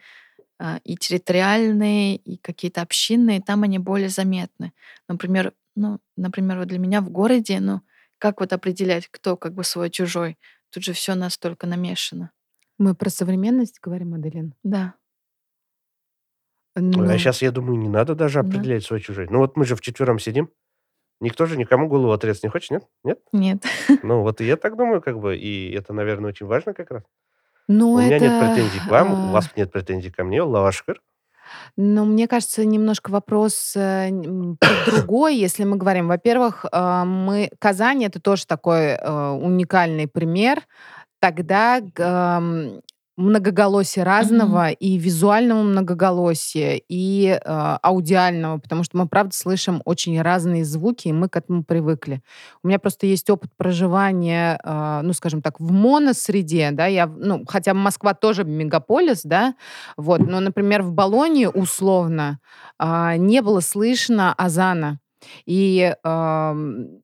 а, 0.58 0.80
и 0.82 0.96
территориальные, 0.96 2.16
и 2.16 2.36
какие-то 2.38 2.82
общинные, 2.82 3.40
там 3.40 3.62
они 3.62 3.78
более 3.78 4.08
заметны. 4.08 4.72
Например, 5.08 5.52
ну, 5.74 6.00
например, 6.16 6.58
вот 6.58 6.68
для 6.68 6.78
меня 6.78 7.00
в 7.00 7.10
городе, 7.10 7.60
ну, 7.60 7.80
как 8.18 8.40
вот 8.40 8.52
определять, 8.52 9.08
кто 9.08 9.36
как 9.36 9.54
бы 9.54 9.64
свой 9.64 9.90
чужой? 9.90 10.38
Тут 10.70 10.84
же 10.84 10.92
все 10.92 11.14
настолько 11.14 11.66
намешано. 11.66 12.30
Мы 12.78 12.94
про 12.94 13.10
современность 13.10 13.80
говорим, 13.80 14.14
Аделин? 14.14 14.54
Да. 14.62 14.94
Ну, 16.76 17.08
а 17.08 17.18
сейчас, 17.18 17.42
я 17.42 17.52
думаю, 17.52 17.78
не 17.78 17.88
надо 17.88 18.14
даже 18.14 18.42
Да. 18.42 18.48
определять 18.48 18.84
свой 18.84 19.00
чужой. 19.00 19.28
Ну 19.30 19.38
вот 19.38 19.56
мы 19.56 19.64
же 19.64 19.76
вчетвером 19.76 20.18
сидим. 20.18 20.50
Никто 21.20 21.46
же 21.46 21.56
никому 21.56 21.88
голову 21.88 22.12
отрезать 22.12 22.42
не 22.42 22.48
хочет, 22.48 22.72
нет? 22.72 22.84
Нет? 23.04 23.20
Нет. 23.32 23.64
Ну 24.02 24.22
вот 24.22 24.40
и 24.40 24.44
я 24.44 24.56
так 24.56 24.76
думаю, 24.76 25.00
как 25.00 25.20
бы, 25.20 25.36
и 25.36 25.70
это, 25.72 25.92
наверное, 25.92 26.30
очень 26.30 26.46
важно 26.46 26.74
как 26.74 26.90
раз. 26.90 27.04
Ну, 27.68 27.92
У 27.92 27.98
меня 27.98 28.18
нет 28.18 28.32
это... 28.32 28.54
претензий 28.54 28.80
к 28.80 28.90
вам, 28.90 29.12
у 29.12 29.28
а, 29.28 29.32
вас 29.32 29.50
нет 29.56 29.72
претензий 29.72 30.10
ко 30.10 30.24
мне, 30.24 30.42
лавашкар. 30.42 31.00
Но 31.76 32.04
мне 32.04 32.28
кажется, 32.28 32.64
немножко 32.64 33.10
вопрос 33.10 33.74
э, 33.76 34.10
другой, 34.86 35.36
если 35.36 35.64
мы 35.64 35.76
говорим. 35.76 36.08
Во-первых, 36.08 36.64
э, 36.70 37.04
мы 37.04 37.50
Казань 37.58 38.04
это 38.04 38.20
тоже 38.20 38.46
такой 38.46 38.92
э, 38.92 39.30
уникальный 39.30 40.06
пример. 40.06 40.62
Тогда 41.20 41.80
многоголосие 43.16 44.04
разного 44.04 44.70
и 44.70 44.98
визуального 44.98 45.62
многоголосия, 45.62 46.80
и 46.88 47.28
э, 47.28 47.78
аудиального, 47.82 48.58
потому 48.58 48.82
что 48.84 48.96
мы, 48.96 49.08
правда, 49.08 49.34
слышим 49.34 49.82
очень 49.84 50.20
разные 50.20 50.64
звуки, 50.64 51.08
и 51.08 51.12
мы 51.12 51.28
к 51.28 51.36
этому 51.36 51.64
привыкли. 51.64 52.22
У 52.62 52.68
меня 52.68 52.78
просто 52.78 53.06
есть 53.06 53.30
опыт 53.30 53.50
проживания, 53.56 54.58
э, 54.64 55.00
ну, 55.02 55.12
скажем 55.12 55.42
так, 55.42 55.60
в 55.60 55.70
моносреде, 55.70 56.70
да, 56.72 56.86
я, 56.86 57.06
ну, 57.06 57.44
хотя 57.46 57.72
Москва 57.74 58.14
тоже 58.14 58.44
мегаполис, 58.44 59.22
да, 59.22 59.54
вот, 59.96 60.20
но, 60.20 60.40
например, 60.40 60.82
в 60.82 60.92
Болонии 60.92 61.46
условно 61.46 62.40
а, 62.78 63.16
не 63.16 63.42
было 63.42 63.60
слышно 63.60 64.32
азана. 64.34 65.00
И, 65.46 65.94
ам, 66.02 67.00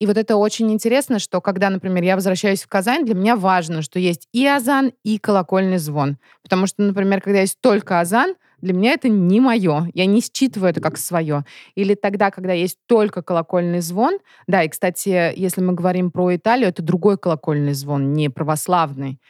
и 0.00 0.06
вот 0.06 0.16
это 0.16 0.36
очень 0.36 0.70
интересно, 0.72 1.18
что 1.18 1.40
когда, 1.40 1.70
например, 1.70 2.04
я 2.04 2.14
возвращаюсь 2.14 2.62
в 2.62 2.68
Казань, 2.68 3.04
для 3.04 3.14
меня 3.14 3.36
важно, 3.36 3.82
что 3.82 3.98
есть 3.98 4.28
и 4.32 4.46
азан, 4.46 4.92
и 5.02 5.18
колокольный 5.18 5.78
звон. 5.78 6.18
Потому 6.42 6.66
что, 6.66 6.82
например, 6.82 7.20
когда 7.20 7.40
есть 7.40 7.58
только 7.60 8.00
азан, 8.00 8.34
для 8.60 8.74
меня 8.74 8.92
это 8.92 9.08
не 9.08 9.40
мое. 9.40 9.88
Я 9.94 10.06
не 10.06 10.20
считываю 10.20 10.70
это 10.70 10.80
как 10.80 10.98
свое. 10.98 11.44
Или 11.74 11.94
тогда, 11.94 12.30
когда 12.30 12.52
есть 12.52 12.78
только 12.86 13.22
колокольный 13.22 13.80
звон. 13.80 14.18
Да, 14.46 14.62
и, 14.62 14.68
кстати, 14.68 15.32
если 15.36 15.60
мы 15.60 15.74
говорим 15.74 16.10
про 16.10 16.34
Италию, 16.34 16.68
это 16.68 16.82
другой 16.82 17.18
колокольный 17.18 17.74
звон, 17.74 18.12
не 18.12 18.28
православный. 18.28 19.20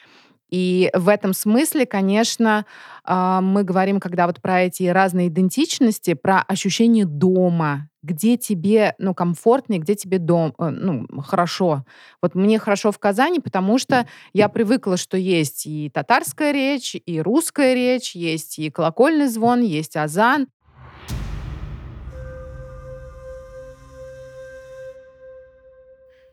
И 0.50 0.90
в 0.94 1.08
этом 1.08 1.34
смысле, 1.34 1.86
конечно, 1.86 2.64
а, 3.04 3.40
мы 3.40 3.64
говорим, 3.64 4.00
когда 4.00 4.26
вот 4.26 4.40
про 4.40 4.62
эти 4.62 4.84
разные 4.84 5.28
идентичности, 5.28 6.14
про 6.14 6.42
ощущение 6.42 7.04
дома, 7.04 7.88
где 8.02 8.36
тебе, 8.36 8.94
ну, 8.98 9.14
комфортнее, 9.14 9.80
где 9.80 9.94
тебе 9.94 10.18
дом, 10.18 10.54
э, 10.58 10.70
ну, 10.70 11.06
хорошо. 11.20 11.84
Вот 12.22 12.34
мне 12.34 12.58
хорошо 12.58 12.92
в 12.92 12.98
Казани, 12.98 13.40
потому 13.40 13.78
что 13.78 14.06
я 14.32 14.48
привыкла, 14.48 14.96
что 14.96 15.16
есть 15.16 15.66
и 15.66 15.90
татарская 15.90 16.52
речь, 16.52 16.94
и 16.94 17.20
русская 17.20 17.74
речь, 17.74 18.14
есть 18.14 18.58
и 18.58 18.70
колокольный 18.70 19.26
звон, 19.26 19.62
есть 19.62 19.96
азан. 19.96 20.48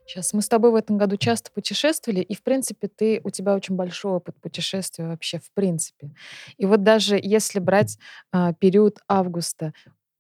Сейчас 0.06 0.34
мы 0.34 0.42
с 0.42 0.48
тобой 0.48 0.72
в 0.72 0.76
этом 0.76 0.98
году 0.98 1.18
часто 1.18 1.52
путешествовали, 1.52 2.22
и, 2.22 2.36
в 2.36 2.44
принципе, 2.44 2.88
ты, 2.88 3.22
у 3.24 3.32
тебя 3.32 3.56
очень 3.56 3.76
большой 3.76 4.14
опыт 4.14 4.40
путешествия 4.40 5.08
вообще, 5.08 5.40
в 5.40 5.52
принципе. 5.54 6.12
И 6.58 6.66
вот 6.66 6.84
даже 6.84 7.20
если 7.22 7.60
брать 7.60 7.98
а, 8.32 8.54
период 8.54 9.00
августа, 9.08 9.74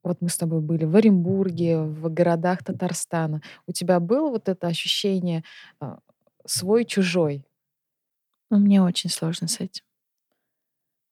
вот 0.03 0.21
мы 0.21 0.29
с 0.29 0.37
тобой 0.37 0.61
были 0.61 0.85
в 0.85 0.95
Оренбурге, 0.95 1.81
в 1.81 2.11
городах 2.11 2.63
Татарстана, 2.63 3.41
у 3.67 3.71
тебя 3.71 3.99
было 3.99 4.29
вот 4.29 4.49
это 4.49 4.67
ощущение 4.67 5.43
а, 5.79 5.99
свой-чужой? 6.45 7.45
Ну, 8.49 8.57
мне 8.57 8.81
очень 8.81 9.09
сложно 9.09 9.47
с 9.47 9.59
этим. 9.59 9.83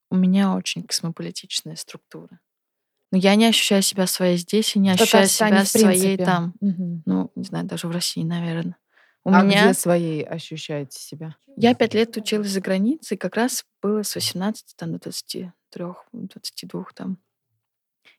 У 0.09 0.15
меня 0.15 0.55
очень 0.55 0.83
космополитичная 0.83 1.75
структура. 1.75 2.39
Но 3.13 3.19
я 3.19 3.35
не 3.35 3.45
ощущаю 3.45 3.83
себя 3.83 4.07
своей 4.07 4.37
здесь 4.37 4.75
и 4.75 4.79
не 4.79 4.89
ощущаю 4.89 5.27
себя 5.27 5.63
своей 5.65 6.17
там. 6.17 6.55
Мгм. 6.61 7.03
Ну, 7.05 7.31
не 7.35 7.43
знаю, 7.43 7.63
даже 7.65 7.87
в 7.87 7.91
России, 7.91 8.23
наверное. 8.23 8.75
У 9.23 9.29
а 9.31 9.43
меня... 9.43 9.65
где 9.65 9.75
своей 9.75 10.23
ощущаете 10.23 10.99
себя? 10.99 11.35
Я 11.55 11.75
пять 11.75 11.93
лет 11.93 12.17
училась 12.17 12.49
за 12.49 12.59
границей, 12.59 13.15
как 13.17 13.35
раз 13.35 13.65
было 13.83 14.01
с 14.01 14.15
18 14.15 14.75
там, 14.75 14.93
до 14.93 14.97
23, 14.97 15.85
22 16.11 16.85
там. 16.95 17.19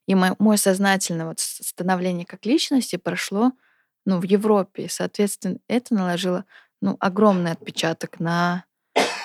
И 0.07 0.15
мой 0.15 0.59
сознательное 0.59 1.27
вот 1.27 1.41
становление 1.41 2.25
как 2.25 2.47
личности 2.47 2.95
прошло 2.95 3.51
ну, 4.07 4.21
в 4.21 4.23
Европе. 4.23 4.85
И, 4.85 4.89
соответственно, 4.89 5.59
это 5.67 5.93
наложило 5.93 6.45
ну, 6.81 6.97
огромный 7.01 7.51
отпечаток 7.51 8.21
на 8.21 8.65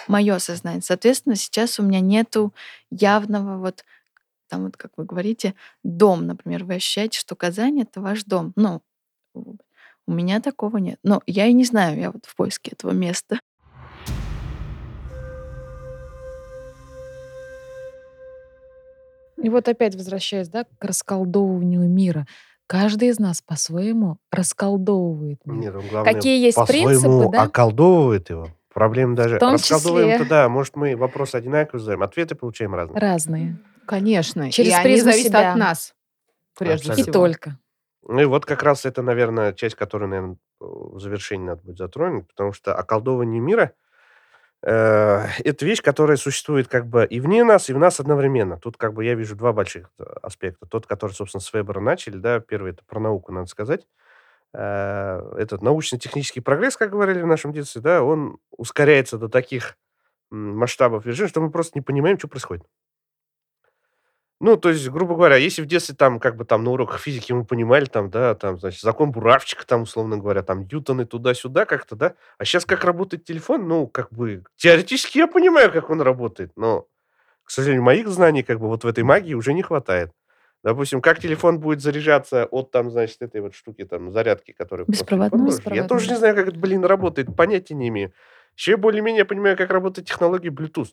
мое 0.07 0.39
сознание. 0.39 0.81
Соответственно, 0.81 1.35
сейчас 1.35 1.79
у 1.79 1.83
меня 1.83 1.99
нету 1.99 2.55
явного 2.89 3.59
вот 3.59 3.85
там 4.49 4.63
вот, 4.63 4.75
как 4.75 4.91
вы 4.97 5.05
говорите, 5.05 5.53
дом, 5.83 6.25
например, 6.25 6.65
вы 6.65 6.75
ощущаете, 6.75 7.19
что 7.19 7.35
Казань— 7.35 7.81
это 7.81 8.01
ваш 8.01 8.23
дом. 8.23 8.51
Ну, 8.55 8.81
У 9.35 10.11
меня 10.11 10.41
такого 10.41 10.77
нет. 10.77 10.99
Но 11.03 11.21
я 11.27 11.45
и 11.45 11.53
не 11.53 11.63
знаю, 11.63 11.99
я 11.99 12.11
вот 12.11 12.25
в 12.25 12.35
поиске 12.35 12.71
этого 12.71 12.91
места. 12.91 13.39
И 19.37 19.49
вот 19.49 19.67
опять 19.69 19.95
возвращаясь, 19.95 20.49
да, 20.49 20.65
к 20.65 20.83
расколдовыванию 20.83 21.87
мира. 21.87 22.27
Каждый 22.67 23.07
из 23.07 23.19
нас 23.19 23.41
по-своему 23.41 24.17
расколдовывает 24.31 25.39
мир. 25.45 25.57
Нет, 25.57 25.75
он, 25.75 25.87
главное, 25.89 26.13
Какие 26.13 26.43
есть 26.43 26.57
принципы, 26.67 27.29
да? 27.31 27.43
околдовывает 27.43 28.29
его. 28.29 28.49
Проблема 28.73 29.13
В 29.13 29.15
даже... 29.15 29.39
том 29.39 29.53
Расколдовываем-то, 29.53 30.23
числе 30.23 30.29
да, 30.29 30.49
может, 30.49 30.75
мы 30.75 30.95
вопрос 30.95 31.33
одинаковый 31.33 31.79
задаем, 31.79 32.03
ответы 32.03 32.35
получаем 32.35 32.75
разные. 32.75 32.99
разные. 32.99 33.57
Конечно. 33.89 34.51
Через 34.51 34.71
и 34.71 34.75
они 34.75 35.01
зависят 35.01 35.31
себя. 35.31 35.51
от 35.51 35.57
нас, 35.57 35.95
прежде 36.55 36.89
И 36.89 36.91
Абсолютно. 36.91 37.03
всего. 37.03 37.13
только. 37.13 37.59
Ну 38.03 38.21
и 38.21 38.25
вот 38.25 38.45
как 38.45 38.61
раз 38.61 38.85
это, 38.85 39.01
наверное, 39.01 39.51
часть, 39.51 39.75
которую, 39.75 40.09
наверное, 40.09 40.37
в 40.59 40.99
завершении 40.99 41.47
надо 41.47 41.63
будет 41.63 41.79
затронуть, 41.79 42.27
потому 42.27 42.53
что 42.53 42.75
околдовывание 42.75 43.41
мира 43.41 43.73
э, 44.61 45.25
это 45.43 45.65
вещь, 45.65 45.81
которая 45.81 46.17
существует 46.17 46.67
как 46.67 46.85
бы 46.85 47.03
и 47.03 47.19
вне 47.19 47.43
нас, 47.43 47.67
и 47.71 47.73
в 47.73 47.79
нас 47.79 47.99
одновременно. 47.99 48.59
Тут 48.59 48.77
как 48.77 48.93
бы 48.93 49.03
я 49.03 49.15
вижу 49.15 49.35
два 49.35 49.53
больших 49.53 49.89
э, 49.97 50.03
аспекта. 50.21 50.67
Тот, 50.67 50.85
который, 50.85 51.13
собственно, 51.13 51.41
с 51.41 51.51
Вебера 51.51 51.79
начали, 51.79 52.17
да, 52.17 52.39
первый 52.39 52.73
это 52.73 52.83
про 52.85 52.99
науку, 52.99 53.31
надо 53.31 53.47
сказать. 53.47 53.87
Э, 54.53 55.33
этот 55.35 55.63
научно-технический 55.63 56.41
прогресс, 56.41 56.77
как 56.77 56.91
говорили 56.91 57.23
в 57.23 57.27
нашем 57.27 57.53
детстве, 57.53 57.81
да, 57.81 58.03
он 58.03 58.37
ускоряется 58.51 59.17
до 59.17 59.29
таких 59.29 59.77
масштабов 60.29 61.07
и 61.07 61.09
режимов, 61.09 61.31
что 61.31 61.41
мы 61.41 61.49
просто 61.49 61.71
не 61.73 61.81
понимаем, 61.81 62.19
что 62.19 62.27
происходит. 62.27 62.65
Ну, 64.41 64.55
то 64.55 64.69
есть, 64.69 64.87
грубо 64.89 65.15
говоря, 65.15 65.35
если 65.35 65.61
в 65.61 65.65
детстве 65.65 65.95
там, 65.95 66.17
как 66.17 66.37
бы 66.37 66.45
там 66.45 66.63
на 66.63 66.71
уроках 66.71 67.01
физики 67.01 67.33
мы 67.33 67.43
понимали, 67.43 67.85
там, 67.85 68.09
да, 68.09 68.35
там, 68.35 68.57
значит, 68.57 68.81
закон 68.81 69.11
Буравчика, 69.11 69.67
там, 69.67 69.81
условно 69.81 70.17
говоря, 70.17 70.43
там, 70.43 70.61
Ньютоны 70.61 71.05
туда-сюда 71.05 71.65
как-то, 71.65 71.97
да, 71.97 72.13
а 72.37 72.45
сейчас 72.45 72.65
как 72.65 72.85
работает 72.85 73.25
телефон, 73.25 73.67
ну, 73.67 73.87
как 73.87 74.13
бы, 74.13 74.43
теоретически 74.55 75.17
я 75.17 75.27
понимаю, 75.27 75.71
как 75.73 75.89
он 75.89 75.99
работает, 75.99 76.53
но, 76.55 76.87
к 77.43 77.51
сожалению, 77.51 77.83
моих 77.83 78.07
знаний, 78.07 78.43
как 78.43 78.61
бы, 78.61 78.67
вот 78.67 78.85
в 78.85 78.87
этой 78.87 79.03
магии 79.03 79.33
уже 79.33 79.53
не 79.53 79.61
хватает. 79.61 80.11
Допустим, 80.63 81.01
как 81.01 81.19
телефон 81.19 81.59
будет 81.59 81.81
заряжаться 81.81 82.45
от, 82.45 82.71
там, 82.71 82.91
значит, 82.91 83.21
этой 83.21 83.41
вот 83.41 83.53
штуки, 83.53 83.83
там, 83.83 84.11
зарядки, 84.11 84.53
которая... 84.53 84.85
Беспроводной? 84.87 85.51
Я 85.75 85.83
тоже 85.83 86.09
не 86.09 86.15
знаю, 86.15 86.35
как 86.35 86.47
это, 86.47 86.57
блин, 86.57 86.85
работает, 86.85 87.35
понятия 87.35 87.75
не 87.75 87.89
имею. 87.89 88.13
Еще 88.55 88.71
я 88.71 88.77
более-менее 88.77 89.25
понимаю, 89.25 89.57
как 89.57 89.69
работает 89.69 90.07
технология 90.07 90.49
Bluetooth. 90.49 90.89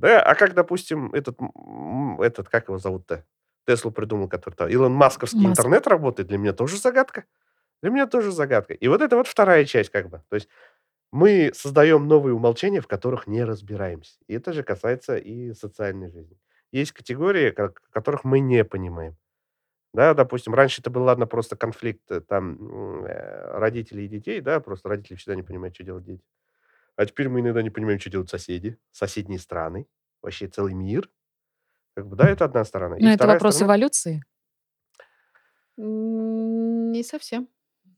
Да, 0.00 0.22
а 0.22 0.34
как, 0.34 0.54
допустим, 0.54 1.12
этот, 1.12 1.38
этот 2.20 2.48
как 2.48 2.68
его 2.68 2.78
зовут-то? 2.78 3.24
Теслу 3.66 3.90
придумал, 3.90 4.28
который 4.28 4.54
там, 4.54 4.68
Илон 4.68 4.92
Масковский 4.92 5.40
Маск. 5.46 5.60
интернет 5.60 5.86
работает, 5.86 6.28
для 6.28 6.38
меня 6.38 6.52
тоже 6.52 6.78
загадка. 6.78 7.24
Для 7.82 7.90
меня 7.90 8.06
тоже 8.06 8.32
загадка. 8.32 8.74
И 8.74 8.88
вот 8.88 9.02
это 9.02 9.16
вот 9.16 9.26
вторая 9.28 9.64
часть, 9.64 9.90
как 9.90 10.08
бы. 10.08 10.22
То 10.28 10.36
есть 10.36 10.48
мы 11.12 11.52
создаем 11.54 12.08
новые 12.08 12.34
умолчания, 12.34 12.80
в 12.80 12.86
которых 12.88 13.26
не 13.26 13.44
разбираемся. 13.44 14.18
И 14.28 14.34
это 14.34 14.52
же 14.52 14.62
касается 14.62 15.16
и 15.16 15.52
социальной 15.54 16.10
жизни. 16.10 16.38
Есть 16.72 16.92
категории, 16.92 17.50
ко- 17.50 17.74
которых 17.92 18.24
мы 18.24 18.40
не 18.40 18.64
понимаем. 18.64 19.16
Да, 19.94 20.14
допустим, 20.14 20.54
раньше 20.54 20.80
это 20.82 20.90
был, 20.90 21.04
ладно, 21.04 21.26
просто 21.26 21.56
конфликт 21.56 22.10
э, 22.10 22.20
там 22.20 23.04
э, 23.06 23.58
родителей 23.58 24.04
и 24.06 24.08
детей, 24.08 24.40
да, 24.40 24.60
просто 24.60 24.88
родители 24.88 25.16
всегда 25.16 25.34
не 25.34 25.42
понимают, 25.42 25.74
что 25.74 25.84
делать 25.84 26.04
дети. 26.04 26.22
А 26.98 27.06
теперь 27.06 27.28
мы 27.28 27.38
иногда 27.40 27.62
не 27.62 27.70
понимаем, 27.70 28.00
что 28.00 28.10
делают 28.10 28.28
соседи, 28.28 28.76
соседние 28.90 29.38
страны, 29.38 29.86
вообще 30.20 30.48
целый 30.48 30.74
мир. 30.74 31.08
Как 31.94 32.08
бы, 32.08 32.16
да, 32.16 32.28
это 32.28 32.44
одна 32.44 32.64
сторона. 32.64 32.96
И 32.96 33.02
Но 33.02 33.10
это 33.10 33.18
вторая 33.18 33.36
вопрос 33.36 33.54
сторона, 33.54 33.74
эволюции. 33.76 34.22
Не 35.76 37.04
совсем. 37.04 37.48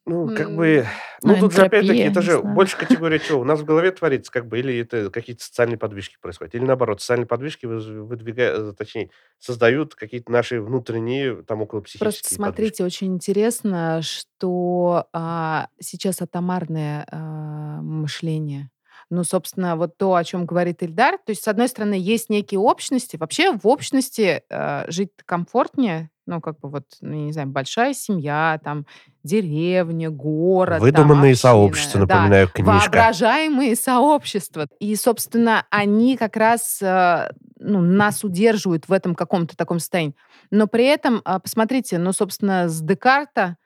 ну, 0.04 0.34
как 0.36 0.54
бы, 0.54 0.86
ну, 1.22 1.32
Ну, 1.34 1.40
тут 1.40 1.54
же, 1.54 1.62
опять-таки, 1.62 2.00
это 2.00 2.20
же 2.20 2.38
знаю. 2.40 2.54
больше 2.54 2.76
категория 2.76 3.18
чего? 3.20 3.40
У 3.40 3.44
нас 3.44 3.60
в 3.60 3.64
голове 3.64 3.90
творится, 3.92 4.30
как 4.30 4.46
бы, 4.48 4.58
или 4.58 4.80
это 4.80 5.10
какие-то 5.10 5.42
социальные 5.44 5.78
подвижки 5.78 6.18
происходят, 6.20 6.54
или 6.54 6.64
наоборот, 6.64 7.00
социальные 7.00 7.26
подвижки 7.26 7.64
выдвигают, 7.64 8.76
точнее, 8.76 9.08
создают 9.38 9.94
какие-то 9.94 10.30
наши 10.30 10.60
внутренние, 10.60 11.42
там, 11.44 11.62
около 11.62 11.80
Просто 11.80 11.98
психические 11.98 12.38
подвижки. 12.38 12.74
смотрите, 12.74 12.84
очень 12.84 13.14
интересно, 13.14 14.02
что 14.02 15.06
а, 15.14 15.68
сейчас 15.80 16.20
атомарное 16.20 17.06
а, 17.10 17.80
мышление. 17.80 18.70
Ну, 19.10 19.24
собственно, 19.24 19.74
вот 19.74 19.98
то, 19.98 20.14
о 20.14 20.22
чем 20.22 20.46
говорит 20.46 20.82
Ильдар. 20.84 21.18
То 21.18 21.30
есть, 21.30 21.42
с 21.42 21.48
одной 21.48 21.66
стороны, 21.66 21.94
есть 21.94 22.30
некие 22.30 22.60
общности. 22.60 23.16
Вообще 23.16 23.52
в 23.52 23.66
общности 23.66 24.42
а, 24.48 24.84
жить 24.88 25.10
комфортнее. 25.26 26.10
Ну, 26.26 26.40
как 26.40 26.60
бы 26.60 26.68
вот, 26.68 26.84
ну, 27.00 27.26
не 27.26 27.32
знаю, 27.32 27.48
большая 27.48 27.92
семья, 27.92 28.60
там, 28.62 28.86
деревня, 29.24 30.10
город. 30.10 30.74
там, 30.78 30.80
Выдуманные 30.82 31.32
община. 31.32 31.50
сообщества, 31.50 32.06
Да, 32.06 32.14
напоминаю, 32.14 32.48
книжка. 32.48 32.70
воображаемые 32.70 33.74
сообщества. 33.74 34.68
И, 34.78 34.94
собственно, 34.94 35.66
они 35.70 36.16
как 36.16 36.36
раз 36.36 36.80
э, 36.80 37.30
ну, 37.58 37.80
нас 37.80 38.22
удерживают 38.22 38.88
в 38.88 38.92
этом 38.92 39.16
каком-то 39.16 39.56
таком 39.56 39.80
состоянии. 39.80 40.14
Но 40.52 40.68
при 40.68 40.84
этом, 40.84 41.20
а, 41.24 41.40
посмотрите, 41.40 41.98
ну, 41.98 42.12
собственно, 42.12 42.68
с 42.68 42.80
Декарта 42.80 43.56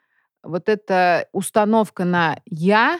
вот 0.42 0.70
эта 0.70 1.28
установка 1.32 2.04
на 2.04 2.38
«я», 2.46 2.98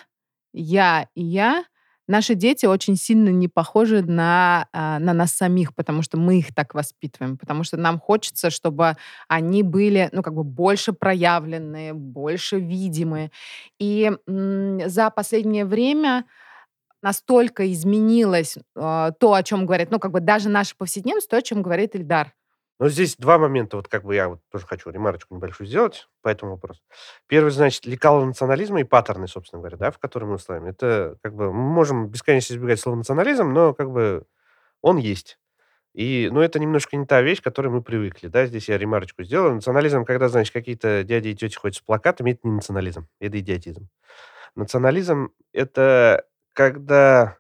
«я» 0.52 1.08
и 1.14 1.22
«я», 1.22 1.64
наши 2.06 2.34
дети 2.34 2.66
очень 2.66 2.96
сильно 2.96 3.30
не 3.30 3.48
похожи 3.48 4.02
на, 4.02 4.68
а, 4.72 4.98
на 4.98 5.12
нас 5.12 5.32
самих, 5.32 5.74
потому 5.74 6.02
что 6.02 6.16
мы 6.16 6.38
их 6.38 6.54
так 6.54 6.74
воспитываем, 6.74 7.38
потому 7.38 7.64
что 7.64 7.76
нам 7.76 7.98
хочется, 7.98 8.50
чтобы 8.50 8.96
они 9.28 9.62
были, 9.62 10.08
ну, 10.12 10.22
как 10.22 10.34
бы 10.34 10.44
больше 10.44 10.92
проявленные, 10.92 11.94
больше 11.94 12.58
видимые. 12.58 13.30
И 13.78 14.12
за 14.26 15.10
последнее 15.10 15.64
время 15.64 16.24
настолько 17.02 17.70
изменилось 17.70 18.56
э, 18.56 19.10
то, 19.20 19.34
о 19.34 19.42
чем 19.42 19.66
говорит, 19.66 19.90
ну, 19.90 19.98
как 19.98 20.10
бы 20.10 20.20
даже 20.20 20.48
наша 20.48 20.74
повседневность, 20.76 21.28
то, 21.28 21.36
о 21.36 21.42
чем 21.42 21.62
говорит 21.62 21.94
Ильдар. 21.94 22.32
Но 22.84 22.90
здесь 22.90 23.16
два 23.16 23.38
момента, 23.38 23.78
вот 23.78 23.88
как 23.88 24.04
бы 24.04 24.14
я 24.14 24.28
вот 24.28 24.40
тоже 24.52 24.66
хочу 24.66 24.90
ремарочку 24.90 25.34
небольшую 25.34 25.66
сделать 25.66 26.06
по 26.20 26.28
этому 26.28 26.52
вопросу. 26.52 26.82
Первый, 27.26 27.48
значит, 27.50 27.86
лекала 27.86 28.22
национализма 28.22 28.80
и 28.80 28.84
паттерны, 28.84 29.26
собственно 29.26 29.60
говоря, 29.60 29.78
да, 29.78 29.90
в 29.90 29.98
которые 29.98 30.28
мы 30.28 30.34
устраиваем. 30.34 30.68
Это 30.70 31.16
как 31.22 31.34
бы 31.34 31.50
мы 31.50 31.62
можем 31.62 32.08
бесконечно 32.08 32.52
избегать 32.52 32.78
слова 32.78 32.96
национализм, 32.96 33.54
но 33.54 33.72
как 33.72 33.90
бы 33.90 34.26
он 34.82 34.98
есть. 34.98 35.38
И, 35.94 36.28
ну, 36.30 36.42
это 36.42 36.58
немножко 36.58 36.94
не 36.98 37.06
та 37.06 37.22
вещь, 37.22 37.40
к 37.40 37.44
которой 37.44 37.68
мы 37.68 37.80
привыкли, 37.80 38.28
да, 38.28 38.44
здесь 38.44 38.68
я 38.68 38.76
ремарочку 38.76 39.22
сделаю. 39.22 39.54
Национализм, 39.54 40.04
когда, 40.04 40.28
значит, 40.28 40.52
какие-то 40.52 41.04
дяди 41.04 41.28
и 41.28 41.34
тети 41.34 41.56
ходят 41.56 41.78
с 41.78 41.80
плакатами, 41.80 42.32
это 42.32 42.40
не 42.42 42.52
национализм, 42.52 43.08
это 43.18 43.40
идиотизм. 43.40 43.88
Национализм– 44.56 45.30
это 45.54 46.26
когда 46.52 47.38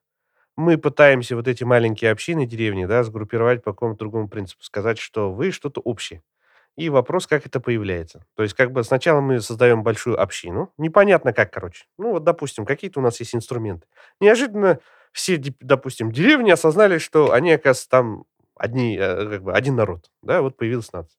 мы 0.56 0.78
пытаемся 0.78 1.36
вот 1.36 1.48
эти 1.48 1.64
маленькие 1.64 2.10
общины, 2.12 2.46
деревни, 2.46 2.86
да, 2.86 3.02
сгруппировать 3.04 3.62
по 3.64 3.72
какому-то 3.72 3.98
другому 4.00 4.28
принципу, 4.28 4.62
сказать, 4.62 4.98
что 4.98 5.32
вы 5.32 5.50
что-то 5.50 5.80
общее. 5.80 6.22
И 6.76 6.88
вопрос, 6.90 7.26
как 7.28 7.46
это 7.46 7.60
появляется. 7.60 8.24
То 8.34 8.42
есть, 8.42 8.54
как 8.54 8.72
бы 8.72 8.82
сначала 8.82 9.20
мы 9.20 9.40
создаем 9.40 9.82
большую 9.84 10.20
общину, 10.20 10.72
непонятно 10.76 11.32
как, 11.32 11.52
короче. 11.52 11.84
Ну, 11.98 12.10
вот, 12.12 12.24
допустим, 12.24 12.66
какие-то 12.66 13.00
у 13.00 13.02
нас 13.02 13.20
есть 13.20 13.34
инструменты. 13.34 13.86
Неожиданно 14.20 14.80
все, 15.12 15.40
допустим, 15.60 16.10
деревни 16.10 16.50
осознали, 16.50 16.98
что 16.98 17.32
они, 17.32 17.52
оказывается, 17.52 17.88
там 17.90 18.24
одни, 18.56 18.96
э, 18.98 19.28
как 19.30 19.42
бы 19.44 19.52
один 19.52 19.76
народ, 19.76 20.10
да, 20.22 20.42
вот 20.42 20.56
появилась 20.56 20.92
нация. 20.92 21.18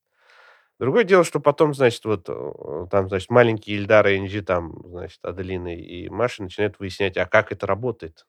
Другое 0.79 1.05
дело, 1.05 1.23
что 1.23 1.39
потом, 1.39 1.73
значит, 1.73 2.03
вот 2.05 2.25
э, 2.27 2.87
там, 2.91 3.07
значит, 3.07 3.29
маленькие 3.29 3.77
Ильдары 3.77 4.15
и 4.15 4.19
Инжи, 4.19 4.41
там, 4.41 4.75
значит, 4.85 5.19
Аделины 5.23 5.75
и 5.79 6.09
Маша 6.09 6.43
начинают 6.43 6.79
выяснять, 6.79 7.15
а 7.17 7.25
как 7.25 7.51
это 7.53 7.65
работает. 7.65 8.25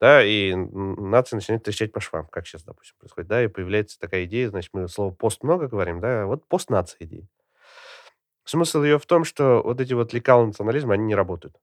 Да, 0.00 0.24
и 0.24 0.54
нация 0.54 1.36
начинает 1.38 1.64
трещать 1.64 1.92
по 1.92 2.00
швам, 2.00 2.28
как 2.28 2.46
сейчас, 2.46 2.62
допустим, 2.62 2.94
происходит, 3.00 3.28
да, 3.28 3.42
и 3.42 3.48
появляется 3.48 3.98
такая 3.98 4.24
идея, 4.26 4.48
значит, 4.48 4.70
мы 4.72 4.86
слово 4.88 5.12
пост 5.12 5.42
много 5.42 5.66
говорим, 5.66 6.00
да, 6.00 6.26
вот 6.26 6.46
постнация 6.46 6.98
идея. 7.00 7.26
Смысл 8.44 8.84
ее 8.84 8.98
в 8.98 9.06
том, 9.06 9.24
что 9.24 9.60
вот 9.62 9.80
эти 9.80 9.94
вот 9.94 10.12
лекала 10.12 10.46
национализма, 10.46 10.94
они 10.94 11.04
не 11.04 11.14
работают. 11.16 11.56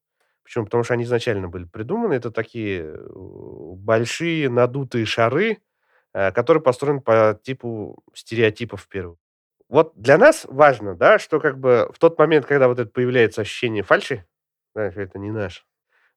Почему? 0.43 0.65
Потому 0.65 0.83
что 0.83 0.93
они 0.93 1.05
изначально 1.05 1.47
были 1.47 1.63
придуманы, 1.63 2.13
это 2.13 2.29
такие 2.29 2.81
э, 2.83 3.07
большие 3.07 4.49
надутые 4.49 5.05
шары, 5.05 5.59
э, 6.13 6.31
которые 6.31 6.61
построены 6.61 7.01
по 7.01 7.39
типу 7.41 8.03
стереотипов 8.13 8.83
в 8.83 8.87
первую. 8.87 9.17
Вот 9.69 9.93
для 9.95 10.19
нас 10.19 10.45
важно, 10.47 10.93
да, 10.95 11.17
что 11.17 11.39
как 11.39 11.57
бы 11.57 11.89
в 11.91 11.97
тот 11.97 12.19
момент, 12.19 12.45
когда 12.45 12.67
вот 12.67 12.77
это 12.77 12.91
появляется 12.91 13.41
ощущение 13.41 13.81
фальши, 13.81 14.25
да, 14.75 14.85
это 14.85 15.17
не 15.17 15.31
наш, 15.31 15.65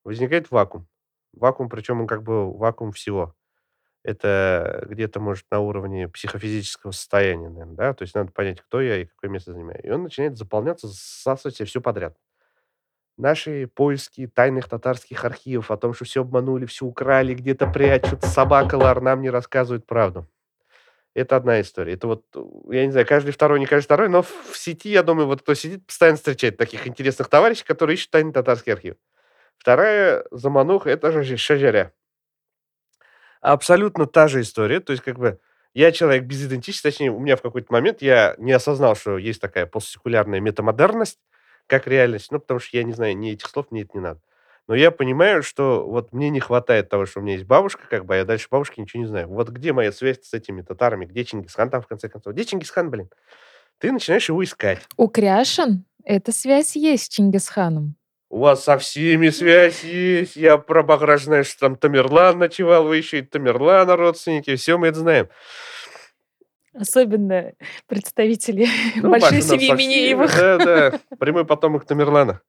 возникает 0.05 0.51
вакуум. 0.51 0.87
Вакуум, 1.33 1.69
причем 1.69 2.01
он 2.01 2.07
как 2.07 2.23
бы 2.23 2.53
вакуум 2.57 2.93
всего. 2.93 3.35
Это 4.05 4.87
где-то, 4.89 5.21
может, 5.21 5.45
на 5.51 5.61
уровне 5.61 6.09
психофизического 6.09 6.93
состояния, 6.93 7.49
наверное, 7.49 7.75
да, 7.75 7.95
то 7.95 8.03
есть 8.03 8.15
надо 8.15 8.33
понять, 8.33 8.61
кто 8.61 8.81
я 8.81 9.03
и 9.03 9.07
какое 9.07 9.31
место 9.31 9.53
занимаю. 9.53 9.83
И 9.83 9.91
он 9.91 10.05
начинает 10.05 10.39
заполняться, 10.39 10.87
засасывать 10.87 11.61
все 11.69 11.81
подряд. 11.81 12.17
Наши 13.17 13.67
поиски 13.67 14.29
тайных 14.29 14.69
татарских 14.69 15.25
архивов 15.25 15.73
о 15.73 15.77
том, 15.77 15.93
что 15.93 16.05
все 16.05 16.21
обманули, 16.21 16.67
все 16.67 16.87
украли, 16.87 17.35
где-то 17.35 17.67
прячут, 17.67 18.23
собака 18.23 18.77
Лар 18.77 19.01
нам 19.01 19.21
не 19.23 19.31
рассказывает 19.31 19.87
правду. 19.87 20.29
Это 21.15 21.35
одна 21.35 21.61
история. 21.61 21.95
Это 21.95 22.07
вот, 22.07 22.25
я 22.71 22.87
не 22.87 22.93
знаю, 22.93 23.05
каждый 23.05 23.33
второй, 23.33 23.59
не 23.59 23.67
каждый 23.67 23.87
второй, 23.87 24.09
но 24.09 24.23
в 24.23 24.53
сети, 24.55 24.91
я 24.91 25.03
думаю, 25.03 25.27
вот 25.27 25.43
кто 25.43 25.55
сидит, 25.55 25.85
постоянно 25.85 26.17
встречает 26.17 26.57
таких 26.57 26.87
интересных 26.87 27.29
товарищей, 27.29 27.65
которые 27.65 27.95
ищут 27.95 28.11
тайный 28.11 28.33
татарский 28.33 28.73
архив. 28.73 28.95
Вторая 29.59 30.25
замануха– 30.31 30.91
это 30.91 31.11
же 31.23 31.37
Шаджаря. 31.37 31.93
Абсолютно 33.41 34.07
та 34.07 34.29
же 34.29 34.41
история. 34.41 34.81
То 34.81 34.93
есть, 34.93 35.03
как 35.03 35.19
бы, 35.19 35.39
я 35.75 35.93
человек 35.93 36.25
без 36.25 36.45
идентичности, 36.45 36.83
точнее, 36.83 37.11
у 37.11 37.21
меня 37.21 37.37
в 37.37 37.43
какой-то 37.43 37.73
момент 37.73 38.03
я 38.03 38.35
не 38.39 38.53
осознал, 38.53 38.97
что 38.97 39.19
есть 39.19 39.41
такая 39.41 39.67
постсекулярная 39.67 40.41
метамодерность, 40.41 41.19
как 41.67 41.87
реальность, 41.87 42.33
ну, 42.33 42.41
потому 42.41 42.61
что 42.61 42.77
я 42.77 42.83
не 42.83 42.93
знаю 42.93 43.17
ни 43.17 43.33
этих 43.33 43.49
слов, 43.49 43.67
мне 43.71 43.83
это 43.83 43.91
не 43.95 44.01
надо. 44.01 44.21
Но 44.67 44.75
я 44.75 44.91
понимаю, 44.91 45.43
что 45.43 45.87
вот 45.87 46.13
мне 46.13 46.31
не 46.31 46.41
хватает 46.41 46.89
того, 46.89 47.07
что 47.07 47.21
у 47.21 47.23
меня 47.23 47.35
есть 47.35 47.47
бабушка, 47.47 47.83
как 47.89 48.05
бы, 48.05 48.15
а 48.15 48.19
я 48.19 48.25
дальше 48.25 48.49
бабушки 48.51 48.81
ничего 48.81 49.03
не 49.03 49.09
знаю. 49.09 49.29
Вот 49.29 49.49
где 49.49 49.73
моя 49.73 49.93
связь 49.93 50.23
с 50.23 50.35
этими 50.35 50.63
татарами, 50.63 51.07
где 51.07 51.25
Чингисхан 51.25 51.71
там, 51.71 51.81
в 51.81 51.87
конце 51.87 52.09
концов? 52.09 52.35
Где 52.35 52.45
Чингисхан, 52.45 52.91
блин? 52.91 53.09
Ты 53.79 53.93
начинаешь 53.93 54.29
его 54.29 54.43
искать. 54.45 54.81
У 54.97 55.09
Кряшин 55.09 55.85
эта 56.05 56.33
связь 56.33 56.77
есть 56.77 57.05
с 57.05 57.09
Чингисханом. 57.09 57.97
У 58.31 58.41
вас 58.41 58.65
со 58.65 58.77
всеми 58.77 59.31
связь 59.31 59.85
есть. 59.85 60.37
Я 60.37 60.59
про 60.59 60.83
Баграж 60.83 61.25
знаю, 61.25 61.45
что 61.45 61.61
там 61.61 61.77
Тамерлан 61.77 62.39
ночевал, 62.39 62.85
вы 62.85 62.99
еще 62.99 63.21
и 63.21 63.23
Тамерлана 63.23 63.97
родственники. 63.97 64.55
Все 64.57 64.77
мы 64.77 64.89
это 64.89 64.99
знаем. 64.99 65.29
Особенно 66.75 67.53
представители 67.87 68.67
ну, 68.97 69.11
большой 69.11 69.41
семьи 69.41 69.73
Минеевых. 69.73 70.37
Да, 70.37 70.59
да, 70.59 71.01
прямой 71.19 71.45
потомок 71.47 71.87
Тамерлана. 71.87 72.43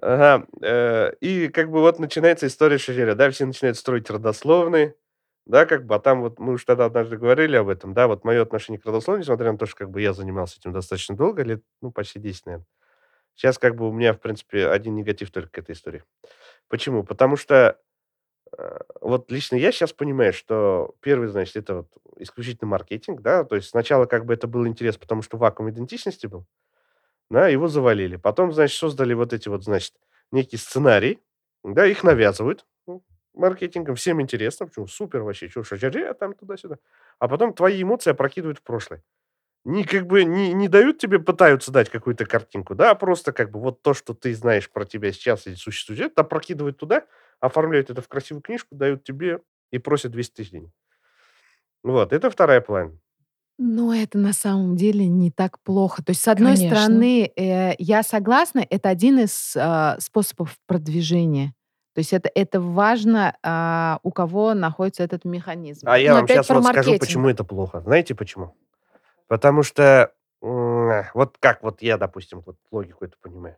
Ага. 0.00 0.46
Э, 0.62 1.12
и 1.20 1.48
как 1.48 1.70
бы 1.70 1.80
вот 1.80 1.98
начинается 1.98 2.46
история 2.46 2.78
Шагеря, 2.78 3.14
да, 3.14 3.30
все 3.30 3.44
начинают 3.44 3.76
строить 3.76 4.08
родословные, 4.08 4.94
да, 5.46 5.66
как 5.66 5.84
бы, 5.84 5.94
а 5.94 5.98
там 5.98 6.22
вот 6.22 6.38
мы 6.38 6.54
уже 6.54 6.64
тогда 6.64 6.86
однажды 6.86 7.18
говорили 7.18 7.56
об 7.56 7.68
этом, 7.68 7.92
да, 7.92 8.08
вот 8.08 8.24
мое 8.24 8.42
отношение 8.42 8.80
к 8.80 8.86
родословной, 8.86 9.22
несмотря 9.22 9.52
на 9.52 9.58
то, 9.58 9.66
что 9.66 9.76
как 9.76 9.90
бы 9.90 10.00
я 10.00 10.14
занимался 10.14 10.58
этим 10.58 10.72
достаточно 10.72 11.14
долго, 11.14 11.42
лет, 11.42 11.62
ну, 11.82 11.92
почти 11.92 12.18
10, 12.18 12.46
наверное. 12.46 12.66
Сейчас 13.40 13.58
как 13.58 13.74
бы 13.74 13.88
у 13.88 13.92
меня, 13.92 14.12
в 14.12 14.20
принципе, 14.20 14.68
один 14.68 14.94
негатив 14.94 15.30
только 15.30 15.48
к 15.48 15.58
этой 15.58 15.72
истории. 15.72 16.04
Почему? 16.68 17.04
Потому 17.04 17.36
что 17.36 17.80
э, 18.58 18.78
вот 19.00 19.32
лично 19.32 19.56
я 19.56 19.72
сейчас 19.72 19.94
понимаю, 19.94 20.34
что 20.34 20.94
первый, 21.00 21.28
значит, 21.28 21.56
это 21.56 21.76
вот 21.76 21.88
исключительно 22.18 22.68
маркетинг, 22.68 23.22
да, 23.22 23.44
то 23.44 23.56
есть 23.56 23.70
сначала 23.70 24.04
как 24.04 24.26
бы 24.26 24.34
это 24.34 24.46
был 24.46 24.66
интерес, 24.66 24.98
потому 24.98 25.22
что 25.22 25.38
вакуум 25.38 25.70
идентичности 25.70 26.26
был, 26.26 26.44
да, 27.30 27.48
его 27.48 27.66
завалили. 27.68 28.16
Потом, 28.16 28.52
значит, 28.52 28.78
создали 28.78 29.14
вот 29.14 29.32
эти 29.32 29.48
вот, 29.48 29.64
значит, 29.64 29.94
некий 30.32 30.58
сценарий, 30.58 31.22
да, 31.64 31.86
их 31.86 32.04
навязывают 32.04 32.66
ну, 32.86 33.02
маркетингом, 33.32 33.94
всем 33.94 34.20
интересно, 34.20 34.66
почему 34.66 34.86
супер 34.86 35.22
вообще, 35.22 35.48
что, 35.48 35.64
шажаре, 35.64 36.12
там 36.12 36.34
туда-сюда. 36.34 36.76
А 37.18 37.26
потом 37.26 37.54
твои 37.54 37.82
эмоции 37.82 38.10
опрокидывают 38.10 38.58
в 38.58 38.62
прошлое. 38.64 39.02
Не 39.64 39.84
как 39.84 40.06
бы 40.06 40.24
не, 40.24 40.54
не 40.54 40.68
дают 40.68 40.98
тебе, 40.98 41.18
пытаются 41.18 41.70
дать 41.70 41.90
какую-то 41.90 42.24
картинку, 42.24 42.74
да, 42.74 42.92
а 42.92 42.94
просто 42.94 43.32
как 43.32 43.50
бы 43.50 43.60
вот 43.60 43.82
то, 43.82 43.92
что 43.92 44.14
ты 44.14 44.34
знаешь 44.34 44.70
про 44.70 44.86
тебя 44.86 45.12
сейчас 45.12 45.46
или 45.46 45.54
существует, 45.54 46.12
это 46.12 46.22
опрокидывают 46.22 46.78
туда, 46.78 47.04
оформляют 47.40 47.90
это 47.90 48.00
в 48.00 48.08
красивую 48.08 48.42
книжку, 48.42 48.74
дают 48.74 49.04
тебе 49.04 49.40
и 49.70 49.78
просят 49.78 50.12
200 50.12 50.34
тысяч 50.34 50.50
денег. 50.50 50.70
Вот, 51.82 52.12
это 52.12 52.30
вторая 52.30 52.60
половина. 52.60 52.98
Но 53.62 53.94
это 53.94 54.16
на 54.16 54.32
самом 54.32 54.74
деле 54.74 55.06
не 55.06 55.30
так 55.30 55.60
плохо. 55.60 56.02
То 56.02 56.10
есть, 56.10 56.22
с 56.22 56.28
одной 56.28 56.56
Конечно. 56.56 56.76
стороны, 56.76 57.30
э, 57.36 57.74
я 57.78 58.02
согласна, 58.02 58.64
это 58.70 58.88
один 58.88 59.18
из 59.18 59.54
э, 59.54 59.96
способов 59.98 60.56
продвижения. 60.66 61.52
То 61.94 61.98
есть 61.98 62.14
это, 62.14 62.30
это 62.34 62.58
важно, 62.58 63.36
э, 63.42 63.98
у 64.02 64.12
кого 64.12 64.54
находится 64.54 65.02
этот 65.02 65.26
механизм. 65.26 65.86
А 65.86 65.98
я 65.98 66.12
Но 66.12 66.16
вам 66.20 66.28
сейчас 66.28 66.48
вот 66.48 66.64
скажу, 66.64 66.98
почему 66.98 67.28
это 67.28 67.44
плохо. 67.44 67.82
Знаете 67.82 68.14
почему? 68.14 68.54
Потому 69.30 69.62
что 69.62 70.12
вот 70.40 71.36
как 71.38 71.62
вот 71.62 71.82
я, 71.82 71.98
допустим, 71.98 72.42
вот 72.44 72.56
логику 72.72 73.04
эту 73.04 73.16
понимаю. 73.22 73.56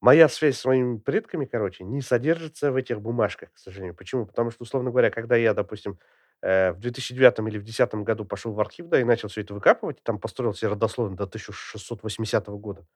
Моя 0.00 0.28
связь 0.28 0.56
с 0.58 0.60
своими 0.62 0.98
предками, 0.98 1.46
короче, 1.46 1.84
не 1.84 2.02
содержится 2.02 2.72
в 2.72 2.76
этих 2.76 3.00
бумажках, 3.02 3.52
к 3.52 3.58
сожалению. 3.58 3.94
Почему? 3.96 4.26
Потому 4.26 4.50
что, 4.50 4.62
условно 4.64 4.90
говоря, 4.90 5.10
когда 5.10 5.36
я, 5.36 5.54
допустим, 5.54 5.98
э, 6.42 6.72
в 6.72 6.80
2009 6.80 7.48
или 7.48 7.58
в 7.58 7.64
2010 7.64 8.04
году 8.04 8.24
пошел 8.24 8.52
в 8.52 8.60
архив, 8.60 8.88
да, 8.88 9.00
и 9.00 9.04
начал 9.04 9.28
все 9.28 9.42
это 9.42 9.54
выкапывать, 9.54 10.02
там 10.04 10.18
построил 10.20 10.54
себе 10.54 10.70
родословно 10.72 11.16
до 11.16 11.26
1680 11.26 12.58
года. 12.58 12.86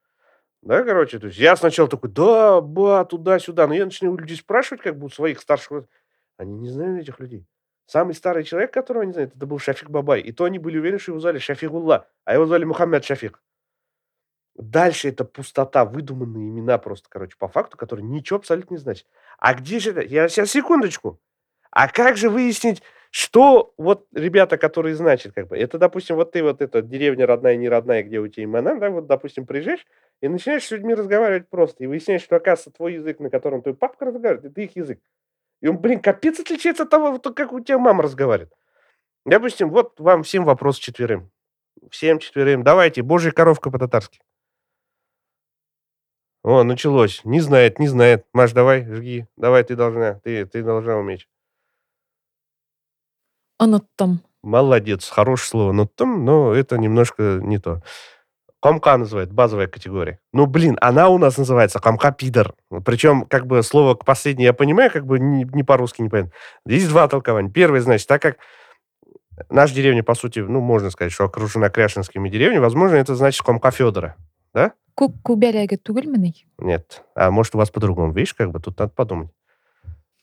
Да, 0.63 0.83
короче, 0.83 1.19
то 1.19 1.27
есть 1.27 1.39
я 1.39 1.55
сначала 1.57 1.89
такой, 1.89 2.09
да, 2.11 2.61
ба, 2.61 3.05
туда-сюда, 3.05 3.67
но 3.67 3.75
я 3.75 3.85
начинаю 3.85 4.15
у 4.15 4.17
людей 4.17 4.37
спрашивать, 4.37 4.81
как 4.83 4.97
бы 4.99 5.07
у 5.07 5.09
своих 5.09 5.41
старших, 5.41 5.85
они 6.37 6.55
не 6.57 6.69
знают 6.69 7.01
этих 7.01 7.19
людей. 7.19 7.45
Самый 7.87 8.15
старый 8.15 8.43
человек, 8.43 8.73
которого 8.73 9.03
они 9.03 9.13
знают, 9.13 9.35
это 9.35 9.45
был 9.45 9.59
Шафик 9.59 9.89
Бабай. 9.89 10.21
И 10.21 10.31
то 10.31 10.45
они 10.45 10.57
были 10.59 10.77
уверены, 10.79 10.99
что 10.99 11.11
его 11.11 11.19
звали 11.19 11.37
Шафигулла, 11.39 12.07
а 12.23 12.33
его 12.33 12.45
звали 12.45 12.63
Мухаммед 12.65 13.05
Шафик. 13.05 13.41
Дальше 14.55 15.09
это 15.09 15.25
пустота, 15.25 15.83
выдуманные 15.83 16.47
имена 16.49 16.77
просто, 16.77 17.09
короче, 17.09 17.35
по 17.37 17.47
факту, 17.49 17.75
которые 17.77 18.05
ничего 18.05 18.37
абсолютно 18.39 18.75
не 18.75 18.79
значат. 18.79 19.05
А 19.37 19.53
где 19.53 19.79
же 19.79 19.91
это? 19.91 20.01
Я 20.01 20.29
сейчас 20.29 20.51
секундочку. 20.51 21.19
А 21.71 21.89
как 21.89 22.17
же 22.17 22.29
выяснить, 22.29 22.81
что 23.11 23.73
вот 23.77 24.07
ребята, 24.13 24.57
которые 24.57 24.95
значат, 24.95 25.33
как 25.33 25.47
бы, 25.49 25.57
это, 25.57 25.77
допустим, 25.77 26.15
вот 26.17 26.33
ты 26.33 26.43
вот 26.43 26.61
эта 26.61 26.81
деревня 26.81 27.27
родная, 27.27 27.57
не 27.57 27.69
родная, 27.69 28.03
где 28.03 28.19
у 28.19 28.27
тебя 28.27 28.45
имена, 28.45 28.75
да, 28.75 28.89
вот, 28.89 29.07
допустим, 29.07 29.45
приезжаешь 29.45 29.85
и 30.21 30.27
начинаешь 30.29 30.65
с 30.65 30.71
людьми 30.71 30.93
разговаривать 30.93 31.49
просто, 31.49 31.83
и 31.83 31.87
выясняешь, 31.87 32.23
что, 32.23 32.37
оказывается, 32.37 32.71
твой 32.71 32.95
язык, 32.95 33.19
на 33.19 33.29
котором 33.29 33.61
твой 33.61 33.75
папка 33.75 34.05
разговаривает, 34.05 34.51
это 34.51 34.61
их 34.61 34.75
язык. 34.77 34.99
И 35.61 35.67
он, 35.67 35.77
блин, 35.77 36.01
капец 36.01 36.39
отличается 36.39 36.83
от 36.83 36.89
того, 36.89 37.19
как 37.19 37.53
у 37.53 37.59
тебя 37.59 37.77
мама 37.77 38.03
разговаривает. 38.03 38.53
Допустим, 39.25 39.69
вот 39.69 39.99
вам 39.99 40.23
всем 40.23 40.45
вопрос 40.45 40.77
четверым. 40.77 41.31
Всем 41.89 42.19
четверым. 42.19 42.63
Давайте, 42.63 43.01
божья 43.01 43.31
коровка 43.31 43.71
по-татарски. 43.71 44.19
О, 46.43 46.63
началось. 46.63 47.21
Не 47.23 47.39
знает, 47.39 47.79
не 47.79 47.87
знает. 47.87 48.27
Маш, 48.31 48.51
давай, 48.51 48.85
жги. 48.85 49.25
Давай, 49.35 49.63
ты 49.63 49.75
должна. 49.75 50.19
Ты, 50.19 50.45
ты 50.45 50.61
должна 50.61 50.97
уметь. 50.97 51.27
Оноттом. 53.57 54.21
Молодец, 54.43 55.09
хорошее 55.09 55.49
слово. 55.49 55.71
Но 55.71 55.87
там, 55.87 56.23
но 56.23 56.53
это 56.53 56.77
немножко 56.77 57.39
не 57.41 57.57
то. 57.57 57.81
Комка 58.65 58.97
называют, 58.97 59.31
базовая 59.31 59.67
категория. 59.67 60.17
Ну, 60.33 60.47
блин, 60.47 60.75
она 60.81 61.09
у 61.09 61.19
нас 61.19 61.37
называется 61.37 61.79
комка 61.79 62.11
пидор. 62.11 62.55
Причем, 62.83 63.27
как 63.27 63.45
бы, 63.45 63.61
слово 63.61 63.93
к 63.93 64.03
последней 64.03 64.45
я 64.45 64.53
понимаю, 64.53 64.89
как 64.89 65.05
бы 65.05 65.19
не, 65.19 65.43
не 65.43 65.61
по-русски 65.61 66.01
не 66.01 66.09
понятно. 66.09 66.31
Есть 66.65 66.89
два 66.89 67.07
толкования. 67.07 67.51
Первое, 67.51 67.81
значит, 67.81 68.07
так 68.07 68.23
как 68.23 68.37
наша 69.51 69.75
деревня, 69.75 70.01
по 70.01 70.15
сути, 70.15 70.39
ну, 70.39 70.61
можно 70.61 70.89
сказать, 70.89 71.13
что 71.13 71.25
окружена 71.25 71.69
кряшинскими 71.69 72.27
деревнями, 72.27 72.57
возможно, 72.57 72.95
это 72.95 73.13
значит 73.13 73.45
комка 73.45 73.69
Федора, 73.69 74.15
да? 74.51 74.71
Куберяга 74.95 75.77
тугельминой? 75.77 76.47
Нет. 76.57 77.03
А 77.13 77.29
может, 77.29 77.53
у 77.53 77.59
вас 77.59 77.69
по-другому. 77.69 78.13
Видишь, 78.13 78.33
как 78.33 78.49
бы, 78.49 78.59
тут 78.59 78.79
надо 78.79 78.91
подумать. 78.91 79.29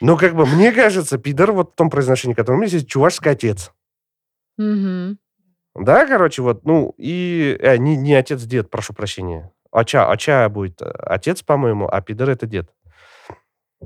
Ну, 0.00 0.16
как 0.16 0.34
бы, 0.34 0.46
мне 0.46 0.72
кажется, 0.72 1.16
пидор 1.16 1.52
вот 1.52 1.70
в 1.70 1.74
том 1.76 1.90
произношении, 1.90 2.34
которое 2.34 2.56
у 2.56 2.60
меня 2.60 2.72
есть, 2.72 2.88
чувашский 2.88 3.30
отец. 3.30 3.72
Угу. 4.58 5.16
Да, 5.74 6.06
короче, 6.06 6.42
вот, 6.42 6.64
ну, 6.64 6.94
и... 6.98 7.56
Э, 7.60 7.76
не, 7.76 7.96
не 7.96 8.14
отец-дед, 8.14 8.70
прошу 8.70 8.92
прощения. 8.92 9.50
Ача, 9.70 10.10
Ача 10.10 10.48
будет 10.48 10.82
э, 10.82 10.90
отец, 10.90 11.42
по-моему, 11.42 11.88
а 11.90 12.02
пидор 12.02 12.28
это 12.30 12.46
дед. 12.46 12.68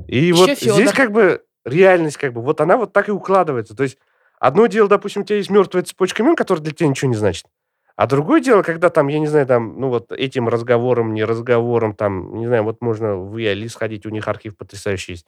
И 0.09 0.19
Еще 0.19 0.35
вот 0.35 0.59
Федор. 0.59 0.75
здесь 0.75 0.93
как 0.93 1.13
бы 1.13 1.43
реальность, 1.65 2.17
как 2.17 2.33
бы, 2.33 2.43
вот 2.43 2.61
она 2.61 2.77
вот 2.77 2.93
так 2.93 3.09
и 3.09 3.13
укладывается. 3.13 3.77
То 3.77 3.85
есть 3.85 3.99
одно 4.39 4.67
дело, 4.67 4.89
допустим, 4.89 5.23
у 5.23 5.25
тебя 5.25 5.37
есть 5.37 5.51
мертвая 5.51 5.85
цепочка 5.85 6.23
имен, 6.23 6.35
которая 6.35 6.63
для 6.63 6.73
тебя 6.73 6.89
ничего 6.89 7.09
не 7.09 7.17
значит. 7.17 7.47
А 7.95 8.07
другое 8.07 8.41
дело, 8.41 8.63
когда 8.63 8.91
там, 8.91 9.09
я 9.09 9.19
не 9.19 9.27
знаю, 9.27 9.47
там, 9.47 9.81
ну 9.81 9.89
вот 9.89 10.13
этим 10.13 10.49
разговором, 10.49 11.15
не 11.15 11.25
разговором, 11.25 11.95
там, 11.95 12.37
не 12.37 12.47
знаю, 12.47 12.65
вот 12.65 12.83
можно 12.83 13.17
в 13.17 13.39
Яли 13.39 13.69
сходить, 13.69 14.05
у 14.05 14.11
них 14.11 14.29
архив 14.29 14.57
потрясающий 14.57 15.13
есть 15.13 15.27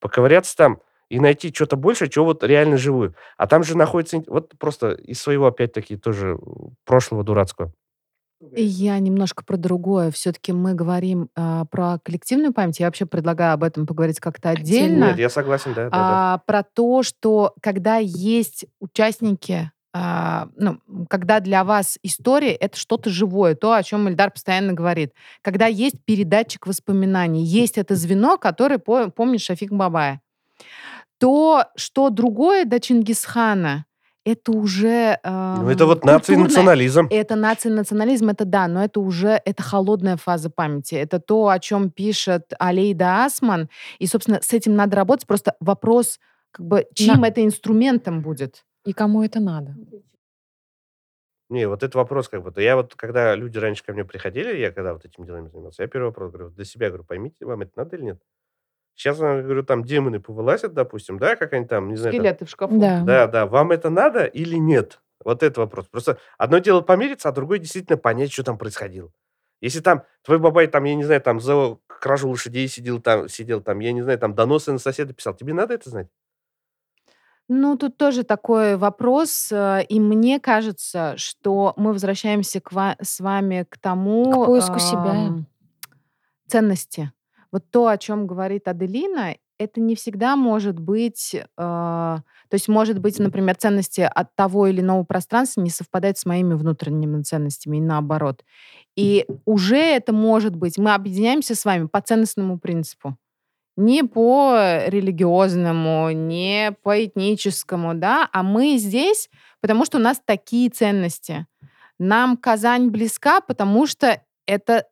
поковыряться 0.00 0.56
там 0.56 0.80
и 1.08 1.20
найти 1.20 1.52
что-то 1.54 1.76
больше, 1.76 2.08
чего 2.08 2.26
вот 2.26 2.44
реально 2.44 2.76
живую. 2.76 3.14
А 3.36 3.46
там 3.46 3.64
же 3.64 3.76
находится 3.76 4.22
вот 4.26 4.52
просто 4.58 4.92
из 4.92 5.20
своего, 5.20 5.46
опять-таки, 5.46 5.96
тоже 5.96 6.38
прошлого 6.84 7.24
дурацкого. 7.24 7.72
Я 8.40 8.98
немножко 9.00 9.44
про 9.44 9.56
другое. 9.56 10.12
Все-таки 10.12 10.52
мы 10.52 10.74
говорим 10.74 11.28
э, 11.34 11.64
про 11.70 11.98
коллективную 12.04 12.52
память. 12.52 12.78
Я 12.78 12.86
вообще 12.86 13.04
предлагаю 13.04 13.54
об 13.54 13.64
этом 13.64 13.84
поговорить 13.84 14.20
как-то 14.20 14.50
отдельно. 14.50 15.06
Нет, 15.06 15.18
я 15.18 15.28
согласен, 15.28 15.74
да. 15.74 15.84
да, 15.84 15.90
а, 15.92 16.36
да. 16.36 16.42
Про 16.46 16.62
то, 16.62 17.02
что 17.02 17.54
когда 17.60 17.96
есть 17.96 18.66
участники, 18.78 19.72
э, 19.92 20.46
ну, 20.54 20.78
когда 21.10 21.40
для 21.40 21.64
вас 21.64 21.98
история 22.04 22.52
это 22.52 22.78
что-то 22.78 23.10
живое, 23.10 23.56
то, 23.56 23.72
о 23.72 23.82
чем 23.82 24.08
Эльдар 24.08 24.30
постоянно 24.30 24.72
говорит. 24.72 25.14
Когда 25.42 25.66
есть 25.66 25.96
передатчик 26.04 26.68
воспоминаний, 26.68 27.44
есть 27.44 27.76
это 27.76 27.96
звено, 27.96 28.38
которое 28.38 28.78
помнит 28.78 29.40
Шафик 29.40 29.72
Бабая 29.72 30.20
то, 31.18 31.64
что 31.76 32.10
другое 32.10 32.64
до 32.64 32.80
Чингисхана, 32.80 33.84
это 34.24 34.52
уже... 34.52 35.18
Э, 35.22 35.56
ну, 35.58 35.70
это 35.70 35.86
вот 35.86 36.04
наций-национализм. 36.04 37.08
Это 37.10 37.34
наций-национализм, 37.34 38.28
это 38.28 38.44
да, 38.44 38.68
но 38.68 38.84
это 38.84 39.00
уже 39.00 39.40
это 39.44 39.62
холодная 39.62 40.16
фаза 40.16 40.50
памяти. 40.50 40.96
Это 40.96 41.18
то, 41.18 41.48
о 41.48 41.58
чем 41.58 41.90
пишет 41.90 42.52
Алейда 42.58 43.24
Асман. 43.24 43.68
И, 43.98 44.06
собственно, 44.06 44.40
с 44.42 44.52
этим 44.52 44.74
надо 44.74 44.96
работать. 44.96 45.26
Просто 45.26 45.54
вопрос, 45.60 46.20
как 46.50 46.66
бы, 46.66 46.86
чьим 46.94 47.20
На... 47.20 47.28
это 47.28 47.44
инструментом 47.44 48.20
будет. 48.20 48.64
И 48.84 48.92
кому 48.92 49.22
это 49.22 49.40
надо. 49.40 49.76
Не, 51.50 51.66
вот 51.66 51.82
этот 51.82 51.94
вопрос 51.94 52.28
как 52.28 52.42
бы, 52.42 52.52
то 52.52 52.60
я 52.60 52.76
вот, 52.76 52.94
когда 52.94 53.34
люди 53.34 53.56
раньше 53.56 53.82
ко 53.82 53.94
мне 53.94 54.04
приходили, 54.04 54.58
я 54.58 54.70
когда 54.70 54.92
вот 54.92 55.06
этими 55.06 55.24
делами 55.24 55.48
занимался, 55.48 55.82
я 55.82 55.88
первый 55.88 56.08
вопрос 56.08 56.30
говорю, 56.30 56.50
для 56.50 56.64
себя 56.66 56.88
говорю, 56.88 57.04
поймите, 57.04 57.46
вам 57.46 57.62
это 57.62 57.72
надо 57.74 57.96
или 57.96 58.02
нет? 58.02 58.20
Сейчас, 58.98 59.20
я 59.20 59.42
говорю, 59.42 59.62
там 59.62 59.84
демоны 59.84 60.18
повылазят, 60.18 60.74
допустим, 60.74 61.20
да, 61.20 61.36
как 61.36 61.52
они 61.52 61.66
там, 61.66 61.88
не 61.88 61.94
знаю, 61.94 62.12
там, 62.12 62.20
Скелеты 62.20 62.44
в 62.46 62.50
шкафу. 62.50 62.80
Да. 62.80 63.00
да, 63.02 63.28
да, 63.28 63.46
вам 63.46 63.70
это 63.70 63.90
надо 63.90 64.24
или 64.24 64.56
нет? 64.56 65.00
Вот 65.24 65.44
это 65.44 65.60
вопрос. 65.60 65.86
Просто 65.86 66.18
одно 66.36 66.58
дело 66.58 66.80
помириться, 66.80 67.28
а 67.28 67.32
другое 67.32 67.60
действительно 67.60 67.96
понять, 67.96 68.32
что 68.32 68.42
там 68.42 68.58
происходило. 68.58 69.12
Если 69.60 69.78
там 69.78 70.02
твой 70.22 70.40
бабай, 70.40 70.66
там, 70.66 70.82
я 70.82 70.96
не 70.96 71.04
знаю, 71.04 71.20
там 71.20 71.38
за 71.38 71.78
кражу 71.86 72.28
лошадей 72.28 72.66
сидел 72.66 73.00
там, 73.00 73.28
сидел 73.28 73.60
там, 73.60 73.78
я 73.78 73.92
не 73.92 74.02
знаю, 74.02 74.18
там 74.18 74.34
доносы 74.34 74.72
на 74.72 74.78
соседа 74.80 75.14
писал, 75.14 75.32
тебе 75.32 75.54
надо 75.54 75.74
это 75.74 75.90
знать? 75.90 76.08
Ну, 77.46 77.76
тут 77.78 77.96
тоже 77.96 78.24
такой 78.24 78.76
вопрос, 78.76 79.52
э, 79.52 79.84
и 79.88 80.00
мне 80.00 80.40
кажется, 80.40 81.14
что 81.16 81.72
мы 81.76 81.92
возвращаемся 81.92 82.60
к 82.60 82.72
ва- 82.72 82.96
с 83.00 83.20
вами 83.20 83.64
к 83.68 83.78
тому... 83.78 84.32
К 84.32 84.46
поиску 84.46 84.80
себя. 84.80 85.12
ам, 85.12 85.46
ценности. 86.48 87.12
Вот 87.52 87.70
то, 87.70 87.88
о 87.88 87.98
чем 87.98 88.26
говорит 88.26 88.68
Аделина, 88.68 89.36
это 89.58 89.80
не 89.80 89.94
всегда 89.94 90.36
может 90.36 90.78
быть... 90.78 91.34
э, 91.34 91.40
то 91.56 92.22
есть, 92.52 92.68
может 92.68 92.98
быть, 93.00 93.18
например, 93.18 93.56
ценности 93.56 94.00
от 94.00 94.34
того 94.36 94.68
или 94.68 94.80
иного 94.80 95.02
пространства 95.04 95.60
не 95.60 95.70
совпадают 95.70 96.16
с 96.18 96.26
моими 96.26 96.54
внутренними 96.54 97.22
ценностями 97.22 97.78
и 97.78 97.80
наоборот. 97.80 98.44
И 98.96 99.26
уже 99.44 99.78
это 99.78 100.12
может 100.12 100.54
быть... 100.54 100.78
Мы 100.78 100.94
объединяемся 100.94 101.54
с 101.54 101.64
вами 101.64 101.86
по 101.86 102.00
ценностному 102.00 102.58
принципу. 102.58 103.16
Не 103.76 104.02
по 104.02 104.82
религиозному, 104.86 106.10
не 106.10 106.74
по 106.82 107.04
этническому, 107.04 107.94
да, 107.94 108.28
а 108.32 108.42
мы 108.42 108.76
здесь, 108.76 109.30
потому 109.60 109.84
что 109.84 109.98
у 109.98 110.00
нас 110.00 110.20
такие 110.24 110.68
ценности. 110.68 111.46
Нам 111.98 112.36
Казань 112.36 112.90
близка, 112.90 113.40
потому 113.40 113.86
что 113.86 114.20
это 114.46 114.86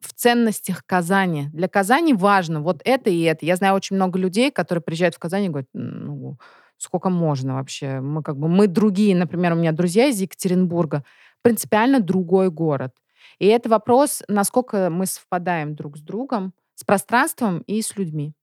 в 0.00 0.12
ценностях 0.12 0.84
Казани. 0.86 1.48
Для 1.52 1.68
Казани 1.68 2.14
важно 2.14 2.60
вот 2.60 2.82
это 2.84 3.10
и 3.10 3.22
это. 3.22 3.46
Я 3.46 3.56
знаю 3.56 3.74
очень 3.74 3.96
много 3.96 4.18
людей, 4.18 4.50
которые 4.50 4.82
приезжают 4.82 5.14
в 5.14 5.18
Казань 5.18 5.44
и 5.44 5.48
говорят, 5.48 5.68
ну, 5.72 6.38
сколько 6.76 7.10
можно 7.10 7.54
вообще? 7.54 8.00
Мы 8.00 8.22
как 8.22 8.36
бы, 8.36 8.48
мы 8.48 8.66
другие, 8.66 9.16
например, 9.16 9.52
у 9.52 9.56
меня 9.56 9.72
друзья 9.72 10.06
из 10.06 10.20
Екатеринбурга, 10.20 11.04
принципиально 11.42 12.00
другой 12.00 12.50
город. 12.50 12.94
И 13.38 13.46
это 13.46 13.68
вопрос, 13.68 14.22
насколько 14.28 14.90
мы 14.90 15.06
совпадаем 15.06 15.74
друг 15.74 15.96
с 15.96 16.00
другом, 16.00 16.52
с 16.74 16.84
пространством 16.84 17.60
и 17.66 17.80
с 17.80 17.96
людьми. 17.96 18.34